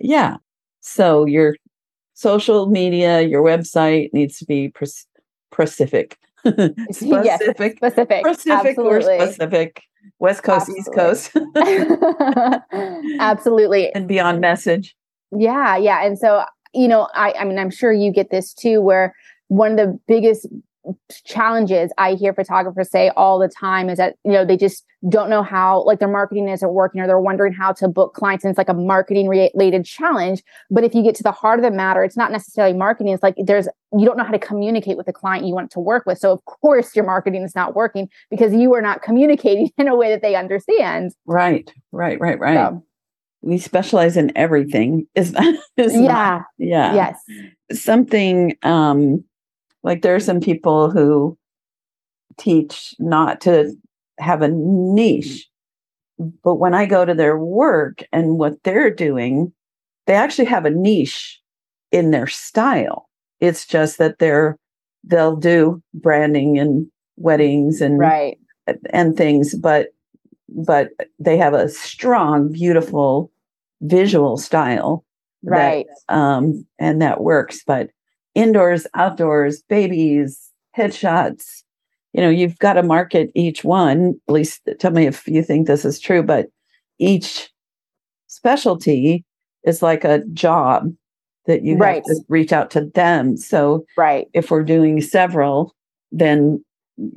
yeah 0.00 0.36
so 0.80 1.24
your 1.24 1.56
social 2.12 2.66
media 2.66 3.22
your 3.22 3.42
website 3.42 4.12
needs 4.12 4.38
to 4.38 4.44
be 4.44 4.68
pres- 4.68 5.06
specific 5.50 6.18
Yes, 6.44 7.40
specific 7.40 7.78
specific. 7.78 8.26
specific 8.26 8.78
or 8.78 9.00
specific 9.00 9.82
west 10.18 10.42
coast 10.42 10.68
east 10.68 10.90
coast 10.94 11.32
Absolutely. 13.18 13.90
and 13.94 14.06
beyond 14.06 14.40
message 14.40 14.94
Yeah, 15.32 15.76
yeah. 15.76 16.04
And 16.04 16.18
so, 16.18 16.44
you 16.74 16.88
know, 16.88 17.08
I 17.14 17.32
I 17.38 17.44
mean, 17.44 17.58
I'm 17.58 17.70
sure 17.70 17.92
you 17.92 18.12
get 18.12 18.30
this 18.30 18.52
too 18.52 18.80
where 18.80 19.14
one 19.48 19.72
of 19.72 19.76
the 19.78 19.98
biggest 20.06 20.46
challenges 21.24 21.92
I 21.98 22.14
hear 22.14 22.32
photographers 22.32 22.90
say 22.90 23.10
all 23.16 23.38
the 23.38 23.48
time 23.48 23.88
is 23.90 23.98
that, 23.98 24.16
you 24.24 24.32
know, 24.32 24.44
they 24.44 24.56
just 24.56 24.84
don't 25.08 25.30
know 25.30 25.42
how 25.42 25.84
like 25.84 25.98
their 26.00 26.08
marketing 26.08 26.48
isn't 26.48 26.72
working 26.72 27.00
or 27.00 27.06
they're 27.06 27.20
wondering 27.20 27.52
how 27.52 27.72
to 27.72 27.88
book 27.88 28.14
clients 28.14 28.44
and 28.44 28.50
it's 28.50 28.58
like 28.58 28.68
a 28.68 28.74
marketing 28.74 29.28
related 29.28 29.84
challenge. 29.84 30.42
But 30.70 30.84
if 30.84 30.94
you 30.94 31.02
get 31.02 31.14
to 31.16 31.22
the 31.22 31.32
heart 31.32 31.58
of 31.58 31.64
the 31.64 31.70
matter, 31.70 32.02
it's 32.02 32.16
not 32.16 32.32
necessarily 32.32 32.76
marketing. 32.76 33.12
It's 33.12 33.22
like 33.22 33.36
there's 33.44 33.68
you 33.96 34.04
don't 34.04 34.16
know 34.18 34.24
how 34.24 34.32
to 34.32 34.38
communicate 34.38 34.96
with 34.96 35.06
the 35.06 35.12
client 35.12 35.46
you 35.46 35.54
want 35.54 35.70
to 35.72 35.80
work 35.80 36.04
with. 36.06 36.18
So 36.18 36.32
of 36.32 36.44
course 36.44 36.94
your 36.96 37.04
marketing 37.04 37.42
is 37.42 37.54
not 37.54 37.74
working 37.76 38.08
because 38.30 38.52
you 38.54 38.74
are 38.74 38.82
not 38.82 39.02
communicating 39.02 39.70
in 39.78 39.88
a 39.88 39.94
way 39.96 40.10
that 40.10 40.22
they 40.22 40.34
understand. 40.34 41.12
right 41.26 41.72
right 41.92 42.20
right 42.20 42.38
right 42.38 42.54
So, 42.56 42.84
we 43.40 43.56
specialize 43.58 44.16
in 44.16 44.32
everything 44.36 45.06
is 45.14 45.28
is 45.76 45.94
not- 45.94 46.02
yeah. 46.02 46.42
yeah 46.58 46.94
Yes. 46.94 47.80
something 47.80 48.56
um 48.64 49.22
like 49.82 50.02
there 50.02 50.14
are 50.14 50.20
some 50.20 50.40
people 50.40 50.90
who 50.90 51.36
teach 52.38 52.94
not 52.98 53.40
to 53.40 53.72
have 54.18 54.42
a 54.42 54.48
niche 54.48 55.48
but 56.42 56.56
when 56.56 56.74
i 56.74 56.84
go 56.86 57.04
to 57.04 57.14
their 57.14 57.38
work 57.38 58.02
and 58.12 58.38
what 58.38 58.62
they're 58.64 58.90
doing 58.90 59.52
they 60.06 60.14
actually 60.14 60.44
have 60.44 60.64
a 60.64 60.70
niche 60.70 61.40
in 61.92 62.10
their 62.10 62.26
style 62.26 63.08
it's 63.40 63.66
just 63.66 63.98
that 63.98 64.18
they're 64.18 64.58
they'll 65.04 65.36
do 65.36 65.82
branding 65.94 66.58
and 66.58 66.86
weddings 67.16 67.80
and 67.80 67.98
Right. 67.98 68.38
and 68.90 69.16
things 69.16 69.54
but 69.54 69.88
but 70.48 70.90
they 71.18 71.36
have 71.36 71.54
a 71.54 71.68
strong 71.68 72.50
beautiful 72.50 73.30
visual 73.82 74.36
style 74.36 75.04
that 75.42 75.52
Right. 75.52 75.86
um, 76.08 76.66
and 76.78 77.00
that 77.02 77.20
works. 77.20 77.62
But 77.64 77.90
indoors, 78.38 78.86
outdoors, 78.94 79.62
babies, 79.68 80.50
headshots, 80.76 81.62
you 82.12 82.20
know, 82.20 82.30
you've 82.30 82.58
got 82.58 82.74
to 82.74 82.82
market 82.82 83.30
each 83.34 83.64
one. 83.64 84.14
At 84.28 84.32
least 84.32 84.62
tell 84.78 84.92
me 84.92 85.06
if 85.06 85.26
you 85.26 85.42
think 85.42 85.66
this 85.66 85.84
is 85.84 85.98
true, 85.98 86.22
but 86.22 86.46
each 86.98 87.50
specialty 88.28 89.24
is 89.64 89.82
like 89.82 90.04
a 90.04 90.24
job 90.32 90.92
that 91.46 91.64
you 91.64 91.76
Right. 91.76 91.96
have 91.96 92.04
to 92.04 92.20
reach 92.28 92.52
out 92.52 92.70
to 92.72 92.82
them. 92.94 93.36
So 93.36 93.84
Right. 93.96 94.28
if 94.32 94.50
we're 94.50 94.62
doing 94.62 95.00
several, 95.00 95.74
then 96.12 96.64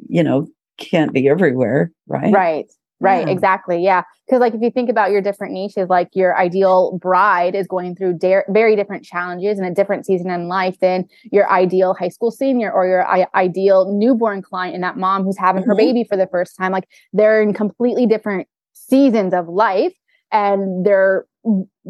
you 0.09 0.23
know, 0.23 0.47
can't 0.77 1.13
be 1.13 1.27
everywhere, 1.27 1.91
right? 2.07 2.33
Right. 2.33 2.65
Right. 3.01 3.25
Yeah. 3.27 3.33
Exactly. 3.33 3.83
Yeah. 3.83 4.03
Because, 4.27 4.39
like, 4.39 4.53
if 4.53 4.61
you 4.61 4.69
think 4.69 4.89
about 4.89 5.09
your 5.11 5.21
different 5.21 5.53
niches, 5.53 5.89
like 5.89 6.09
your 6.13 6.37
ideal 6.37 6.97
bride 7.01 7.55
is 7.55 7.65
going 7.67 7.95
through 7.95 8.19
very 8.47 8.75
different 8.75 9.03
challenges 9.03 9.57
in 9.57 9.65
a 9.65 9.73
different 9.73 10.05
season 10.05 10.29
in 10.29 10.47
life 10.47 10.79
than 10.79 11.05
your 11.31 11.49
ideal 11.51 11.95
high 11.95 12.09
school 12.09 12.29
senior 12.31 12.71
or 12.71 12.85
your 12.85 13.05
I- 13.07 13.27
ideal 13.33 13.91
newborn 13.91 14.43
client 14.43 14.75
and 14.75 14.83
that 14.83 14.97
mom 14.97 15.23
who's 15.23 15.37
having 15.37 15.63
her 15.63 15.73
Mhm. 15.73 15.77
baby 15.77 16.03
for 16.03 16.15
the 16.15 16.27
first 16.27 16.55
time. 16.55 16.71
Like, 16.71 16.87
they're 17.11 17.41
in 17.41 17.53
completely 17.53 18.05
different 18.05 18.47
seasons 18.73 19.33
of 19.33 19.49
life 19.49 19.93
and 20.31 20.85
they're 20.85 21.25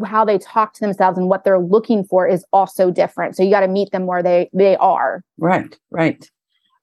how 0.06 0.24
they 0.24 0.38
talk 0.38 0.72
to 0.72 0.80
themselves 0.80 1.18
and 1.18 1.28
what 1.28 1.44
they're 1.44 1.60
looking 1.60 2.04
for 2.04 2.26
is 2.26 2.42
also 2.54 2.90
different. 2.90 3.36
So 3.36 3.42
you 3.42 3.50
got 3.50 3.60
to 3.60 3.68
meet 3.68 3.92
them 3.92 4.06
where 4.06 4.22
they 4.22 4.48
they 4.54 4.76
are. 4.78 5.22
Right, 5.36 5.78
right. 5.90 6.26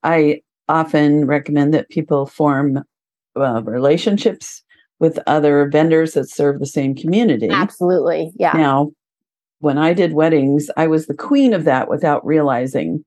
I 0.04 0.42
often 0.68 1.26
recommend 1.26 1.74
that 1.74 1.90
people 1.90 2.28
form 2.28 2.84
uh, 3.36 3.62
relationships 3.64 4.64
with 5.00 5.20
other 5.28 5.68
vendors 5.70 6.14
that 6.14 6.30
serve 6.30 6.60
the 6.60 6.66
same 6.66 6.96
community. 6.96 7.50
Absolutely. 7.50 8.32
Yeah. 8.36 8.54
Now, 8.54 8.92
when 9.60 9.78
I 9.78 9.94
did 9.94 10.14
weddings, 10.14 10.70
I 10.78 10.88
was 10.88 11.08
the 11.08 11.14
queen 11.14 11.54
of 11.54 11.64
that 11.66 11.90
without 11.90 12.26
realizing 12.26 13.04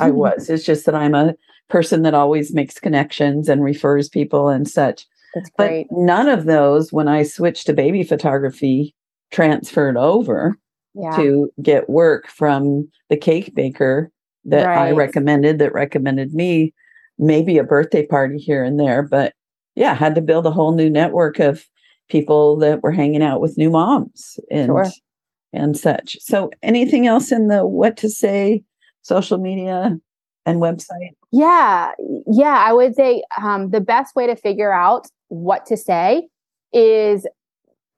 I 0.00 0.10
was. 0.12 0.48
It's 0.50 0.64
just 0.64 0.86
that 0.86 0.94
I'm 0.94 1.14
a 1.14 1.34
person 1.68 2.02
that 2.02 2.14
always 2.14 2.54
makes 2.54 2.78
connections 2.78 3.48
and 3.48 3.64
refers 3.64 4.08
people 4.08 4.48
and 4.48 4.68
such. 4.68 5.06
That's 5.34 5.50
But 5.56 5.86
none 5.90 6.28
of 6.28 6.44
those, 6.44 6.92
when 6.92 7.08
I 7.08 7.24
switched 7.24 7.66
to 7.66 7.72
baby 7.72 8.04
photography, 8.04 8.94
transferred 9.32 9.96
over 9.96 10.56
Yeah. 10.94 11.16
to 11.16 11.50
get 11.60 11.88
work 11.90 12.28
from 12.28 12.88
the 13.08 13.16
cake 13.16 13.54
baker 13.54 14.10
that 14.44 14.68
I 14.68 14.92
recommended 14.92 15.58
that 15.58 15.72
recommended 15.72 16.34
me 16.34 16.72
maybe 17.18 17.58
a 17.58 17.64
birthday 17.64 18.06
party 18.06 18.36
here 18.38 18.62
and 18.62 18.78
there 18.78 19.02
but 19.02 19.32
yeah 19.74 19.94
had 19.94 20.14
to 20.14 20.20
build 20.20 20.46
a 20.46 20.50
whole 20.50 20.74
new 20.74 20.90
network 20.90 21.38
of 21.38 21.64
people 22.08 22.56
that 22.56 22.82
were 22.82 22.92
hanging 22.92 23.22
out 23.22 23.40
with 23.40 23.56
new 23.58 23.70
moms 23.70 24.38
and 24.50 24.66
Sure. 24.66 24.86
and 25.52 25.76
such 25.76 26.16
so 26.20 26.50
anything 26.62 27.06
else 27.06 27.32
in 27.32 27.48
the 27.48 27.66
what 27.66 27.96
to 27.96 28.08
say 28.08 28.62
social 29.02 29.38
media 29.38 29.96
and 30.46 30.60
website 30.60 31.10
Yeah, 31.32 31.92
yeah, 32.26 32.62
I 32.66 32.72
would 32.72 32.94
say 32.94 33.22
um, 33.42 33.70
the 33.70 33.80
best 33.80 34.14
way 34.14 34.26
to 34.26 34.36
figure 34.36 34.72
out 34.72 35.06
what 35.28 35.64
to 35.66 35.76
say 35.76 36.28
is 36.72 37.26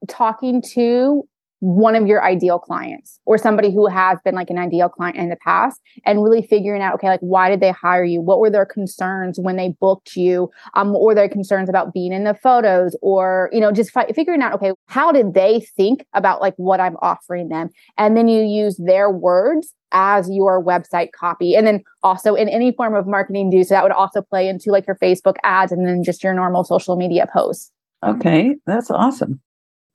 talking 0.09 0.62
to 0.74 1.27
one 1.61 1.96
of 1.96 2.07
your 2.07 2.22
ideal 2.22 2.59
clients 2.59 3.18
or 3.24 3.38
somebody 3.38 3.72
who 3.72 3.86
has 3.86 4.18
been 4.24 4.34
like 4.34 4.50
an 4.50 4.59
ideal 4.59 4.88
client 4.88 5.16
in 5.16 5.30
the 5.30 5.36
past 5.36 5.80
and 6.04 6.22
really 6.22 6.42
figuring 6.42 6.82
out 6.82 6.94
okay 6.94 7.09
like 7.09 7.20
why 7.20 7.48
did 7.48 7.61
they 7.61 7.70
hire 7.70 8.04
you? 8.04 8.20
What 8.20 8.40
were 8.40 8.50
their 8.50 8.66
concerns 8.66 9.38
when 9.40 9.57
they 9.57 9.74
booked 9.80 10.16
you? 10.16 10.50
Um 10.74 10.94
or 10.94 11.14
their 11.14 11.28
concerns 11.28 11.68
about 11.68 11.94
being 11.94 12.12
in 12.12 12.24
the 12.24 12.34
photos? 12.34 12.96
Or 13.00 13.48
you 13.52 13.61
know 13.61 13.72
just 13.72 13.90
fi- 13.90 14.12
figuring 14.14 14.42
out 14.42 14.52
okay 14.54 14.72
how 14.86 15.12
did 15.12 15.32
they 15.32 15.61
think 15.76 16.07
about 16.12 16.40
like 16.40 16.54
what 16.57 16.80
i'm 16.80 16.96
offering 17.00 17.48
them? 17.48 17.70
And 17.96 18.16
then 18.16 18.28
you 18.28 18.42
use 18.42 18.76
their 18.76 19.11
words 19.11 19.72
as 19.92 20.28
your 20.30 20.62
website 20.62 21.12
copy 21.12 21.54
and 21.54 21.66
then 21.66 21.82
also 22.02 22.34
in 22.34 22.48
any 22.48 22.72
form 22.72 22.94
of 22.94 23.07
marketing 23.07 23.48
do 23.48 23.64
so 23.64 23.72
that 23.72 23.82
would 23.82 23.92
also 23.92 24.20
play 24.20 24.48
into 24.48 24.70
like 24.70 24.86
your 24.86 24.96
facebook 24.96 25.36
ads 25.44 25.72
and 25.72 25.86
then 25.86 26.02
just 26.02 26.22
your 26.22 26.34
normal 26.34 26.64
social 26.64 26.96
media 26.96 27.26
posts. 27.32 27.72
Okay. 28.04 28.57
That's 28.66 28.90
awesome 28.90 29.40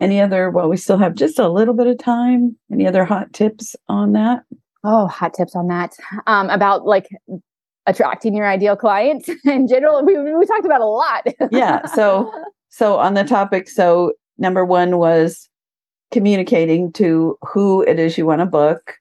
any 0.02 0.20
other 0.20 0.50
well 0.50 0.68
we 0.68 0.76
still 0.76 0.98
have 0.98 1.16
just 1.16 1.40
a 1.40 1.48
little 1.48 1.74
bit 1.74 1.88
of 1.88 1.98
time 1.98 2.56
any 2.72 2.86
other 2.88 3.06
hot 3.06 3.32
tips 3.32 3.76
on 3.88 4.12
that 4.14 4.42
oh 4.84 5.08
hot 5.08 5.34
tips 5.34 5.56
on 5.56 5.68
that 5.68 5.94
um 6.28 6.50
about 6.50 6.86
like 6.86 7.08
attracting 7.88 8.36
your 8.36 8.48
ideal 8.48 8.76
client 8.76 9.30
in 9.46 9.68
general 9.68 10.04
we, 10.04 10.18
we 10.34 10.46
talked 10.46 10.66
about 10.66 10.82
a 10.82 10.86
lot 10.86 11.26
Yeah, 11.52 11.86
so- 11.86 12.32
So 12.74 13.00
on 13.00 13.16
the 13.16 13.26
topic, 13.26 13.68
so 13.68 14.14
number 14.38 14.64
one 14.64 14.98
was 14.98 15.50
communicating 16.10 16.90
to 16.94 17.38
who 17.42 17.82
it 17.82 18.00
is 18.00 18.18
you 18.18 18.26
want 18.26 18.40
to 18.40 18.46
book. 18.46 18.94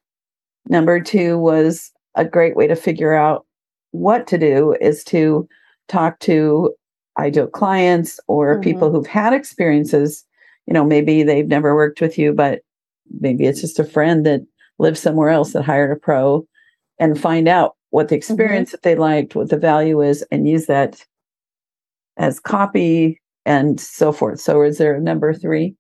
Number 0.68 1.00
two 1.00 1.38
was 1.38 1.92
a 2.16 2.24
great 2.24 2.56
way 2.56 2.66
to 2.66 2.74
figure 2.74 3.14
out 3.14 3.46
what 3.92 4.26
to 4.26 4.38
do 4.38 4.74
is 4.80 5.04
to 5.04 5.48
talk 5.86 6.18
to 6.20 6.74
ideal 7.16 7.46
clients 7.46 8.18
or 8.26 8.58
Mhm. 8.58 8.62
people 8.64 8.90
who've 8.90 9.06
had 9.06 9.32
experiences. 9.32 10.24
You 10.66 10.74
know, 10.74 10.84
maybe 10.84 11.22
they've 11.22 11.48
never 11.48 11.74
worked 11.74 12.00
with 12.00 12.18
you, 12.18 12.32
but 12.32 12.60
maybe 13.20 13.46
it's 13.46 13.60
just 13.60 13.78
a 13.78 13.84
friend 13.84 14.24
that 14.26 14.42
lives 14.78 15.00
somewhere 15.00 15.30
else 15.30 15.52
that 15.52 15.62
hired 15.64 15.90
a 15.90 15.96
pro 15.96 16.46
and 16.98 17.20
find 17.20 17.48
out 17.48 17.76
what 17.90 18.08
the 18.08 18.16
experience 18.16 18.70
that 18.70 18.82
they 18.82 18.94
liked, 18.94 19.34
what 19.34 19.50
the 19.50 19.56
value 19.56 20.00
is, 20.00 20.24
and 20.30 20.48
use 20.48 20.66
that 20.66 21.04
as 22.16 22.38
copy 22.38 23.20
and 23.44 23.80
so 23.80 24.12
forth. 24.12 24.40
So 24.40 24.62
is 24.62 24.78
there 24.78 24.94
a 24.94 25.00
number 25.00 25.32
three? 25.34 25.74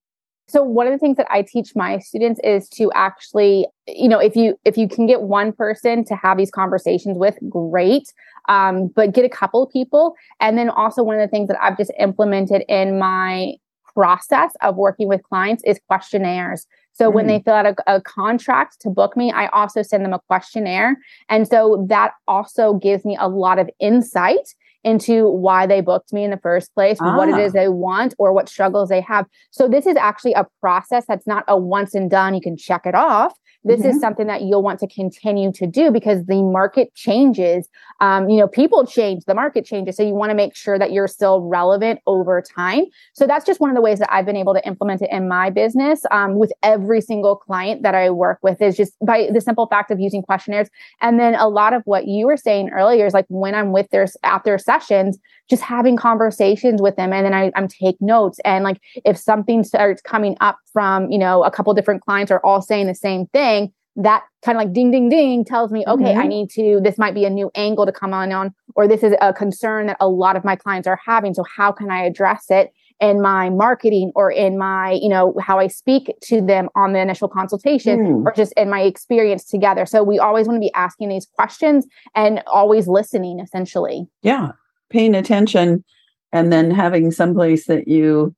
So 0.48 0.64
one 0.64 0.88
of 0.88 0.92
the 0.92 0.98
things 0.98 1.16
that 1.16 1.30
I 1.30 1.42
teach 1.42 1.76
my 1.76 1.98
students 2.00 2.40
is 2.42 2.68
to 2.70 2.90
actually, 2.92 3.68
you 3.86 4.08
know, 4.08 4.18
if 4.18 4.34
you 4.34 4.58
if 4.64 4.76
you 4.76 4.88
can 4.88 5.06
get 5.06 5.22
one 5.22 5.52
person 5.52 6.04
to 6.06 6.16
have 6.16 6.38
these 6.38 6.50
conversations 6.50 7.16
with, 7.16 7.38
great. 7.48 8.12
Um, 8.48 8.88
but 8.88 9.12
get 9.12 9.24
a 9.24 9.28
couple 9.28 9.62
of 9.62 9.70
people. 9.70 10.14
And 10.40 10.58
then 10.58 10.68
also 10.68 11.04
one 11.04 11.14
of 11.14 11.20
the 11.20 11.28
things 11.28 11.46
that 11.48 11.62
I've 11.62 11.76
just 11.76 11.92
implemented 12.00 12.64
in 12.68 12.98
my 12.98 13.52
process 13.94 14.52
of 14.62 14.76
working 14.76 15.08
with 15.08 15.22
clients 15.22 15.62
is 15.64 15.80
questionnaires. 15.86 16.66
So 16.92 17.06
mm-hmm. 17.06 17.14
when 17.14 17.26
they 17.26 17.40
fill 17.40 17.54
out 17.54 17.66
a, 17.66 17.74
a, 17.86 18.00
contract 18.00 18.80
to 18.80 18.90
book 18.90 19.16
me, 19.16 19.30
I 19.30 19.46
also 19.48 19.82
send 19.82 20.04
them 20.04 20.12
a 20.12 20.20
questionnaire. 20.20 20.96
And 21.28 21.46
so 21.46 21.86
that 21.88 22.12
also 22.26 22.74
gives 22.74 23.04
me 23.04 23.16
a 23.18 23.28
lot 23.28 23.58
of 23.58 23.70
insight 23.78 24.54
into 24.82 25.28
why 25.28 25.66
they 25.66 25.80
booked 25.80 26.12
me 26.12 26.24
in 26.24 26.30
the 26.30 26.38
first 26.38 26.74
place, 26.74 26.98
ah. 27.00 27.16
what 27.16 27.28
it 27.28 27.38
is 27.38 27.52
ah. 27.52 27.58
they 27.58 27.68
want, 27.68 28.14
or 28.18 28.32
what 28.32 28.48
struggles 28.48 28.88
they 28.88 29.00
have. 29.00 29.26
So 29.50 29.68
this 29.68 29.86
is 29.86 29.96
actually 29.96 30.32
a 30.32 30.46
process 30.60 31.04
that's 31.06 31.26
not 31.26 31.44
a 31.48 31.58
once 31.58 31.94
and 31.94 32.10
done, 32.10 32.34
you 32.34 32.40
can 32.40 32.56
check 32.56 32.86
it 32.86 32.94
off 32.94 33.34
this 33.64 33.80
mm-hmm. 33.80 33.90
is 33.90 34.00
something 34.00 34.26
that 34.26 34.42
you'll 34.42 34.62
want 34.62 34.80
to 34.80 34.86
continue 34.86 35.52
to 35.52 35.66
do 35.66 35.90
because 35.90 36.24
the 36.24 36.42
market 36.42 36.94
changes. 36.94 37.68
Um, 38.00 38.30
you 38.30 38.38
know, 38.38 38.48
people 38.48 38.86
change, 38.86 39.24
the 39.26 39.34
market 39.34 39.66
changes. 39.66 39.96
So 39.96 40.02
you 40.02 40.14
want 40.14 40.30
to 40.30 40.34
make 40.34 40.56
sure 40.56 40.78
that 40.78 40.92
you're 40.92 41.08
still 41.08 41.42
relevant 41.42 42.00
over 42.06 42.42
time. 42.42 42.84
So 43.12 43.26
that's 43.26 43.44
just 43.44 43.60
one 43.60 43.68
of 43.68 43.76
the 43.76 43.82
ways 43.82 43.98
that 43.98 44.10
I've 44.12 44.24
been 44.24 44.36
able 44.36 44.54
to 44.54 44.66
implement 44.66 45.02
it 45.02 45.10
in 45.12 45.28
my 45.28 45.50
business 45.50 46.02
um, 46.10 46.36
with 46.36 46.52
every 46.62 47.02
single 47.02 47.36
client 47.36 47.82
that 47.82 47.94
I 47.94 48.08
work 48.10 48.38
with 48.42 48.62
is 48.62 48.76
just 48.76 48.94
by 49.04 49.28
the 49.32 49.40
simple 49.40 49.66
fact 49.66 49.90
of 49.90 50.00
using 50.00 50.22
questionnaires. 50.22 50.70
And 51.02 51.20
then 51.20 51.34
a 51.34 51.48
lot 51.48 51.74
of 51.74 51.82
what 51.84 52.06
you 52.06 52.26
were 52.26 52.38
saying 52.38 52.70
earlier 52.70 53.06
is 53.06 53.12
like 53.12 53.26
when 53.28 53.54
I'm 53.54 53.72
with 53.72 53.90
their 53.90 54.06
at 54.22 54.44
their 54.44 54.58
sessions, 54.58 55.18
just 55.50 55.62
having 55.62 55.96
conversations 55.96 56.80
with 56.80 56.96
them 56.96 57.12
and 57.12 57.26
then 57.26 57.34
I, 57.34 57.50
I'm 57.56 57.68
take 57.68 58.00
notes 58.00 58.38
and 58.44 58.62
like 58.62 58.80
if 59.04 59.18
something 59.18 59.64
starts 59.64 60.00
coming 60.00 60.36
up 60.40 60.58
from 60.72 61.10
you 61.10 61.18
know 61.18 61.42
a 61.42 61.50
couple 61.50 61.74
different 61.74 62.02
clients 62.02 62.30
are 62.30 62.40
all 62.44 62.62
saying 62.62 62.86
the 62.86 62.94
same 62.94 63.26
thing 63.26 63.49
that 63.96 64.22
kind 64.44 64.56
of 64.56 64.64
like 64.64 64.72
ding 64.72 64.90
ding 64.90 65.08
ding 65.08 65.44
tells 65.44 65.72
me 65.72 65.84
okay 65.86 66.04
mm-hmm. 66.04 66.20
i 66.20 66.26
need 66.26 66.48
to 66.48 66.80
this 66.82 66.96
might 66.96 67.14
be 67.14 67.24
a 67.24 67.30
new 67.30 67.50
angle 67.54 67.84
to 67.84 67.92
come 67.92 68.14
on 68.14 68.32
on 68.32 68.54
or 68.76 68.86
this 68.86 69.02
is 69.02 69.14
a 69.20 69.32
concern 69.32 69.86
that 69.86 69.96
a 70.00 70.08
lot 70.08 70.36
of 70.36 70.44
my 70.44 70.56
clients 70.56 70.86
are 70.86 70.98
having 71.04 71.34
so 71.34 71.44
how 71.44 71.72
can 71.72 71.90
i 71.90 72.02
address 72.02 72.46
it 72.50 72.72
in 73.00 73.20
my 73.20 73.50
marketing 73.50 74.12
or 74.14 74.30
in 74.30 74.56
my 74.56 74.92
you 74.92 75.08
know 75.08 75.34
how 75.40 75.58
i 75.58 75.66
speak 75.66 76.10
to 76.22 76.40
them 76.40 76.68
on 76.74 76.92
the 76.92 77.00
initial 77.00 77.28
consultation 77.28 77.98
mm. 77.98 78.26
or 78.26 78.32
just 78.32 78.52
in 78.56 78.70
my 78.70 78.82
experience 78.82 79.44
together 79.44 79.84
so 79.84 80.02
we 80.02 80.18
always 80.18 80.46
want 80.46 80.56
to 80.56 80.60
be 80.60 80.72
asking 80.74 81.08
these 81.08 81.26
questions 81.34 81.86
and 82.14 82.42
always 82.46 82.86
listening 82.86 83.40
essentially 83.40 84.06
yeah 84.22 84.52
paying 84.88 85.14
attention 85.14 85.84
and 86.32 86.52
then 86.52 86.70
having 86.70 87.10
someplace 87.10 87.66
that 87.66 87.88
you 87.88 88.34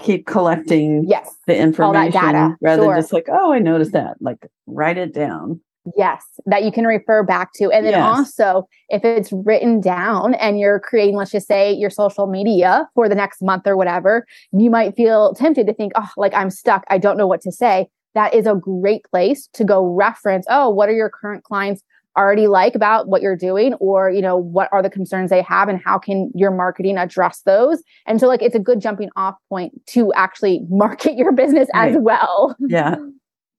keep 0.00 0.26
collecting 0.26 1.04
yes. 1.06 1.34
the 1.46 1.56
information 1.56 2.56
rather 2.60 2.82
sure. 2.82 2.94
than 2.94 3.02
just 3.02 3.12
like 3.12 3.26
oh 3.30 3.52
i 3.52 3.58
noticed 3.58 3.92
that. 3.92 4.16
Like 4.20 4.46
write 4.66 4.98
it 4.98 5.14
down. 5.14 5.60
Yes 5.96 6.24
that 6.46 6.64
you 6.64 6.72
can 6.72 6.86
refer 6.86 7.22
back 7.22 7.52
to. 7.54 7.70
And 7.70 7.84
then 7.84 7.92
yes. 7.92 8.02
also 8.02 8.68
if 8.88 9.04
it's 9.04 9.32
written 9.32 9.80
down 9.80 10.34
and 10.34 10.58
you're 10.58 10.80
creating 10.80 11.16
let's 11.16 11.30
just 11.30 11.46
say 11.46 11.72
your 11.72 11.90
social 11.90 12.26
media 12.26 12.88
for 12.94 13.08
the 13.08 13.14
next 13.14 13.42
month 13.42 13.66
or 13.66 13.76
whatever 13.76 14.26
you 14.52 14.70
might 14.70 14.96
feel 14.96 15.34
tempted 15.34 15.66
to 15.66 15.74
think 15.74 15.92
oh 15.94 16.08
like 16.16 16.34
i'm 16.34 16.50
stuck. 16.50 16.84
I 16.88 16.98
don't 16.98 17.16
know 17.16 17.26
what 17.26 17.40
to 17.42 17.52
say. 17.52 17.88
That 18.14 18.34
is 18.34 18.46
a 18.46 18.54
great 18.54 19.04
place 19.10 19.48
to 19.54 19.64
go 19.64 19.86
reference 19.86 20.46
oh 20.48 20.68
what 20.70 20.88
are 20.88 20.94
your 20.94 21.10
current 21.10 21.44
clients 21.44 21.82
already 22.16 22.46
like 22.46 22.74
about 22.74 23.08
what 23.08 23.22
you're 23.22 23.36
doing 23.36 23.74
or 23.74 24.10
you 24.10 24.20
know 24.20 24.36
what 24.36 24.68
are 24.72 24.82
the 24.82 24.90
concerns 24.90 25.30
they 25.30 25.42
have 25.42 25.68
and 25.68 25.80
how 25.82 25.98
can 25.98 26.30
your 26.34 26.50
marketing 26.50 26.98
address 26.98 27.42
those? 27.44 27.82
And 28.06 28.20
so 28.20 28.28
like 28.28 28.42
it's 28.42 28.54
a 28.54 28.60
good 28.60 28.80
jumping 28.80 29.10
off 29.16 29.36
point 29.48 29.72
to 29.88 30.12
actually 30.14 30.62
market 30.68 31.16
your 31.16 31.32
business 31.32 31.68
right. 31.74 31.92
as 31.92 31.96
well. 32.00 32.56
Yeah. 32.60 32.96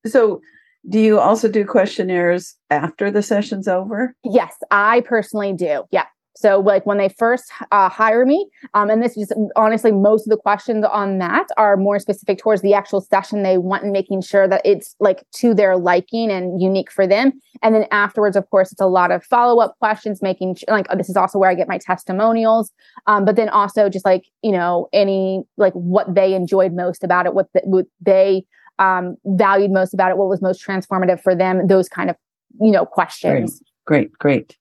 So 0.06 0.42
do 0.90 1.00
you 1.00 1.20
also 1.20 1.48
do 1.48 1.66
questionnaires 1.66 2.56
after 2.70 3.10
the 3.10 3.22
session's 3.22 3.68
over? 3.68 4.16
Yes 4.24 4.54
i 4.72 5.02
personally 5.02 5.54
do. 5.54 5.84
Yeah 5.92 6.06
so, 6.36 6.60
like 6.60 6.86
when 6.86 6.98
they 6.98 7.10
first 7.10 7.52
uh, 7.72 7.90
hire 7.90 8.26
me, 8.26 8.48
um, 8.74 8.90
and 8.90 9.04
this 9.04 9.16
is 9.16 9.32
honestly 9.56 9.92
most 9.92 10.26
of 10.26 10.32
the 10.32 10.38
questions 10.38 10.84
on 10.84 11.20
that 11.20 11.48
are 11.58 11.78
more 11.78 12.00
specific 12.00 12.40
towards 12.40 12.64
the 12.64 12.74
actual 12.74 13.02
session 13.02 13.44
they 13.44 13.60
want 13.60 13.84
and 13.84 13.92
making 13.92 14.22
sure 14.22 14.48
that 14.48 14.62
it's 14.66 14.96
like 15.00 15.24
to 15.34 15.54
their 15.54 15.78
liking 15.78 16.32
and 16.32 16.60
unique 16.60 16.92
for 16.92 17.06
them. 17.06 17.34
And 17.62 17.76
then 17.76 17.86
afterwards, 17.92 18.36
of 18.36 18.50
course, 18.50 18.72
it's 18.72 18.82
a 18.82 18.88
lot 18.88 19.12
of 19.12 19.24
follow 19.24 19.62
up 19.62 19.76
questions, 19.78 20.24
making 20.24 20.58
like 20.68 20.88
oh, 20.90 20.98
this 20.98 21.10
is 21.10 21.16
also 21.16 21.38
where 21.38 21.52
I 21.52 21.56
get 21.56 21.68
my 21.68 21.78
testimonials. 21.78 22.72
Um, 23.06 23.26
but 23.26 23.36
then 23.36 23.50
also 23.50 23.88
just 23.88 24.06
like 24.06 24.26
you 24.42 24.52
know 24.52 24.88
any 24.92 25.44
like 25.58 25.74
what 25.74 26.16
they 26.16 26.34
enjoyed 26.34 26.74
most 26.74 27.04
about 27.04 27.28
it, 27.28 27.36
what, 27.36 27.48
the, 27.54 27.62
what 27.64 27.86
they 28.02 28.44
um, 28.80 29.18
valued 29.26 29.72
most 29.72 29.94
about 29.94 30.10
it, 30.10 30.18
what 30.18 30.30
was 30.30 30.42
most 30.42 30.66
transformative 30.66 31.22
for 31.22 31.36
them, 31.36 31.68
those 31.68 31.88
kind 31.88 32.10
of 32.10 32.16
you 32.60 32.72
know 32.72 32.88
questions. 32.88 33.62
Great, 33.86 34.12
great, 34.18 34.48
great. 34.48 34.58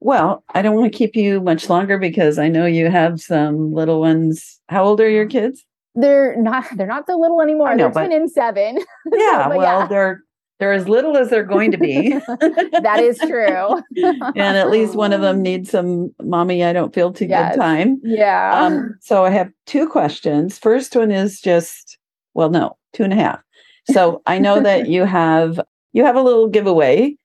Well, 0.00 0.44
I 0.54 0.62
don't 0.62 0.76
want 0.76 0.92
to 0.92 0.96
keep 0.96 1.16
you 1.16 1.40
much 1.40 1.68
longer 1.68 1.98
because 1.98 2.38
I 2.38 2.48
know 2.48 2.66
you 2.66 2.90
have 2.90 3.20
some 3.20 3.72
little 3.72 4.00
ones. 4.00 4.60
How 4.68 4.84
old 4.84 5.00
are 5.00 5.08
your 5.08 5.26
kids? 5.26 5.64
They're 5.94 6.36
not 6.36 6.64
they're 6.76 6.86
not 6.86 7.06
so 7.06 7.18
little 7.18 7.40
anymore. 7.40 7.74
Know, 7.74 7.90
they're 7.90 8.08
10 8.08 8.12
and 8.12 8.30
7. 8.30 8.78
Yeah, 9.12 9.48
so, 9.48 9.58
well, 9.58 9.80
yeah. 9.80 9.86
they're 9.86 10.22
they're 10.58 10.72
as 10.72 10.88
little 10.88 11.16
as 11.16 11.30
they're 11.30 11.44
going 11.44 11.70
to 11.70 11.78
be. 11.78 12.10
that 12.28 13.00
is 13.00 13.18
true. 13.18 13.82
and 13.96 14.56
at 14.56 14.70
least 14.70 14.94
one 14.94 15.12
of 15.12 15.20
them 15.20 15.40
needs 15.40 15.70
some 15.70 16.12
mommy, 16.20 16.64
I 16.64 16.72
don't 16.72 16.94
feel 16.94 17.12
too 17.12 17.26
yes. 17.26 17.54
good 17.54 17.60
time. 17.60 18.00
Yeah. 18.02 18.60
Um, 18.60 18.96
so 19.00 19.24
I 19.24 19.30
have 19.30 19.50
two 19.66 19.88
questions. 19.88 20.58
First 20.58 20.96
one 20.96 21.12
is 21.12 21.40
just, 21.40 21.98
well, 22.34 22.50
no, 22.50 22.76
two 22.92 23.04
and 23.04 23.12
a 23.12 23.16
half. 23.16 23.40
So 23.90 24.20
I 24.26 24.38
know 24.38 24.60
that 24.60 24.88
you 24.88 25.04
have 25.04 25.60
you 25.92 26.04
have 26.04 26.16
a 26.16 26.22
little 26.22 26.48
giveaway 26.48 27.16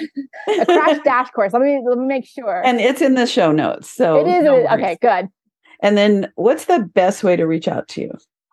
a 0.59 0.65
crash 0.65 0.99
dash 1.05 1.30
course. 1.32 1.53
Let 1.53 1.61
me 1.61 1.82
let 1.88 1.97
me 1.97 2.05
make 2.05 2.28
sure. 2.28 2.61
And 2.65 2.80
it's 2.80 3.01
in 3.01 3.15
the 3.15 3.26
show 3.26 3.51
notes. 3.51 3.89
So 3.89 4.19
it 4.19 4.30
is. 4.30 4.43
No 4.43 4.67
okay, 4.74 4.97
good. 5.01 5.30
And 5.80 5.97
then 5.97 6.32
what's 6.36 6.65
the 6.65 6.80
best 6.80 7.24
way 7.24 7.36
to 7.36 7.45
reach 7.45 7.67
out 7.67 7.88
to 7.89 8.01
you? 8.01 8.11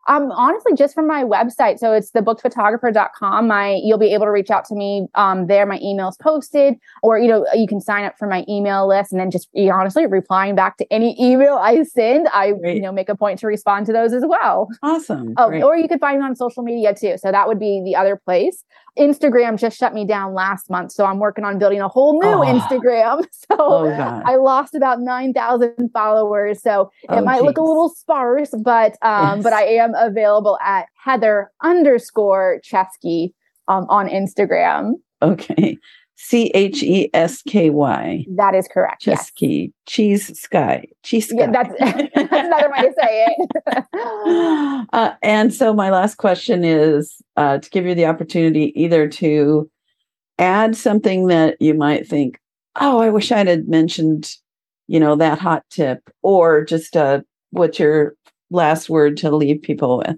Um, 0.09 0.31
honestly, 0.33 0.73
just 0.75 0.95
from 0.95 1.07
my 1.07 1.25
website. 1.25 1.79
So 1.79 1.93
it's 1.93 2.11
thebookedphotographer.com. 2.11 3.47
My 3.47 3.81
you'll 3.83 3.99
be 3.99 4.13
able 4.15 4.27
to 4.27 4.31
reach 4.31 4.51
out 4.51 4.65
to 4.67 4.75
me 4.75 5.07
um, 5.15 5.47
there. 5.47 5.67
My 5.67 5.79
email's 5.83 6.17
posted, 6.17 6.75
or 7.03 7.19
you 7.19 7.29
know, 7.29 7.47
you 7.55 7.67
can 7.67 7.81
sign 7.81 8.05
up 8.05 8.19
for 8.19 8.27
my 8.27 8.45
email 8.49 8.89
list 8.89 9.13
and 9.13 9.21
then 9.21 9.31
just 9.31 9.53
be 9.53 9.71
honestly 9.71 10.07
replying 10.07 10.55
back 10.55 10.77
to 10.79 10.93
any 10.93 11.17
email 11.21 11.55
I 11.55 11.83
send. 11.83 12.29
I 12.29 12.53
Great. 12.53 12.77
you 12.77 12.83
know 12.83 12.93
make 12.93 13.09
a 13.09 13.17
point 13.17 13.39
to 13.41 13.47
respond 13.47 13.87
to 13.87 13.93
those 13.93 14.13
as 14.13 14.25
well. 14.27 14.69
Awesome. 14.83 15.35
Oh, 15.37 15.49
Great. 15.49 15.63
or 15.63 15.77
you 15.77 15.89
could 15.89 16.01
find 16.01 16.21
me 16.21 16.25
on 16.25 16.35
social 16.35 16.63
media 16.63 16.95
too. 16.95 17.17
So 17.19 17.31
that 17.31 17.47
would 17.47 17.59
be 17.59 17.83
the 17.85 17.97
other 17.97 18.17
place. 18.17 18.65
Instagram 18.99 19.59
just 19.59 19.79
shut 19.79 19.95
me 19.95 20.05
down 20.05 20.35
last 20.35 20.69
month, 20.69 20.93
so 20.93 21.05
I'm 21.05 21.19
working 21.19 21.45
on 21.45 21.59
building 21.59 21.81
a 21.81 21.89
whole 21.89 22.21
new 22.21 22.29
oh. 22.29 22.41
Instagram. 22.41 23.27
So 23.51 23.57
oh, 23.59 24.23
I 24.27 24.37
lost 24.37 24.75
about 24.75 25.01
nine 25.01 25.33
thousand 25.33 25.91
followers. 25.93 26.63
So 26.63 26.91
oh, 27.09 27.19
it 27.19 27.23
might 27.23 27.39
geez. 27.39 27.45
look 27.45 27.59
a 27.59 27.63
little 27.63 27.89
sparse, 27.89 28.51
but 28.63 28.97
um, 29.03 29.39
yes. 29.39 29.43
but 29.43 29.53
I 29.61 29.65
am 29.65 29.90
available 29.97 30.59
at 30.63 30.87
Heather 31.03 31.51
underscore 31.63 32.61
Chesky 32.65 33.33
um, 33.69 33.87
on 33.89 34.09
Instagram. 34.09 34.95
Okay. 35.23 35.79
C 36.23 36.51
H 36.55 36.83
E 36.83 37.09
S 37.15 37.41
K 37.43 37.71
Y. 37.71 38.27
That 38.37 38.55
is 38.55 38.69
correct. 38.69 39.05
Chesky. 39.05 39.69
Yes. 39.69 39.73
Cheese 39.87 40.39
Sky. 40.39 40.85
Cheese 41.03 41.31
Sky. 41.31 41.39
Yeah, 41.39 41.51
that's, 41.51 41.75
that's 42.15 42.33
another 42.33 42.71
way 42.71 42.83
to 42.83 42.95
say 43.01 43.27
it. 43.27 44.87
uh, 44.93 45.13
and 45.23 45.53
so, 45.53 45.73
my 45.73 45.89
last 45.89 46.17
question 46.17 46.63
is 46.63 47.23
uh, 47.37 47.59
to 47.59 47.71
give 47.71 47.87
you 47.87 47.95
the 47.95 48.05
opportunity 48.05 48.73
either 48.81 49.09
to 49.09 49.71
add 50.39 50.77
something 50.77 51.29
that 51.29 51.57
you 51.59 51.73
might 51.73 52.07
think, 52.07 52.39
oh, 52.79 52.99
I 52.99 53.09
wish 53.09 53.33
I'd 53.33 53.49
had 53.49 53.69
mentioned, 53.69 54.35
you 54.89 55.01
know, 55.01 55.17
that 55.17 55.39
hot 55.39 55.65
tip, 55.71 56.11
or 56.23 56.65
just 56.67 56.99
uh, 56.99 57.23
what's 57.51 57.79
your 57.79 58.15
last 58.51 58.91
word 58.91 59.17
to 59.19 59.35
leave 59.35 59.63
people 59.63 59.99
with? 59.99 60.17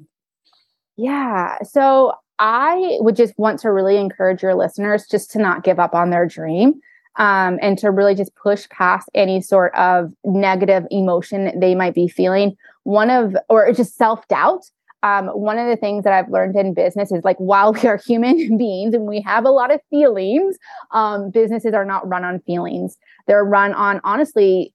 Yeah. 0.96 1.58
So 1.62 2.12
I 2.38 2.98
would 3.00 3.16
just 3.16 3.34
want 3.38 3.60
to 3.60 3.70
really 3.70 3.96
encourage 3.96 4.42
your 4.42 4.54
listeners 4.54 5.06
just 5.06 5.30
to 5.32 5.38
not 5.38 5.64
give 5.64 5.78
up 5.78 5.94
on 5.94 6.10
their 6.10 6.26
dream 6.26 6.74
um, 7.16 7.58
and 7.62 7.78
to 7.78 7.90
really 7.90 8.14
just 8.14 8.34
push 8.34 8.68
past 8.68 9.08
any 9.14 9.40
sort 9.40 9.74
of 9.74 10.12
negative 10.24 10.84
emotion 10.90 11.58
they 11.58 11.74
might 11.74 11.94
be 11.94 12.08
feeling. 12.08 12.56
One 12.84 13.10
of, 13.10 13.36
or 13.48 13.72
just 13.72 13.96
self 13.96 14.26
doubt. 14.28 14.64
Um, 15.04 15.28
one 15.28 15.58
of 15.58 15.68
the 15.68 15.76
things 15.76 16.04
that 16.04 16.12
I've 16.12 16.30
learned 16.30 16.54
in 16.54 16.74
business 16.74 17.10
is 17.10 17.24
like 17.24 17.36
while 17.38 17.72
we 17.72 17.88
are 17.88 17.96
human 17.96 18.56
beings 18.58 18.94
and 18.94 19.06
we 19.06 19.20
have 19.22 19.44
a 19.44 19.50
lot 19.50 19.72
of 19.72 19.80
feelings, 19.90 20.56
um, 20.92 21.30
businesses 21.30 21.74
are 21.74 21.84
not 21.84 22.08
run 22.08 22.24
on 22.24 22.38
feelings. 22.40 22.96
They're 23.26 23.44
run 23.44 23.74
on 23.74 24.00
honestly 24.04 24.72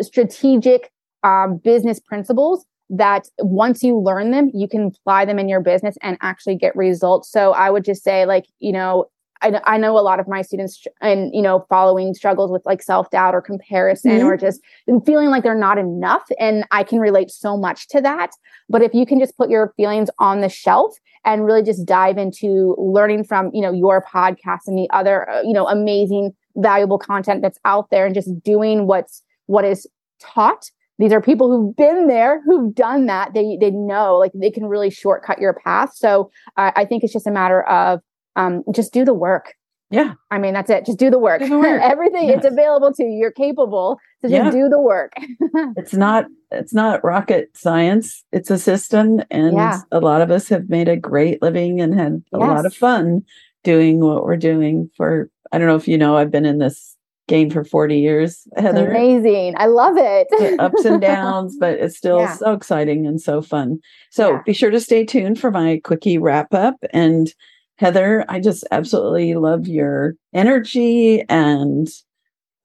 strategic 0.00 0.90
um, 1.22 1.58
business 1.58 2.00
principles 2.00 2.64
that 2.92 3.26
once 3.38 3.82
you 3.82 3.98
learn 3.98 4.30
them, 4.30 4.50
you 4.52 4.68
can 4.68 4.92
apply 4.94 5.24
them 5.24 5.38
in 5.38 5.48
your 5.48 5.60
business 5.60 5.96
and 6.02 6.18
actually 6.20 6.56
get 6.56 6.76
results. 6.76 7.30
So 7.30 7.52
I 7.52 7.70
would 7.70 7.84
just 7.84 8.04
say, 8.04 8.26
like, 8.26 8.44
you 8.58 8.70
know, 8.70 9.06
I, 9.40 9.60
I 9.64 9.78
know 9.78 9.98
a 9.98 10.00
lot 10.00 10.20
of 10.20 10.28
my 10.28 10.42
students 10.42 10.84
and, 11.00 11.34
you 11.34 11.40
know, 11.40 11.64
following 11.70 12.12
struggles 12.12 12.52
with 12.52 12.62
like 12.66 12.82
self 12.82 13.10
doubt 13.10 13.34
or 13.34 13.40
comparison 13.40 14.12
mm-hmm. 14.12 14.26
or 14.26 14.36
just 14.36 14.60
feeling 15.04 15.30
like 15.30 15.42
they're 15.42 15.54
not 15.54 15.78
enough. 15.78 16.24
And 16.38 16.64
I 16.70 16.84
can 16.84 17.00
relate 17.00 17.30
so 17.30 17.56
much 17.56 17.88
to 17.88 18.02
that. 18.02 18.30
But 18.68 18.82
if 18.82 18.92
you 18.92 19.06
can 19.06 19.18
just 19.18 19.36
put 19.38 19.48
your 19.48 19.72
feelings 19.76 20.10
on 20.18 20.42
the 20.42 20.50
shelf 20.50 20.94
and 21.24 21.46
really 21.46 21.62
just 21.62 21.86
dive 21.86 22.18
into 22.18 22.76
learning 22.78 23.24
from, 23.24 23.50
you 23.54 23.62
know, 23.62 23.72
your 23.72 24.04
podcast 24.04 24.66
and 24.66 24.78
the 24.78 24.88
other, 24.90 25.28
uh, 25.28 25.40
you 25.42 25.54
know, 25.54 25.66
amazing, 25.66 26.32
valuable 26.56 26.98
content 26.98 27.40
that's 27.40 27.58
out 27.64 27.88
there 27.90 28.04
and 28.04 28.14
just 28.14 28.42
doing 28.42 28.86
what's, 28.86 29.22
what 29.46 29.64
is 29.64 29.86
taught 30.20 30.70
these 31.02 31.12
are 31.12 31.20
people 31.20 31.50
who've 31.50 31.74
been 31.74 32.06
there, 32.06 32.40
who've 32.44 32.72
done 32.72 33.06
that. 33.06 33.34
They 33.34 33.58
they 33.60 33.72
know 33.72 34.16
like 34.18 34.30
they 34.34 34.50
can 34.50 34.66
really 34.66 34.88
shortcut 34.88 35.40
your 35.40 35.52
path. 35.52 35.90
So 35.94 36.30
uh, 36.56 36.70
I 36.76 36.84
think 36.84 37.02
it's 37.02 37.12
just 37.12 37.26
a 37.26 37.32
matter 37.32 37.62
of 37.64 38.00
um, 38.36 38.62
just 38.72 38.92
do 38.92 39.04
the 39.04 39.12
work. 39.12 39.54
Yeah. 39.90 40.14
I 40.30 40.38
mean, 40.38 40.54
that's 40.54 40.70
it. 40.70 40.86
Just 40.86 40.98
do 40.98 41.10
the 41.10 41.18
work. 41.18 41.40
Do 41.40 41.48
the 41.48 41.58
work. 41.58 41.82
Everything 41.82 42.28
yes. 42.28 42.38
it's 42.38 42.46
available 42.46 42.92
to 42.94 43.02
you. 43.02 43.18
You're 43.18 43.32
capable. 43.32 43.98
So 44.22 44.28
just 44.28 44.44
yeah. 44.44 44.50
do 44.50 44.68
the 44.68 44.80
work. 44.80 45.12
it's 45.76 45.92
not 45.92 46.26
it's 46.52 46.72
not 46.72 47.04
rocket 47.04 47.50
science. 47.56 48.24
It's 48.30 48.50
a 48.50 48.56
system. 48.56 49.22
And 49.30 49.54
yeah. 49.54 49.80
a 49.90 49.98
lot 49.98 50.22
of 50.22 50.30
us 50.30 50.48
have 50.48 50.70
made 50.70 50.88
a 50.88 50.96
great 50.96 51.42
living 51.42 51.80
and 51.80 51.98
had 51.98 52.22
a 52.32 52.38
yes. 52.38 52.48
lot 52.48 52.64
of 52.64 52.74
fun 52.74 53.22
doing 53.64 54.00
what 54.00 54.24
we're 54.24 54.36
doing 54.36 54.88
for 54.96 55.28
I 55.52 55.58
don't 55.58 55.66
know 55.66 55.76
if 55.76 55.86
you 55.86 55.98
know, 55.98 56.16
I've 56.16 56.30
been 56.30 56.46
in 56.46 56.58
this 56.58 56.91
game 57.32 57.48
for 57.48 57.64
40 57.64 57.98
years, 57.98 58.46
Heather. 58.56 58.90
Amazing. 58.90 59.54
I 59.56 59.64
love 59.64 59.94
it. 59.96 60.60
ups 60.60 60.84
and 60.84 61.00
downs, 61.00 61.56
but 61.58 61.78
it's 61.78 61.96
still 61.96 62.18
yeah. 62.18 62.34
so 62.34 62.52
exciting 62.52 63.06
and 63.06 63.18
so 63.18 63.40
fun. 63.40 63.78
So 64.10 64.32
yeah. 64.32 64.42
be 64.44 64.52
sure 64.52 64.70
to 64.70 64.80
stay 64.80 65.06
tuned 65.06 65.40
for 65.40 65.50
my 65.50 65.80
quickie 65.82 66.18
wrap 66.18 66.52
up. 66.52 66.76
And 66.92 67.32
Heather, 67.76 68.26
I 68.28 68.38
just 68.38 68.64
absolutely 68.70 69.32
love 69.34 69.66
your 69.66 70.14
energy 70.34 71.24
and 71.30 71.88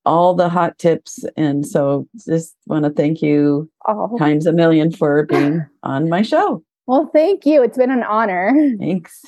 all 0.06 0.34
the 0.34 0.50
hot 0.50 0.78
tips. 0.78 1.24
And 1.38 1.66
so 1.66 2.06
just 2.28 2.54
want 2.66 2.84
to 2.84 2.92
thank 2.92 3.22
you 3.22 3.72
oh. 3.88 4.18
times 4.18 4.46
a 4.46 4.52
million 4.52 4.92
for 4.92 5.26
being 5.28 5.66
on 5.84 6.10
my 6.10 6.24
show. 6.24 6.62
Well, 6.88 7.10
thank 7.14 7.46
you. 7.46 7.64
It's 7.64 7.78
been 7.78 7.92
an 7.92 8.04
honor. 8.04 8.54
Thanks. 8.80 9.24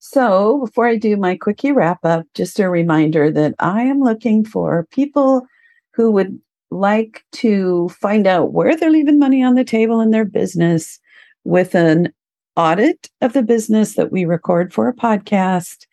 So, 0.00 0.60
before 0.64 0.86
I 0.86 0.96
do 0.96 1.16
my 1.16 1.36
quickie 1.36 1.72
wrap 1.72 2.04
up, 2.04 2.26
just 2.34 2.60
a 2.60 2.70
reminder 2.70 3.30
that 3.32 3.54
I 3.58 3.82
am 3.82 4.00
looking 4.00 4.44
for 4.44 4.86
people 4.90 5.46
who 5.92 6.10
would 6.12 6.38
like 6.70 7.24
to 7.32 7.88
find 7.88 8.26
out 8.26 8.52
where 8.52 8.76
they're 8.76 8.90
leaving 8.90 9.18
money 9.18 9.42
on 9.42 9.54
the 9.54 9.64
table 9.64 10.00
in 10.00 10.10
their 10.10 10.24
business 10.24 11.00
with 11.44 11.74
an 11.74 12.12
audit 12.56 13.08
of 13.20 13.32
the 13.32 13.42
business 13.42 13.94
that 13.94 14.12
we 14.12 14.24
record 14.24 14.72
for 14.72 14.88
a 14.88 14.94
podcast. 14.94 15.86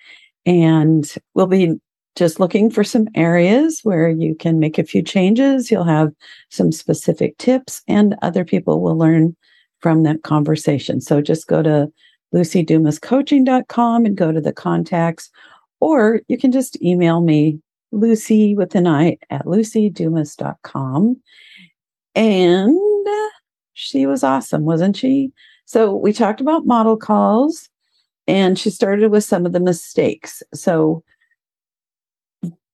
And 0.45 1.11
we'll 1.33 1.47
be 1.47 1.75
just 2.15 2.39
looking 2.39 2.69
for 2.69 2.83
some 2.83 3.07
areas 3.15 3.81
where 3.83 4.09
you 4.09 4.35
can 4.35 4.59
make 4.59 4.77
a 4.77 4.83
few 4.83 5.01
changes. 5.01 5.71
You'll 5.71 5.83
have 5.83 6.13
some 6.49 6.71
specific 6.71 7.37
tips, 7.37 7.81
and 7.87 8.15
other 8.21 8.45
people 8.45 8.81
will 8.81 8.97
learn 8.97 9.35
from 9.79 10.03
that 10.03 10.23
conversation. 10.23 11.01
So 11.01 11.21
just 11.21 11.47
go 11.47 11.61
to 11.61 11.91
lucydumascoaching.com 12.35 14.05
and 14.05 14.17
go 14.17 14.31
to 14.31 14.41
the 14.41 14.53
contacts, 14.53 15.31
or 15.79 16.21
you 16.27 16.37
can 16.37 16.51
just 16.51 16.81
email 16.81 17.21
me, 17.21 17.59
Lucy 17.91 18.55
with 18.55 18.75
an 18.75 18.87
I 18.87 19.17
at 19.29 19.45
lucydumas.com. 19.45 21.21
And 22.13 23.07
uh, 23.07 23.29
she 23.73 24.05
was 24.05 24.23
awesome, 24.23 24.63
wasn't 24.65 24.97
she? 24.97 25.31
So 25.65 25.95
we 25.95 26.11
talked 26.13 26.41
about 26.41 26.65
model 26.65 26.97
calls 26.97 27.69
and 28.27 28.59
she 28.59 28.69
started 28.69 29.11
with 29.11 29.23
some 29.23 29.45
of 29.45 29.53
the 29.53 29.59
mistakes. 29.59 30.43
So 30.53 31.03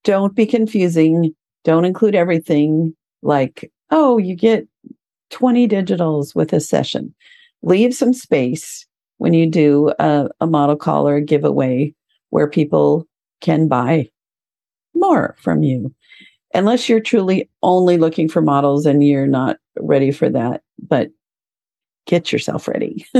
don't 0.03 0.35
be 0.35 0.45
confusing. 0.45 1.35
Don't 1.63 1.85
include 1.85 2.15
everything 2.15 2.95
like, 3.21 3.71
oh, 3.91 4.17
you 4.17 4.35
get 4.35 4.67
20 5.29 5.67
digitals 5.67 6.35
with 6.35 6.51
a 6.53 6.59
session. 6.59 7.13
Leave 7.61 7.93
some 7.93 8.13
space 8.13 8.85
when 9.21 9.33
you 9.33 9.45
do 9.45 9.93
a, 9.99 10.27
a 10.39 10.47
model 10.47 10.75
call 10.75 11.07
or 11.07 11.17
a 11.17 11.21
giveaway 11.21 11.93
where 12.31 12.49
people 12.49 13.05
can 13.39 13.67
buy 13.67 14.09
more 14.95 15.35
from 15.39 15.61
you. 15.61 15.93
Unless 16.55 16.89
you're 16.89 16.99
truly 16.99 17.47
only 17.61 17.99
looking 17.99 18.27
for 18.27 18.41
models 18.41 18.87
and 18.87 19.03
you're 19.03 19.27
not 19.27 19.57
ready 19.79 20.09
for 20.09 20.27
that 20.27 20.63
but 20.89 21.09
get 22.07 22.31
yourself 22.31 22.67
ready. 22.67 23.05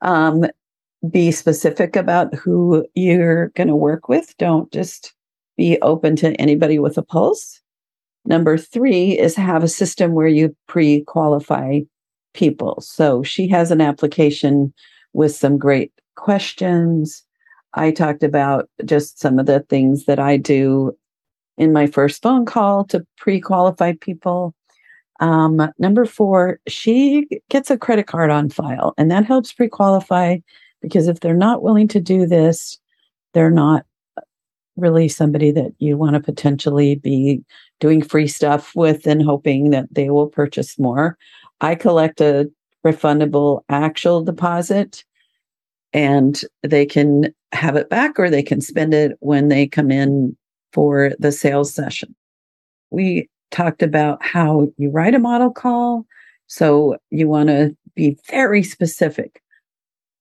Um, 0.00 0.46
be 1.08 1.30
specific 1.30 1.94
about 1.94 2.34
who 2.34 2.84
you're 2.94 3.50
going 3.50 3.68
to 3.68 3.76
work 3.76 4.08
with. 4.08 4.36
Don't 4.36 4.72
just 4.72 5.14
be 5.56 5.78
open 5.80 6.16
to 6.16 6.32
anybody 6.40 6.80
with 6.80 6.98
a 6.98 7.04
pulse. 7.04 7.60
Number 8.24 8.58
three 8.58 9.16
is 9.16 9.36
have 9.36 9.62
a 9.62 9.68
system 9.68 10.12
where 10.12 10.26
you 10.26 10.56
pre-qualify 10.66 11.82
people. 12.34 12.80
So 12.80 13.22
she 13.22 13.48
has 13.48 13.70
an 13.70 13.80
application 13.80 14.72
with 15.12 15.34
some 15.34 15.58
great 15.58 15.92
questions. 16.16 17.22
I 17.74 17.90
talked 17.90 18.22
about 18.22 18.68
just 18.84 19.20
some 19.20 19.38
of 19.38 19.46
the 19.46 19.60
things 19.60 20.04
that 20.06 20.18
I 20.18 20.36
do 20.36 20.96
in 21.56 21.72
my 21.72 21.86
first 21.86 22.22
phone 22.22 22.46
call 22.46 22.84
to 22.86 23.06
pre 23.16 23.40
qualify 23.40 23.94
people. 24.00 24.54
Um, 25.20 25.60
number 25.78 26.04
four, 26.04 26.60
she 26.68 27.26
gets 27.50 27.70
a 27.70 27.78
credit 27.78 28.06
card 28.06 28.30
on 28.30 28.48
file, 28.48 28.94
and 28.96 29.10
that 29.10 29.24
helps 29.24 29.52
pre 29.52 29.68
qualify 29.68 30.38
because 30.80 31.08
if 31.08 31.20
they're 31.20 31.34
not 31.34 31.62
willing 31.62 31.88
to 31.88 32.00
do 32.00 32.26
this, 32.26 32.78
they're 33.34 33.50
not 33.50 33.84
really 34.76 35.08
somebody 35.08 35.50
that 35.50 35.72
you 35.78 35.96
want 35.96 36.14
to 36.14 36.20
potentially 36.20 36.94
be 36.94 37.42
doing 37.80 38.02
free 38.02 38.28
stuff 38.28 38.74
with 38.74 39.06
and 39.06 39.22
hoping 39.22 39.70
that 39.70 39.86
they 39.90 40.08
will 40.10 40.28
purchase 40.28 40.78
more. 40.78 41.18
I 41.60 41.74
collect 41.74 42.20
a 42.20 42.50
refundable 42.86 43.62
actual 43.68 44.22
deposit 44.22 45.04
and 45.92 46.40
they 46.62 46.86
can 46.86 47.34
have 47.52 47.76
it 47.76 47.90
back 47.90 48.18
or 48.18 48.30
they 48.30 48.42
can 48.42 48.60
spend 48.60 48.94
it 48.94 49.16
when 49.20 49.48
they 49.48 49.66
come 49.66 49.90
in 49.90 50.36
for 50.72 51.12
the 51.18 51.32
sales 51.32 51.72
session. 51.72 52.14
We 52.90 53.28
talked 53.50 53.82
about 53.82 54.22
how 54.24 54.68
you 54.76 54.90
write 54.90 55.14
a 55.14 55.18
model 55.18 55.50
call. 55.50 56.04
So 56.46 56.96
you 57.10 57.28
want 57.28 57.48
to 57.48 57.76
be 57.94 58.16
very 58.30 58.62
specific. 58.62 59.42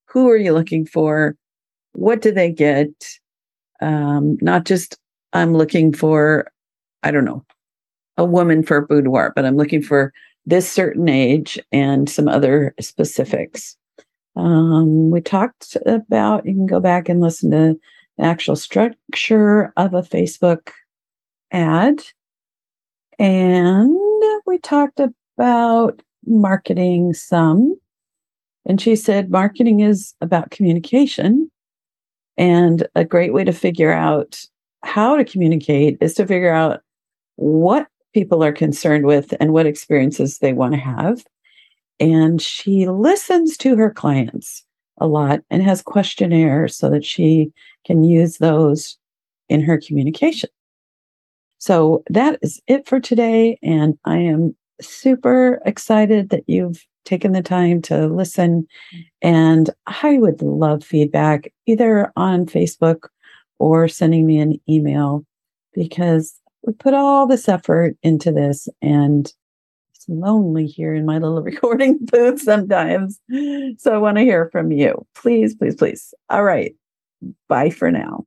Who 0.06 0.30
are 0.30 0.38
you 0.38 0.54
looking 0.54 0.86
for? 0.86 1.36
What 1.94 2.22
do 2.22 2.32
they 2.32 2.52
get? 2.52 2.90
Um, 3.82 4.38
not 4.42 4.66
just, 4.66 4.98
I'm 5.34 5.54
looking 5.54 5.94
for, 5.94 6.50
I 7.04 7.12
don't 7.12 7.26
know, 7.26 7.46
a 8.18 8.26
woman 8.26 8.64
for 8.64 8.78
a 8.78 8.86
boudoir, 8.86 9.34
but 9.36 9.46
I'm 9.46 9.58
looking 9.58 9.82
for 9.82 10.12
this 10.48 10.72
certain 10.72 11.10
age 11.10 11.60
and 11.74 12.10
some 12.10 12.30
other 12.30 12.74
specifics. 12.80 13.76
Um, 14.38 15.12
we 15.12 15.20
talked 15.20 15.76
about, 15.86 16.46
you 16.46 16.54
can 16.54 16.66
go 16.66 16.80
back 16.80 17.10
and 17.10 17.20
listen 17.20 17.52
to 17.52 17.78
the 18.18 18.24
actual 18.24 18.56
structure 18.56 19.74
of 19.76 19.94
a 19.94 20.02
Facebook 20.02 20.70
ad. 21.52 22.02
And 23.20 23.96
we 24.46 24.58
talked 24.60 25.02
about 25.38 26.02
marketing 26.26 27.14
some. 27.14 27.78
And 28.66 28.80
she 28.80 28.96
said 28.96 29.30
marketing 29.30 29.82
is 29.82 30.14
about 30.22 30.52
communication 30.52 31.52
And 32.38 32.88
a 32.96 33.04
great 33.04 33.34
way 33.34 33.44
to 33.44 33.52
figure 33.52 33.92
out 33.92 34.46
how 34.84 35.18
to 35.18 35.26
communicate 35.26 35.98
is 36.02 36.14
to 36.16 36.28
figure 36.28 36.54
out 36.54 36.82
what 37.36 37.88
people 38.18 38.44
are 38.44 38.52
concerned 38.52 39.06
with 39.06 39.32
and 39.40 39.54
what 39.54 39.68
experiences 39.68 40.40
they 40.40 40.52
want 40.52 40.74
to 40.74 40.80
have. 40.80 41.24
And 42.00 42.42
she 42.42 42.88
listens 42.88 43.56
to 43.58 43.76
her 43.76 43.92
clients 43.92 44.66
a 44.98 45.06
lot 45.06 45.42
and 45.52 45.62
has 45.62 45.84
questionnaires 45.84 46.76
so 46.76 46.90
that 46.90 47.06
she 47.06 47.52
can 47.86 48.04
use 48.04 48.40
those 48.40 48.98
in 49.50 49.62
her 49.62 49.80
communication. 49.80 50.50
So 51.60 52.04
that 52.10 52.40
is 52.42 52.60
it 52.66 52.88
for 52.88 53.00
today. 53.00 53.60
And 53.62 54.00
I 54.06 54.18
am 54.18 54.56
super 54.82 55.62
excited 55.64 56.30
that 56.30 56.44
you've 56.48 56.84
taken 57.06 57.34
the 57.34 57.44
time 57.44 57.84
to 57.84 58.08
listen. 58.08 58.66
And 59.22 59.70
I 59.86 60.18
would 60.18 60.42
love 60.42 60.84
feedback 60.84 61.54
either 61.68 62.12
on 62.16 62.48
Facebook 62.48 63.10
or 63.60 63.88
sending 63.88 64.26
me 64.26 64.40
an 64.40 64.60
email 64.68 65.24
because 65.76 66.34
we 66.66 66.74
put 66.74 66.94
all 66.94 67.28
this 67.28 67.48
effort 67.48 67.96
into 68.04 68.32
this 68.32 68.68
and 68.82 69.32
it's 69.94 70.06
lonely 70.08 70.66
here 70.66 70.94
in 70.94 71.06
my 71.06 71.18
little 71.18 71.42
recording 71.44 72.00
booth 72.02 72.42
sometimes. 72.42 73.20
So 73.78 73.94
I 73.94 73.98
want 73.98 74.18
to 74.18 74.24
hear 74.24 74.50
from 74.52 74.72
you. 74.72 75.06
Please, 75.16 75.56
please, 75.56 75.76
please. 75.76 76.14
All 76.30 76.44
right. 76.44 76.76
Bye 77.48 77.70
for 77.70 77.92
now. 77.92 78.26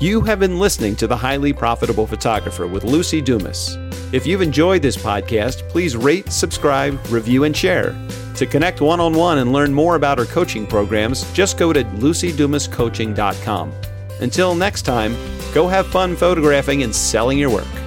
You 0.00 0.20
have 0.22 0.40
been 0.40 0.58
listening 0.58 0.96
to 0.96 1.06
The 1.06 1.16
Highly 1.16 1.52
Profitable 1.52 2.06
Photographer 2.06 2.66
with 2.66 2.84
Lucy 2.84 3.22
Dumas. 3.22 3.78
If 4.12 4.26
you've 4.26 4.42
enjoyed 4.42 4.82
this 4.82 4.96
podcast, 4.96 5.66
please 5.70 5.96
rate, 5.96 6.30
subscribe, 6.30 7.00
review, 7.08 7.44
and 7.44 7.56
share. 7.56 7.96
To 8.34 8.46
connect 8.46 8.80
one 8.80 9.00
on 9.00 9.14
one 9.14 9.38
and 9.38 9.52
learn 9.52 9.72
more 9.72 9.94
about 9.94 10.18
our 10.18 10.24
coaching 10.26 10.66
programs, 10.66 11.32
just 11.32 11.56
go 11.56 11.72
to 11.72 11.84
lucydumascoaching.com. 11.84 13.72
Until 14.20 14.54
next 14.54 14.82
time, 14.82 15.16
go 15.52 15.68
have 15.68 15.86
fun 15.86 16.16
photographing 16.16 16.82
and 16.82 16.94
selling 16.94 17.38
your 17.38 17.50
work. 17.50 17.83